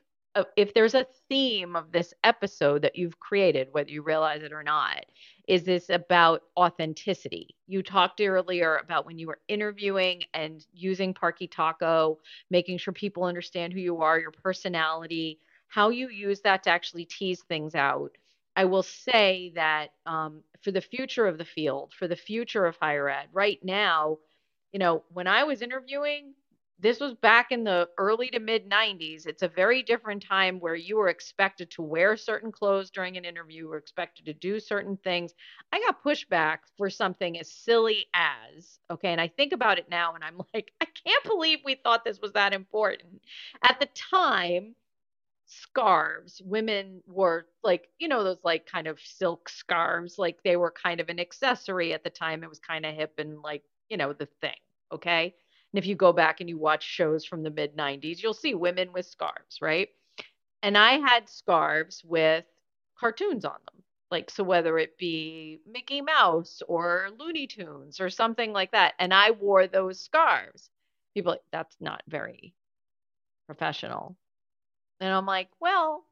if 0.56 0.74
there's 0.74 0.94
a 0.94 1.06
theme 1.28 1.76
of 1.76 1.92
this 1.92 2.12
episode 2.24 2.82
that 2.82 2.96
you've 2.96 3.18
created, 3.20 3.68
whether 3.72 3.90
you 3.90 4.02
realize 4.02 4.42
it 4.42 4.52
or 4.52 4.62
not, 4.62 5.04
is 5.48 5.64
this 5.64 5.90
about 5.90 6.42
authenticity. 6.56 7.54
You 7.66 7.82
talked 7.82 8.20
earlier 8.20 8.76
about 8.76 9.06
when 9.06 9.18
you 9.18 9.28
were 9.28 9.38
interviewing 9.48 10.24
and 10.34 10.64
using 10.72 11.14
Parky 11.14 11.46
Taco, 11.46 12.18
making 12.50 12.78
sure 12.78 12.92
people 12.92 13.24
understand 13.24 13.72
who 13.72 13.80
you 13.80 14.02
are, 14.02 14.18
your 14.18 14.32
personality, 14.32 15.38
how 15.68 15.90
you 15.90 16.08
use 16.08 16.40
that 16.40 16.62
to 16.64 16.70
actually 16.70 17.04
tease 17.04 17.42
things 17.42 17.74
out. 17.74 18.12
I 18.56 18.64
will 18.64 18.82
say 18.82 19.52
that 19.54 19.88
um, 20.06 20.42
for 20.62 20.70
the 20.70 20.80
future 20.80 21.26
of 21.26 21.38
the 21.38 21.44
field, 21.44 21.92
for 21.96 22.08
the 22.08 22.16
future 22.16 22.66
of 22.66 22.76
higher 22.80 23.08
ed, 23.08 23.28
right 23.32 23.58
now, 23.62 24.18
you 24.72 24.78
know, 24.78 25.04
when 25.12 25.26
I 25.26 25.44
was 25.44 25.62
interviewing, 25.62 26.34
this 26.78 27.00
was 27.00 27.14
back 27.14 27.52
in 27.52 27.64
the 27.64 27.88
early 27.96 28.28
to 28.28 28.38
mid 28.38 28.68
90s. 28.68 29.26
It's 29.26 29.42
a 29.42 29.48
very 29.48 29.82
different 29.82 30.22
time 30.22 30.60
where 30.60 30.74
you 30.74 30.96
were 30.96 31.08
expected 31.08 31.70
to 31.72 31.82
wear 31.82 32.16
certain 32.16 32.52
clothes 32.52 32.90
during 32.90 33.16
an 33.16 33.24
interview, 33.24 33.62
you 33.62 33.68
were 33.68 33.78
expected 33.78 34.26
to 34.26 34.34
do 34.34 34.60
certain 34.60 34.98
things. 34.98 35.32
I 35.72 35.80
got 35.80 36.02
pushback 36.02 36.58
for 36.76 36.90
something 36.90 37.38
as 37.38 37.50
silly 37.50 38.06
as, 38.12 38.78
okay, 38.90 39.08
and 39.08 39.20
I 39.20 39.28
think 39.28 39.52
about 39.52 39.78
it 39.78 39.88
now 39.90 40.14
and 40.14 40.22
I'm 40.24 40.38
like, 40.54 40.72
I 40.80 40.86
can't 40.86 41.24
believe 41.24 41.60
we 41.64 41.76
thought 41.76 42.04
this 42.04 42.20
was 42.20 42.32
that 42.32 42.52
important. 42.52 43.22
At 43.62 43.80
the 43.80 43.88
time, 44.10 44.74
scarves 45.46 46.42
women 46.44 47.00
were 47.06 47.46
like 47.62 47.88
you 48.00 48.08
know 48.08 48.24
those 48.24 48.38
like 48.42 48.66
kind 48.66 48.88
of 48.88 48.98
silk 49.00 49.48
scarves 49.48 50.18
like 50.18 50.38
they 50.42 50.56
were 50.56 50.72
kind 50.72 51.00
of 51.00 51.08
an 51.08 51.20
accessory 51.20 51.92
at 51.92 52.02
the 52.02 52.10
time 52.10 52.42
it 52.42 52.48
was 52.48 52.58
kind 52.58 52.84
of 52.84 52.94
hip 52.94 53.14
and 53.18 53.40
like 53.42 53.62
you 53.88 53.96
know 53.96 54.12
the 54.12 54.26
thing 54.40 54.56
okay 54.92 55.34
and 55.76 55.84
if 55.84 55.86
you 55.86 55.94
go 55.94 56.10
back 56.10 56.40
and 56.40 56.48
you 56.48 56.56
watch 56.56 56.82
shows 56.82 57.26
from 57.26 57.42
the 57.42 57.50
mid 57.50 57.76
90s, 57.76 58.22
you'll 58.22 58.32
see 58.32 58.54
women 58.54 58.94
with 58.94 59.04
scarves, 59.04 59.60
right? 59.60 59.90
And 60.62 60.74
I 60.78 60.92
had 60.92 61.28
scarves 61.28 62.02
with 62.02 62.46
cartoons 62.98 63.44
on 63.44 63.58
them. 63.66 63.82
Like, 64.10 64.30
so 64.30 64.42
whether 64.42 64.78
it 64.78 64.96
be 64.96 65.60
Mickey 65.70 66.00
Mouse 66.00 66.62
or 66.66 67.10
Looney 67.18 67.46
Tunes 67.46 68.00
or 68.00 68.08
something 68.08 68.54
like 68.54 68.72
that. 68.72 68.94
And 68.98 69.12
I 69.12 69.32
wore 69.32 69.66
those 69.66 70.00
scarves. 70.00 70.70
People 71.12 71.32
like, 71.32 71.42
that's 71.52 71.76
not 71.78 72.02
very 72.08 72.54
professional. 73.44 74.16
And 74.98 75.12
I'm 75.12 75.26
like, 75.26 75.48
well, 75.60 76.06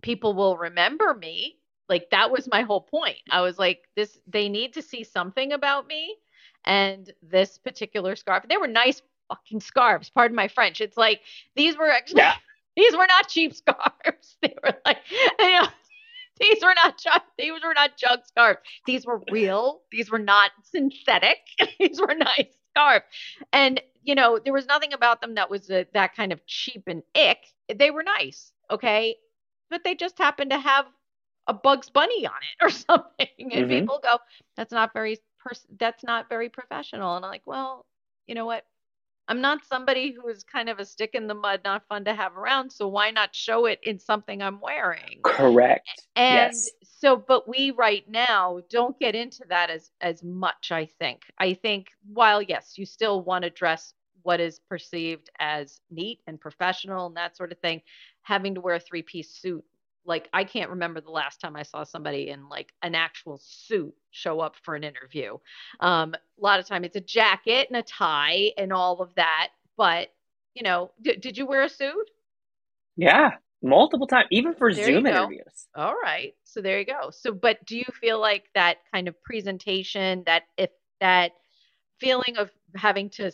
people 0.00 0.32
will 0.32 0.56
remember 0.56 1.12
me. 1.12 1.58
Like, 1.86 2.08
that 2.12 2.30
was 2.30 2.48
my 2.50 2.62
whole 2.62 2.80
point. 2.80 3.18
I 3.30 3.42
was 3.42 3.58
like, 3.58 3.82
this, 3.94 4.18
they 4.26 4.48
need 4.48 4.72
to 4.72 4.80
see 4.80 5.04
something 5.04 5.52
about 5.52 5.86
me 5.86 6.16
and 6.66 7.12
this 7.22 7.58
particular 7.58 8.16
scarf, 8.16 8.44
they 8.48 8.56
were 8.56 8.66
nice 8.66 9.00
fucking 9.28 9.60
scarves. 9.60 10.10
Pardon 10.10 10.34
my 10.34 10.48
French. 10.48 10.80
It's 10.80 10.96
like 10.96 11.20
these 11.54 11.76
were 11.76 11.90
actually 11.90 12.18
yeah. 12.18 12.34
these 12.76 12.96
were 12.96 13.06
not 13.06 13.28
cheap 13.28 13.54
scarves. 13.54 14.36
They 14.42 14.54
were 14.62 14.74
like 14.84 14.98
you 15.38 15.50
know, 15.52 15.68
these 16.40 16.62
were 16.62 16.74
not 16.74 16.98
junk, 16.98 17.22
these 17.38 17.52
were 17.64 17.74
not 17.74 17.96
junk 17.96 18.26
scarves. 18.26 18.60
These 18.86 19.06
were 19.06 19.22
real. 19.30 19.80
These 19.90 20.10
were 20.10 20.18
not 20.18 20.50
synthetic. 20.62 21.38
these 21.78 22.00
were 22.00 22.14
nice 22.14 22.52
scarves. 22.70 23.06
And 23.52 23.80
you 24.02 24.14
know, 24.14 24.38
there 24.42 24.52
was 24.52 24.66
nothing 24.66 24.92
about 24.92 25.20
them 25.20 25.34
that 25.34 25.50
was 25.50 25.70
a, 25.70 25.86
that 25.92 26.14
kind 26.14 26.32
of 26.32 26.44
cheap 26.46 26.84
and 26.86 27.02
ick. 27.16 27.38
They 27.74 27.90
were 27.90 28.04
nice, 28.04 28.52
okay? 28.70 29.16
But 29.68 29.82
they 29.82 29.96
just 29.96 30.16
happened 30.18 30.50
to 30.50 30.58
have 30.58 30.86
a 31.48 31.54
Bugs 31.54 31.90
Bunny 31.90 32.26
on 32.26 32.32
it 32.34 32.64
or 32.64 32.70
something. 32.70 33.28
And 33.38 33.52
mm-hmm. 33.52 33.68
people 33.68 34.00
go, 34.02 34.18
that's 34.56 34.72
not 34.72 34.92
very 34.92 35.18
person 35.46 35.68
that's 35.78 36.04
not 36.04 36.28
very 36.28 36.48
professional. 36.48 37.16
And 37.16 37.24
i'm 37.24 37.30
like 37.30 37.46
well 37.46 37.86
you 38.26 38.34
know 38.34 38.46
what? 38.46 38.64
I'm 39.28 39.40
not 39.40 39.64
somebody 39.64 40.12
who 40.12 40.28
is 40.28 40.44
kind 40.44 40.68
of 40.68 40.78
a 40.78 40.84
stick 40.84 41.10
in 41.14 41.26
the 41.26 41.34
mud 41.34 41.60
not 41.64 41.82
fun 41.88 42.04
to 42.04 42.14
have 42.14 42.36
around. 42.36 42.70
So 42.70 42.86
why 42.86 43.10
not 43.10 43.34
show 43.34 43.66
it 43.66 43.80
in 43.82 43.98
something 43.98 44.40
i'm 44.40 44.60
wearing? 44.60 45.20
Correct. 45.24 46.06
And 46.14 46.52
yes. 46.52 46.70
so 46.84 47.16
but 47.16 47.48
we 47.48 47.72
right 47.72 48.08
now 48.08 48.60
don't 48.70 48.98
get 49.00 49.16
into 49.16 49.44
that 49.48 49.70
as 49.70 49.90
as 50.00 50.22
much 50.22 50.70
i 50.70 50.86
think. 50.86 51.22
I 51.38 51.54
think 51.54 51.88
while 52.12 52.40
yes 52.40 52.74
you 52.76 52.86
still 52.86 53.22
want 53.22 53.42
to 53.44 53.50
dress 53.50 53.94
what 54.22 54.40
is 54.40 54.60
perceived 54.68 55.30
as 55.38 55.80
neat 55.90 56.20
and 56.26 56.40
professional 56.40 57.06
and 57.06 57.16
that 57.16 57.36
sort 57.36 57.52
of 57.52 57.58
thing 57.58 57.80
having 58.22 58.54
to 58.56 58.60
wear 58.60 58.74
a 58.74 58.80
three 58.80 59.02
piece 59.02 59.30
suit 59.30 59.64
like 60.06 60.28
I 60.32 60.44
can't 60.44 60.70
remember 60.70 61.00
the 61.00 61.10
last 61.10 61.40
time 61.40 61.56
I 61.56 61.62
saw 61.62 61.84
somebody 61.84 62.28
in 62.28 62.48
like 62.48 62.72
an 62.82 62.94
actual 62.94 63.38
suit 63.42 63.94
show 64.10 64.40
up 64.40 64.54
for 64.62 64.74
an 64.74 64.84
interview. 64.84 65.36
Um, 65.80 66.14
a 66.14 66.18
lot 66.38 66.60
of 66.60 66.66
time 66.66 66.84
it's 66.84 66.96
a 66.96 67.00
jacket 67.00 67.68
and 67.68 67.78
a 67.78 67.82
tie 67.82 68.52
and 68.56 68.72
all 68.72 69.00
of 69.00 69.14
that. 69.16 69.48
But 69.76 70.08
you 70.54 70.62
know, 70.62 70.92
d- 71.02 71.16
did 71.16 71.36
you 71.36 71.46
wear 71.46 71.62
a 71.62 71.68
suit? 71.68 72.10
Yeah, 72.96 73.32
multiple 73.62 74.06
times, 74.06 74.28
even 74.30 74.54
for 74.54 74.72
there 74.72 74.86
Zoom 74.86 75.06
interviews. 75.06 75.68
All 75.74 75.94
right, 75.94 76.34
so 76.44 76.62
there 76.62 76.78
you 76.78 76.86
go. 76.86 77.10
So, 77.10 77.32
but 77.32 77.64
do 77.66 77.76
you 77.76 77.84
feel 78.00 78.20
like 78.20 78.44
that 78.54 78.78
kind 78.92 79.08
of 79.08 79.22
presentation, 79.22 80.22
that 80.26 80.44
if 80.56 80.70
that 81.00 81.32
feeling 82.00 82.36
of 82.38 82.50
having 82.74 83.10
to 83.10 83.30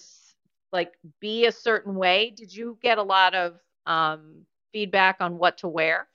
like 0.73 0.93
be 1.21 1.47
a 1.47 1.53
certain 1.53 1.95
way, 1.95 2.33
did 2.37 2.53
you 2.53 2.79
get 2.83 2.99
a 2.99 3.03
lot 3.03 3.35
of 3.35 3.59
um, 3.87 4.43
feedback 4.73 5.17
on 5.21 5.39
what 5.39 5.59
to 5.59 5.69
wear? 5.69 6.09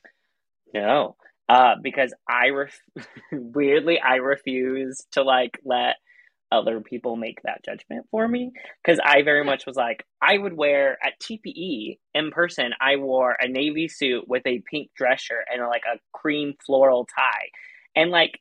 No, 0.74 1.16
uh, 1.50 1.76
because 1.82 2.14
I 2.30 2.50
ref- 2.50 2.82
weirdly 3.32 4.00
I 4.00 4.16
refuse 4.16 5.06
to 5.14 5.24
like 5.24 5.60
let 5.64 5.96
other 6.52 6.80
people 6.82 7.16
make 7.18 7.42
that 7.44 7.64
judgment 7.66 8.06
for 8.10 8.28
me 8.28 8.52
because 8.84 9.00
I 9.04 9.22
very 9.24 9.44
much 9.44 9.66
was 9.66 9.76
like 9.76 10.06
I 10.22 10.38
would 10.38 10.54
wear 10.54 10.98
at 11.04 11.20
TPE 11.22 12.00
in 12.14 12.32
person. 12.32 12.72
I 12.82 12.98
wore 12.98 13.38
a 13.40 13.48
navy 13.48 13.88
suit 13.88 14.28
with 14.28 14.46
a 14.46 14.64
pink 14.70 14.92
dress 14.96 15.22
shirt 15.22 15.46
and 15.54 15.62
like 15.68 15.84
a 15.86 16.00
cream 16.14 16.54
floral 16.66 17.06
tie, 17.06 17.50
and 17.96 18.12
like 18.12 18.40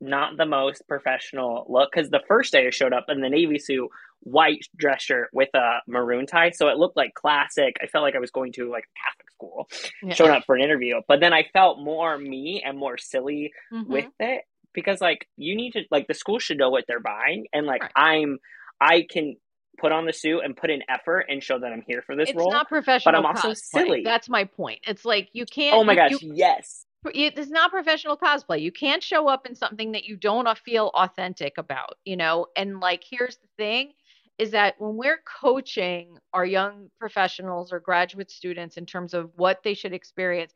not 0.00 0.36
the 0.36 0.46
most 0.46 0.86
professional 0.88 1.66
look 1.68 1.90
because 1.92 2.10
the 2.10 2.22
first 2.28 2.52
day 2.52 2.66
I 2.66 2.70
showed 2.70 2.92
up 2.92 3.06
in 3.08 3.20
the 3.20 3.28
navy 3.28 3.58
suit, 3.58 3.88
white 4.20 4.66
dress 4.76 5.02
shirt 5.02 5.28
with 5.32 5.48
a 5.54 5.78
maroon 5.86 6.26
tie, 6.26 6.50
so 6.50 6.68
it 6.68 6.76
looked 6.76 6.96
like 6.96 7.14
classic. 7.14 7.76
I 7.82 7.86
felt 7.86 8.02
like 8.02 8.16
I 8.16 8.18
was 8.20 8.30
going 8.30 8.52
to 8.52 8.70
like 8.70 8.84
a 8.84 8.98
Catholic 9.04 9.30
school, 9.30 9.68
yeah. 10.02 10.14
showing 10.14 10.32
up 10.32 10.44
for 10.44 10.56
an 10.56 10.62
interview. 10.62 11.00
But 11.06 11.20
then 11.20 11.32
I 11.32 11.44
felt 11.52 11.78
more 11.78 12.18
me 12.18 12.62
and 12.64 12.78
more 12.78 12.98
silly 12.98 13.52
mm-hmm. 13.72 13.90
with 13.90 14.10
it 14.20 14.42
because 14.74 15.00
like 15.00 15.26
you 15.36 15.56
need 15.56 15.72
to 15.72 15.82
like 15.90 16.06
the 16.06 16.14
school 16.14 16.38
should 16.38 16.58
know 16.58 16.70
what 16.70 16.84
they're 16.86 17.00
buying 17.00 17.46
and 17.52 17.66
like 17.66 17.82
Right. 17.82 17.92
I'm 17.96 18.38
I 18.80 19.06
can 19.08 19.36
put 19.78 19.92
on 19.92 20.06
the 20.06 20.12
suit 20.12 20.40
and 20.44 20.56
put 20.56 20.70
in 20.70 20.82
effort 20.88 21.26
and 21.28 21.42
show 21.42 21.58
that 21.58 21.72
I'm 21.72 21.82
here 21.86 22.02
for 22.02 22.16
this 22.16 22.30
it's 22.30 22.36
role. 22.38 22.50
not 22.50 22.68
professional. 22.68 23.12
But 23.12 23.18
I'm 23.18 23.26
also 23.26 23.50
cosplay. 23.50 23.56
silly. 23.56 24.02
That's 24.04 24.28
my 24.28 24.44
point. 24.44 24.80
It's 24.86 25.04
like 25.04 25.28
you 25.32 25.46
can't. 25.46 25.76
oh 25.76 25.84
my 25.84 25.92
you- 25.92 25.98
gosh, 25.98 26.22
you- 26.22 26.32
yes. 26.34 26.84
it 27.14 27.38
is 27.38 27.48
not 27.50 27.70
professional 27.70 28.16
cosplay. 28.16 28.60
You 28.60 28.72
can't 28.72 29.02
show 29.02 29.28
up 29.28 29.46
in 29.46 29.54
something 29.54 29.92
that 29.92 30.04
you 30.04 30.16
don't 30.16 30.58
feel 30.58 30.90
authentic 30.94 31.56
about, 31.56 31.94
you 32.04 32.16
know? 32.16 32.46
And 32.56 32.80
like, 32.80 33.04
here's 33.08 33.36
the 33.36 33.48
thing 33.56 33.92
is 34.38 34.52
that 34.52 34.74
when 34.78 34.96
we're 34.96 35.20
coaching 35.40 36.16
our 36.32 36.46
young 36.46 36.90
professionals 36.98 37.72
or 37.72 37.80
graduate 37.80 38.30
students 38.30 38.76
in 38.76 38.86
terms 38.86 39.12
of 39.14 39.30
what 39.36 39.62
they 39.62 39.74
should 39.74 39.92
experience, 39.92 40.54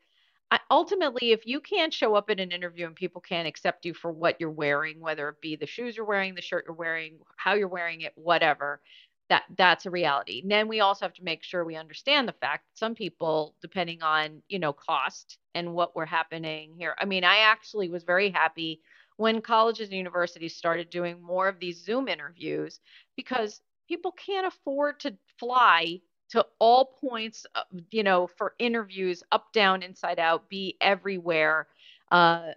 ultimately, 0.69 1.31
if 1.31 1.45
you 1.45 1.59
can't 1.59 1.93
show 1.93 2.15
up 2.15 2.29
at 2.29 2.39
an 2.39 2.51
interview 2.51 2.85
and 2.85 2.95
people 2.95 3.21
can't 3.21 3.47
accept 3.47 3.85
you 3.85 3.93
for 3.93 4.11
what 4.11 4.37
you're 4.39 4.49
wearing, 4.49 4.99
whether 4.99 5.29
it 5.29 5.41
be 5.41 5.55
the 5.55 5.65
shoes 5.65 5.97
you're 5.97 6.05
wearing, 6.05 6.35
the 6.35 6.41
shirt 6.41 6.65
you're 6.67 6.75
wearing, 6.75 7.17
how 7.35 7.53
you're 7.53 7.67
wearing 7.67 8.01
it, 8.01 8.13
whatever, 8.15 8.81
that 9.29 9.43
that's 9.57 9.85
a 9.85 9.89
reality. 9.89 10.41
And 10.41 10.51
then 10.51 10.67
we 10.67 10.79
also 10.79 11.05
have 11.05 11.13
to 11.15 11.23
make 11.23 11.43
sure 11.43 11.65
we 11.65 11.75
understand 11.75 12.27
the 12.27 12.33
fact 12.33 12.65
that 12.65 12.77
some 12.77 12.95
people, 12.95 13.55
depending 13.61 14.01
on 14.01 14.41
you 14.49 14.59
know 14.59 14.73
cost 14.73 15.37
and 15.55 15.73
what 15.73 15.95
were 15.95 16.05
happening 16.05 16.73
here. 16.77 16.95
I 16.99 17.05
mean, 17.05 17.23
I 17.23 17.39
actually 17.39 17.89
was 17.89 18.03
very 18.03 18.29
happy 18.29 18.81
when 19.17 19.41
colleges 19.41 19.89
and 19.89 19.97
universities 19.97 20.55
started 20.55 20.89
doing 20.89 21.21
more 21.21 21.47
of 21.47 21.59
these 21.59 21.83
Zoom 21.83 22.07
interviews 22.07 22.79
because 23.15 23.61
people 23.87 24.11
can't 24.11 24.47
afford 24.47 24.99
to 25.01 25.15
fly 25.39 25.99
to 26.29 26.45
all 26.59 26.97
points, 26.99 27.45
you 27.91 28.03
know, 28.03 28.27
for 28.27 28.55
interviews, 28.57 29.23
up, 29.31 29.53
down, 29.53 29.83
inside 29.83 30.19
out, 30.19 30.49
be 30.49 30.75
everywhere. 30.81 31.67
Uh, 32.11 32.53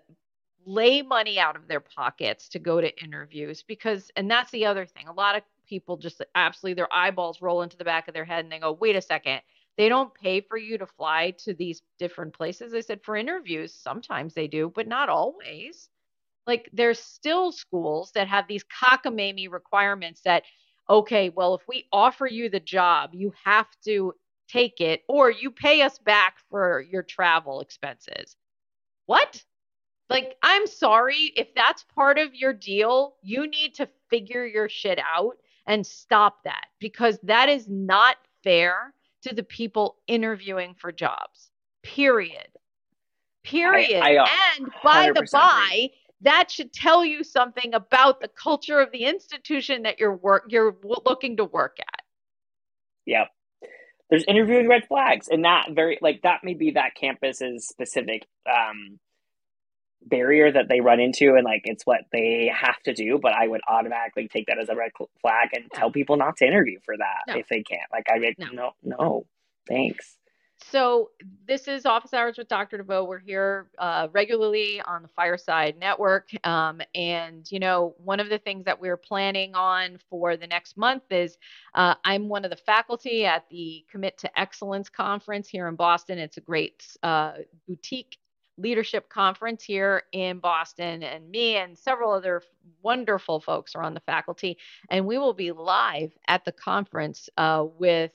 lay 0.66 1.01
money 1.01 1.39
out 1.39 1.57
of 1.57 1.68
their 1.68 1.81
pockets 1.81 2.49
to 2.49 2.59
go 2.59 2.81
to 2.81 3.03
interviews 3.03 3.62
because 3.62 4.11
and 4.16 4.29
that's 4.29 4.51
the 4.51 4.66
other 4.66 4.85
thing 4.85 5.07
a 5.07 5.12
lot 5.12 5.37
of 5.37 5.43
people 5.68 5.97
just 5.97 6.20
absolutely 6.35 6.74
their 6.74 6.93
eyeballs 6.93 7.41
roll 7.41 7.62
into 7.62 7.77
the 7.77 7.85
back 7.85 8.09
of 8.09 8.14
their 8.14 8.24
head 8.24 8.45
and 8.45 8.51
they 8.53 8.59
go 8.59 8.72
wait 8.72 8.97
a 8.97 9.01
second 9.01 9.41
they 9.77 9.89
don't 9.89 10.12
pay 10.14 10.41
for 10.41 10.59
you 10.59 10.77
to 10.77 10.87
fly 10.87 11.33
to 11.39 11.55
these 11.55 11.83
different 12.01 12.35
places 12.35 12.74
i 12.74 12.81
said 12.81 13.01
for 13.05 13.16
interviews 13.16 13.72
sometimes 13.72 14.35
they 14.35 14.49
do 14.49 14.70
but 14.74 14.89
not 14.89 15.09
always 15.09 15.89
like 16.49 16.68
there's 16.72 16.99
still 16.99 17.53
schools 17.53 18.11
that 18.12 18.27
have 18.27 18.49
these 18.49 18.64
cockamamie 18.64 19.51
requirements 19.51 20.20
that 20.24 20.43
okay 20.89 21.28
well 21.30 21.55
if 21.55 21.62
we 21.68 21.87
offer 21.93 22.26
you 22.26 22.49
the 22.49 22.61
job 22.61 23.11
you 23.12 23.32
have 23.45 23.68
to 23.84 24.12
take 24.49 24.80
it 24.80 25.03
or 25.09 25.30
you 25.30 25.51
pay 25.51 25.82
us 25.82 25.99
back 25.99 26.37
for 26.51 26.84
your 26.91 27.03
travel 27.03 27.61
expenses 27.61 28.37
what 29.07 29.43
like, 30.09 30.37
I'm 30.43 30.66
sorry 30.66 31.32
if 31.37 31.49
that's 31.55 31.84
part 31.95 32.18
of 32.18 32.34
your 32.34 32.53
deal, 32.53 33.16
you 33.22 33.49
need 33.49 33.74
to 33.74 33.89
figure 34.09 34.47
your 34.47 34.68
shit 34.68 35.01
out 35.01 35.37
and 35.66 35.84
stop 35.84 36.45
that 36.45 36.66
because 36.78 37.18
that 37.24 37.49
is 37.49 37.66
not 37.68 38.16
fair 38.45 38.95
to 39.22 39.34
the 39.34 39.43
people 39.43 39.97
interviewing 40.07 40.74
for 40.78 40.93
jobs. 40.93 41.51
Period. 41.82 42.47
Period. 43.43 44.03
I, 44.03 44.16
uh, 44.16 44.26
and 44.59 44.68
by 44.84 45.11
the 45.12 45.26
by, 45.32 45.68
agree. 45.72 45.93
That 46.27 46.51
should 46.51 46.72
tell 46.72 47.05
you 47.05 47.24
something 47.24 47.74
about 47.74 48.20
the 48.20 48.29
culture 48.29 48.81
of 48.81 48.91
the 48.93 49.05
institution 49.05 49.83
that 49.83 49.99
you're 49.99 50.14
work 50.14 50.45
you're 50.49 50.77
looking 51.05 51.37
to 51.39 51.45
work 51.45 51.77
at. 51.81 52.03
Yep. 53.07 53.29
There's 54.11 54.24
interviewing 54.29 54.68
red 54.68 54.87
flags, 54.87 55.29
and 55.29 55.45
that 55.45 55.68
very 55.72 55.99
like 56.01 56.22
that 56.22 56.45
may 56.45 56.55
be 56.55 56.72
that 56.72 56.95
campus's 56.95 57.66
specific 57.66 58.27
um, 58.49 59.01
barrier 60.03 60.53
that 60.53 60.68
they 60.68 60.81
run 60.81 61.01
into, 61.01 61.35
and 61.35 61.45
like 61.45 61.62
it's 61.64 61.85
what 61.85 62.03
they 62.12 62.51
have 62.55 62.81
to 62.85 62.93
do. 62.95 63.18
But 63.20 63.33
I 63.33 63.49
would 63.49 63.62
automatically 63.68 64.29
take 64.29 64.47
that 64.47 64.59
as 64.59 64.68
a 64.68 64.77
red 64.77 64.93
flag 65.20 65.49
and 65.55 65.64
tell 65.72 65.91
people 65.91 66.16
not 66.16 66.37
to 66.37 66.47
interview 66.47 66.79
for 66.85 66.97
that 66.97 67.22
No. 67.35 67.37
if 67.41 67.49
they 67.49 67.62
can't. 67.62 67.91
Like 67.93 68.07
I 68.09 68.18
like 68.18 68.37
No. 68.39 68.47
no, 68.53 68.72
no, 68.83 69.27
thanks. 69.68 70.16
So 70.59 71.11
this 71.47 71.69
is 71.69 71.85
Office 71.85 72.15
Hours 72.15 72.39
with 72.39 72.49
Dr. 72.49 72.79
De 72.79 72.83
Veau. 72.83 73.05
We're 73.05 73.19
here 73.19 73.69
uh, 73.79 74.09
regularly 74.13 74.81
on 74.81 75.03
the 75.03 75.09
Fireside 75.09 75.77
Network, 75.79 76.31
um, 76.47 76.81
and 76.95 77.51
you 77.51 77.59
know 77.59 77.95
one 77.99 78.21
of 78.21 78.31
the 78.31 78.39
things 78.39 78.65
that 78.65 78.81
we're 78.81 78.97
planning 78.97 79.55
on 79.55 79.99
for 80.09 80.37
the 80.37 80.47
next 80.47 80.79
month 80.79 81.03
is 81.11 81.37
uh, 81.75 81.95
I'm 82.05 82.29
one 82.29 82.45
of 82.45 82.51
the 82.51 82.57
faculty 82.57 83.27
at 83.27 83.45
the 83.51 83.85
Commit 83.91 84.17
to 84.19 84.41
Excellence 84.41 84.89
conference 84.89 85.47
here 85.49 85.69
in 85.69 85.77
Boston. 85.77 86.19
It's 86.19 86.39
a 86.39 86.41
great 86.43 86.87
uh, 87.03 87.33
boutique 87.69 88.17
leadership 88.57 89.11
conference 89.11 89.63
here 89.63 90.05
in 90.13 90.39
Boston, 90.39 91.03
and 91.03 91.31
me 91.31 91.57
and 91.57 91.77
several 91.77 92.13
other 92.13 92.43
wonderful 92.83 93.41
folks 93.41 93.75
are 93.75 93.83
on 93.83 93.93
the 93.93 94.01
faculty, 94.01 94.57
and 94.89 95.07
we 95.07 95.19
will 95.19 95.35
be 95.35 95.53
live 95.53 96.13
at 96.29 96.47
the 96.47 96.53
conference 96.53 97.29
uh, 97.37 97.67
with. 97.79 98.13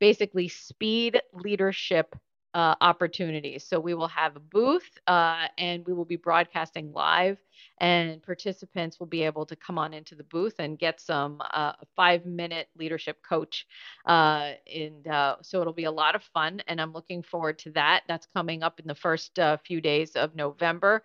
Basically 0.00 0.48
speed 0.48 1.20
leadership 1.32 2.14
uh, 2.54 2.76
opportunities. 2.80 3.64
So 3.64 3.80
we 3.80 3.94
will 3.94 4.08
have 4.08 4.36
a 4.36 4.40
booth 4.40 4.88
uh, 5.08 5.48
and 5.58 5.84
we 5.86 5.92
will 5.92 6.04
be 6.04 6.16
broadcasting 6.16 6.92
live, 6.92 7.38
and 7.78 8.22
participants 8.22 9.00
will 9.00 9.08
be 9.08 9.24
able 9.24 9.44
to 9.46 9.56
come 9.56 9.76
on 9.76 9.92
into 9.92 10.14
the 10.14 10.22
booth 10.22 10.54
and 10.60 10.78
get 10.78 11.00
some 11.00 11.42
uh, 11.52 11.72
five 11.96 12.24
minute 12.24 12.68
leadership 12.78 13.18
coach. 13.28 13.66
Uh, 14.06 14.52
and 14.72 15.08
uh, 15.08 15.36
so 15.42 15.60
it'll 15.60 15.72
be 15.72 15.84
a 15.84 15.90
lot 15.90 16.14
of 16.14 16.22
fun, 16.22 16.62
and 16.68 16.80
I'm 16.80 16.92
looking 16.92 17.24
forward 17.24 17.58
to 17.60 17.70
that. 17.72 18.04
That's 18.06 18.28
coming 18.34 18.62
up 18.62 18.78
in 18.78 18.86
the 18.86 18.94
first 18.94 19.36
uh, 19.40 19.56
few 19.56 19.80
days 19.80 20.14
of 20.14 20.36
November. 20.36 21.02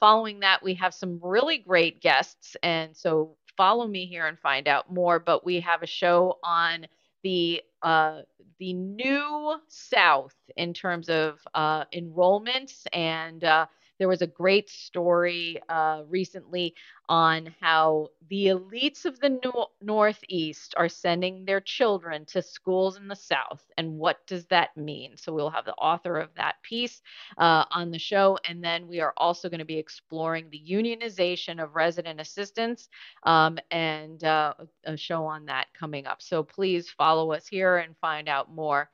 Following 0.00 0.40
that, 0.40 0.62
we 0.62 0.74
have 0.74 0.92
some 0.92 1.18
really 1.22 1.58
great 1.58 2.02
guests, 2.02 2.56
and 2.62 2.94
so 2.94 3.36
follow 3.56 3.86
me 3.86 4.04
here 4.04 4.26
and 4.26 4.38
find 4.38 4.68
out 4.68 4.92
more. 4.92 5.18
But 5.18 5.46
we 5.46 5.60
have 5.60 5.82
a 5.82 5.86
show 5.86 6.38
on 6.44 6.86
the 7.24 7.62
uh, 7.82 8.22
the 8.60 8.74
new 8.74 9.56
South 9.68 10.36
in 10.56 10.74
terms 10.74 11.10
of 11.10 11.40
uh, 11.54 11.86
enrollments, 11.94 12.86
and 12.92 13.44
uh, 13.44 13.66
there 13.98 14.08
was 14.08 14.22
a 14.22 14.26
great 14.26 14.68
story 14.68 15.60
uh, 15.68 16.02
recently 16.08 16.74
on 17.08 17.54
how 17.60 18.08
the 18.28 18.46
elites 18.46 19.04
of 19.04 19.20
the 19.20 19.38
no- 19.44 19.68
Northeast 19.82 20.74
are 20.76 20.88
sending 20.88 21.44
their 21.44 21.60
children 21.60 22.24
to 22.26 22.42
schools 22.42 22.96
in 22.96 23.08
the 23.08 23.16
South, 23.16 23.62
and 23.76 23.98
what 23.98 24.26
does 24.26 24.46
that 24.46 24.76
mean? 24.76 25.16
So 25.16 25.32
we'll 25.32 25.50
have 25.50 25.66
the 25.66 25.74
author 25.74 26.16
of 26.18 26.34
that 26.36 26.56
piece 26.62 27.02
uh, 27.38 27.64
on 27.70 27.90
the 27.90 27.98
show, 27.98 28.38
and 28.48 28.64
then 28.64 28.88
we 28.88 29.00
are 29.00 29.12
also 29.16 29.48
going 29.48 29.58
to 29.58 29.64
be 29.64 29.78
exploring 29.78 30.48
the 30.50 30.62
unionization 30.66 31.62
of 31.62 31.76
resident 31.76 32.20
assistants 32.20 32.88
um, 33.24 33.58
and 33.70 34.24
uh, 34.24 34.54
a 34.84 34.96
show 34.96 35.24
on 35.26 35.44
that 35.46 35.66
coming 35.78 36.06
up. 36.06 36.22
So 36.22 36.42
please 36.42 36.90
follow 36.90 37.32
us 37.32 37.46
here 37.46 37.78
and 37.78 37.96
find 37.98 38.28
out 38.28 38.52
more. 38.52 38.90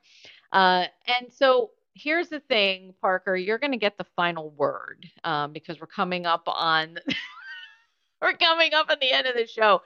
Uh, 0.51 0.85
and 1.07 1.31
so 1.31 1.71
here's 1.93 2.29
the 2.29 2.39
thing, 2.39 2.93
Parker, 3.01 3.35
you're 3.35 3.57
going 3.59 3.71
to 3.71 3.77
get 3.77 3.97
the 3.97 4.05
final 4.15 4.49
word 4.51 5.05
um, 5.23 5.53
because 5.53 5.79
we're 5.79 5.87
coming 5.87 6.25
up 6.25 6.43
on 6.47 6.97
we're 8.21 8.33
coming 8.33 8.73
up 8.73 8.89
on 8.89 8.97
the 8.99 9.11
end 9.11 9.27
of 9.27 9.35
the 9.35 9.47
show. 9.47 9.81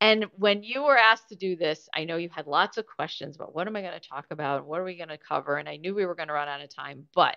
And 0.00 0.26
when 0.36 0.62
you 0.62 0.82
were 0.84 0.96
asked 0.96 1.28
to 1.30 1.36
do 1.36 1.56
this, 1.56 1.88
I 1.92 2.04
know 2.04 2.16
you 2.16 2.28
had 2.28 2.46
lots 2.46 2.78
of 2.78 2.86
questions 2.86 3.34
about 3.34 3.54
what 3.54 3.66
am 3.66 3.74
I 3.74 3.82
going 3.82 3.98
to 3.98 4.08
talk 4.08 4.26
about? 4.30 4.64
What 4.64 4.80
are 4.80 4.84
we 4.84 4.96
going 4.96 5.08
to 5.08 5.18
cover? 5.18 5.56
And 5.56 5.68
I 5.68 5.76
knew 5.76 5.94
we 5.94 6.06
were 6.06 6.14
going 6.14 6.28
to 6.28 6.34
run 6.34 6.48
out 6.48 6.60
of 6.60 6.72
time, 6.72 7.08
but 7.14 7.36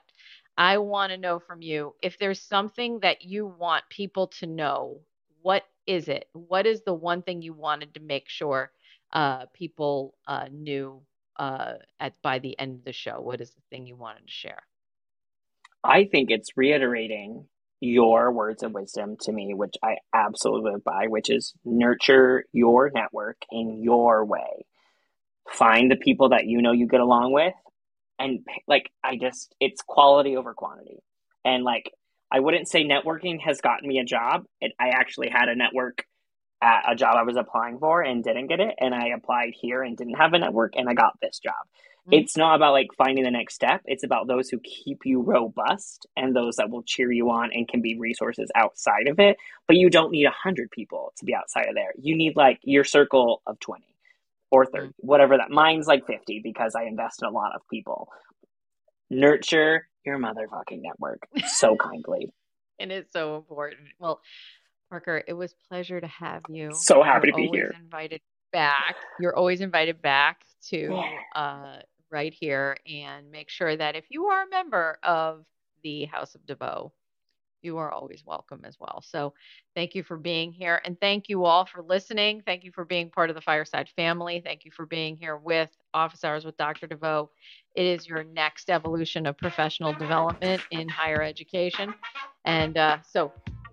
I 0.58 0.78
want 0.78 1.12
to 1.12 1.18
know 1.18 1.40
from 1.40 1.62
you 1.64 1.96
if 2.04 2.20
there's 2.20 2.40
something 2.40 3.00
that 3.00 3.24
you 3.24 3.48
want 3.48 3.84
people 3.90 4.28
to 4.40 4.46
know, 4.46 5.00
what 5.42 5.64
is 5.88 6.08
it? 6.08 6.30
What 6.34 6.68
is 6.68 6.84
the 6.84 6.94
one 6.94 7.24
thing 7.24 7.42
you 7.42 7.54
wanted 7.54 7.96
to 7.96 8.00
make 8.00 8.30
sure 8.30 8.72
uh, 9.12 9.48
people 9.54 10.14
uh, 10.28 10.48
knew 10.52 11.02
uh, 11.38 11.74
at 12.00 12.14
by 12.22 12.40
the 12.40 12.58
end 12.60 12.76
of 12.80 12.86
the 12.86 12.94
show? 12.94 13.20
What 13.20 13.42
is 13.42 13.52
the 13.52 13.62
thing 13.70 13.86
you 13.86 13.96
wanted 13.96 14.28
to 14.28 14.32
share? 14.32 14.64
I 15.84 16.06
think 16.06 16.30
it's 16.30 16.50
reiterating 16.56 17.48
your 17.80 18.32
words 18.32 18.62
of 18.62 18.74
wisdom 18.74 19.18
to 19.22 19.32
me, 19.32 19.54
which 19.56 19.74
I 19.84 19.98
absolutely 20.14 20.72
live 20.72 20.84
by, 20.84 21.08
which 21.08 21.30
is 21.30 21.54
nurture 21.66 22.46
your 22.54 22.92
network 22.94 23.38
in 23.52 23.82
your 23.82 24.24
way. 24.24 24.66
Find 25.50 25.90
the 25.90 25.96
people 25.96 26.30
that 26.30 26.46
you 26.46 26.62
know 26.62 26.72
you 26.72 26.88
get 26.88 27.00
along 27.00 27.34
with. 27.34 27.56
And 28.20 28.46
like, 28.68 28.92
I 29.04 29.18
just, 29.18 29.56
it's 29.60 29.82
quality 29.82 30.38
over 30.38 30.54
quantity. 30.54 31.00
And 31.44 31.64
like, 31.64 31.92
I 32.32 32.40
wouldn't 32.40 32.70
say 32.70 32.84
networking 32.86 33.42
has 33.42 33.60
gotten 33.62 33.90
me 33.90 33.98
a 33.98 34.06
job. 34.06 34.46
It, 34.62 34.74
I 34.80 34.90
actually 34.90 35.30
had 35.30 35.50
a 35.50 35.56
network 35.56 36.06
at 36.62 36.84
a 36.92 36.96
job 36.96 37.16
I 37.18 37.24
was 37.24 37.38
applying 37.38 37.80
for 37.80 38.02
and 38.02 38.24
didn't 38.24 38.48
get 38.48 38.60
it. 38.60 38.76
And 38.80 38.94
I 38.94 39.08
applied 39.10 39.54
here 39.60 39.82
and 39.84 39.98
didn't 39.98 40.16
have 40.16 40.34
a 40.34 40.40
network 40.40 40.74
and 40.76 40.88
I 40.90 40.94
got 40.94 41.18
this 41.22 41.40
job. 41.40 41.56
Mhm. 42.08 42.20
It's 42.22 42.36
not 42.38 42.56
about 42.56 42.74
like 42.74 42.88
finding 42.98 43.24
the 43.24 43.32
next 43.32 43.56
step. 43.56 43.82
It's 43.86 44.04
about 44.04 44.28
those 44.28 44.50
who 44.50 44.60
keep 44.60 45.00
you 45.06 45.22
robust 45.22 46.06
and 46.16 46.36
those 46.36 46.56
that 46.58 46.70
will 46.70 46.84
cheer 46.84 47.12
you 47.12 47.30
on 47.32 47.52
and 47.54 47.68
can 47.68 47.82
be 47.82 47.98
resources 47.98 48.52
outside 48.56 49.08
of 49.08 49.20
it. 49.20 49.38
But 49.68 49.78
you 49.78 49.90
don't 49.90 50.12
need 50.12 50.26
a 50.26 50.32
hundred 50.32 50.70
people 50.72 51.14
to 51.18 51.26
be 51.26 51.34
outside 51.36 51.68
of 51.68 51.76
there. 51.76 51.94
You 52.00 52.16
need 52.16 52.36
like 52.36 52.60
your 52.64 52.84
circle 52.84 53.42
of 53.48 53.60
20 53.60 53.84
or 54.52 54.66
30, 54.66 54.94
whatever 54.98 55.38
that. 55.38 55.50
Mine's 55.50 55.88
like 55.88 56.06
50 56.06 56.42
because 56.44 56.76
I 56.76 56.84
invest 56.84 57.22
in 57.22 57.28
a 57.28 57.32
lot 57.32 57.56
of 57.56 57.62
people. 57.70 58.10
Nurture 59.10 59.88
your 60.06 60.18
motherfucking 60.18 60.82
network 60.82 61.28
so 61.48 61.76
kindly. 61.80 62.34
and 62.80 62.92
it's 62.92 63.12
so 63.14 63.36
important. 63.36 63.82
Well, 64.00 64.22
Parker, 64.92 65.24
it 65.26 65.34
was 65.34 65.56
pleasure 65.70 66.02
to 66.02 66.08
have 66.08 66.42
you. 66.50 66.70
So 66.74 67.02
happy 67.02 67.28
You're 67.28 67.32
to 67.32 67.38
be 67.38 67.46
always 67.48 67.62
here. 67.62 67.74
Invited 67.82 68.22
back. 68.52 68.98
You're 69.22 69.36
always 69.36 69.62
invited 69.62 70.02
back 70.02 70.42
to 70.70 71.02
uh, 71.34 71.78
right 72.12 72.34
here, 72.34 72.76
and 72.86 73.32
make 73.32 73.50
sure 73.50 73.76
that 73.78 73.96
if 73.96 74.04
you 74.10 74.26
are 74.26 74.44
a 74.44 74.50
member 74.50 75.00
of 75.02 75.46
the 75.82 76.06
House 76.06 76.36
of 76.36 76.46
De 76.46 76.56
Veau, 76.56 76.92
you 77.62 77.78
are 77.78 77.90
always 77.90 78.24
welcome 78.26 78.66
as 78.66 78.76
well. 78.82 79.02
So, 79.08 79.34
thank 79.76 79.96
you 79.96 80.04
for 80.04 80.18
being 80.18 80.52
here, 80.52 80.82
and 80.84 81.00
thank 81.00 81.30
you 81.30 81.46
all 81.46 81.66
for 81.66 81.82
listening. 81.82 82.44
Thank 82.46 82.66
you 82.66 82.74
for 82.74 82.84
being 82.84 83.10
part 83.10 83.30
of 83.30 83.36
the 83.38 83.42
Fireside 83.42 83.88
family. 83.96 84.42
Thank 84.44 84.66
you 84.66 84.72
for 84.72 84.86
being 84.86 85.16
here 85.16 85.38
with 85.38 85.70
Office 85.94 86.26
Hours 86.26 86.44
with 86.44 86.58
Dr. 86.58 86.88
De 86.88 86.98
Veau. 86.98 87.30
It 87.76 87.86
is 87.86 88.10
your 88.10 88.26
next 88.26 88.70
evolution 88.70 89.26
of 89.26 89.38
professional 89.38 89.94
development 89.94 90.62
in 90.72 90.90
higher 90.90 91.22
education. 91.22 91.94
And 92.44 92.78
uh, 92.78 92.98
so, 93.10 93.32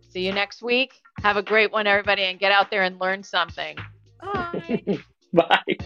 see 0.08 0.26
you 0.26 0.32
next 0.32 0.62
week. 0.62 1.00
Have 1.22 1.36
a 1.36 1.42
great 1.42 1.72
one, 1.72 1.86
everybody, 1.86 2.22
and 2.22 2.38
get 2.38 2.52
out 2.52 2.70
there 2.70 2.82
and 2.82 3.00
learn 3.00 3.22
something. 3.22 3.76
Bye. 4.20 5.00
Bye. 5.32 5.78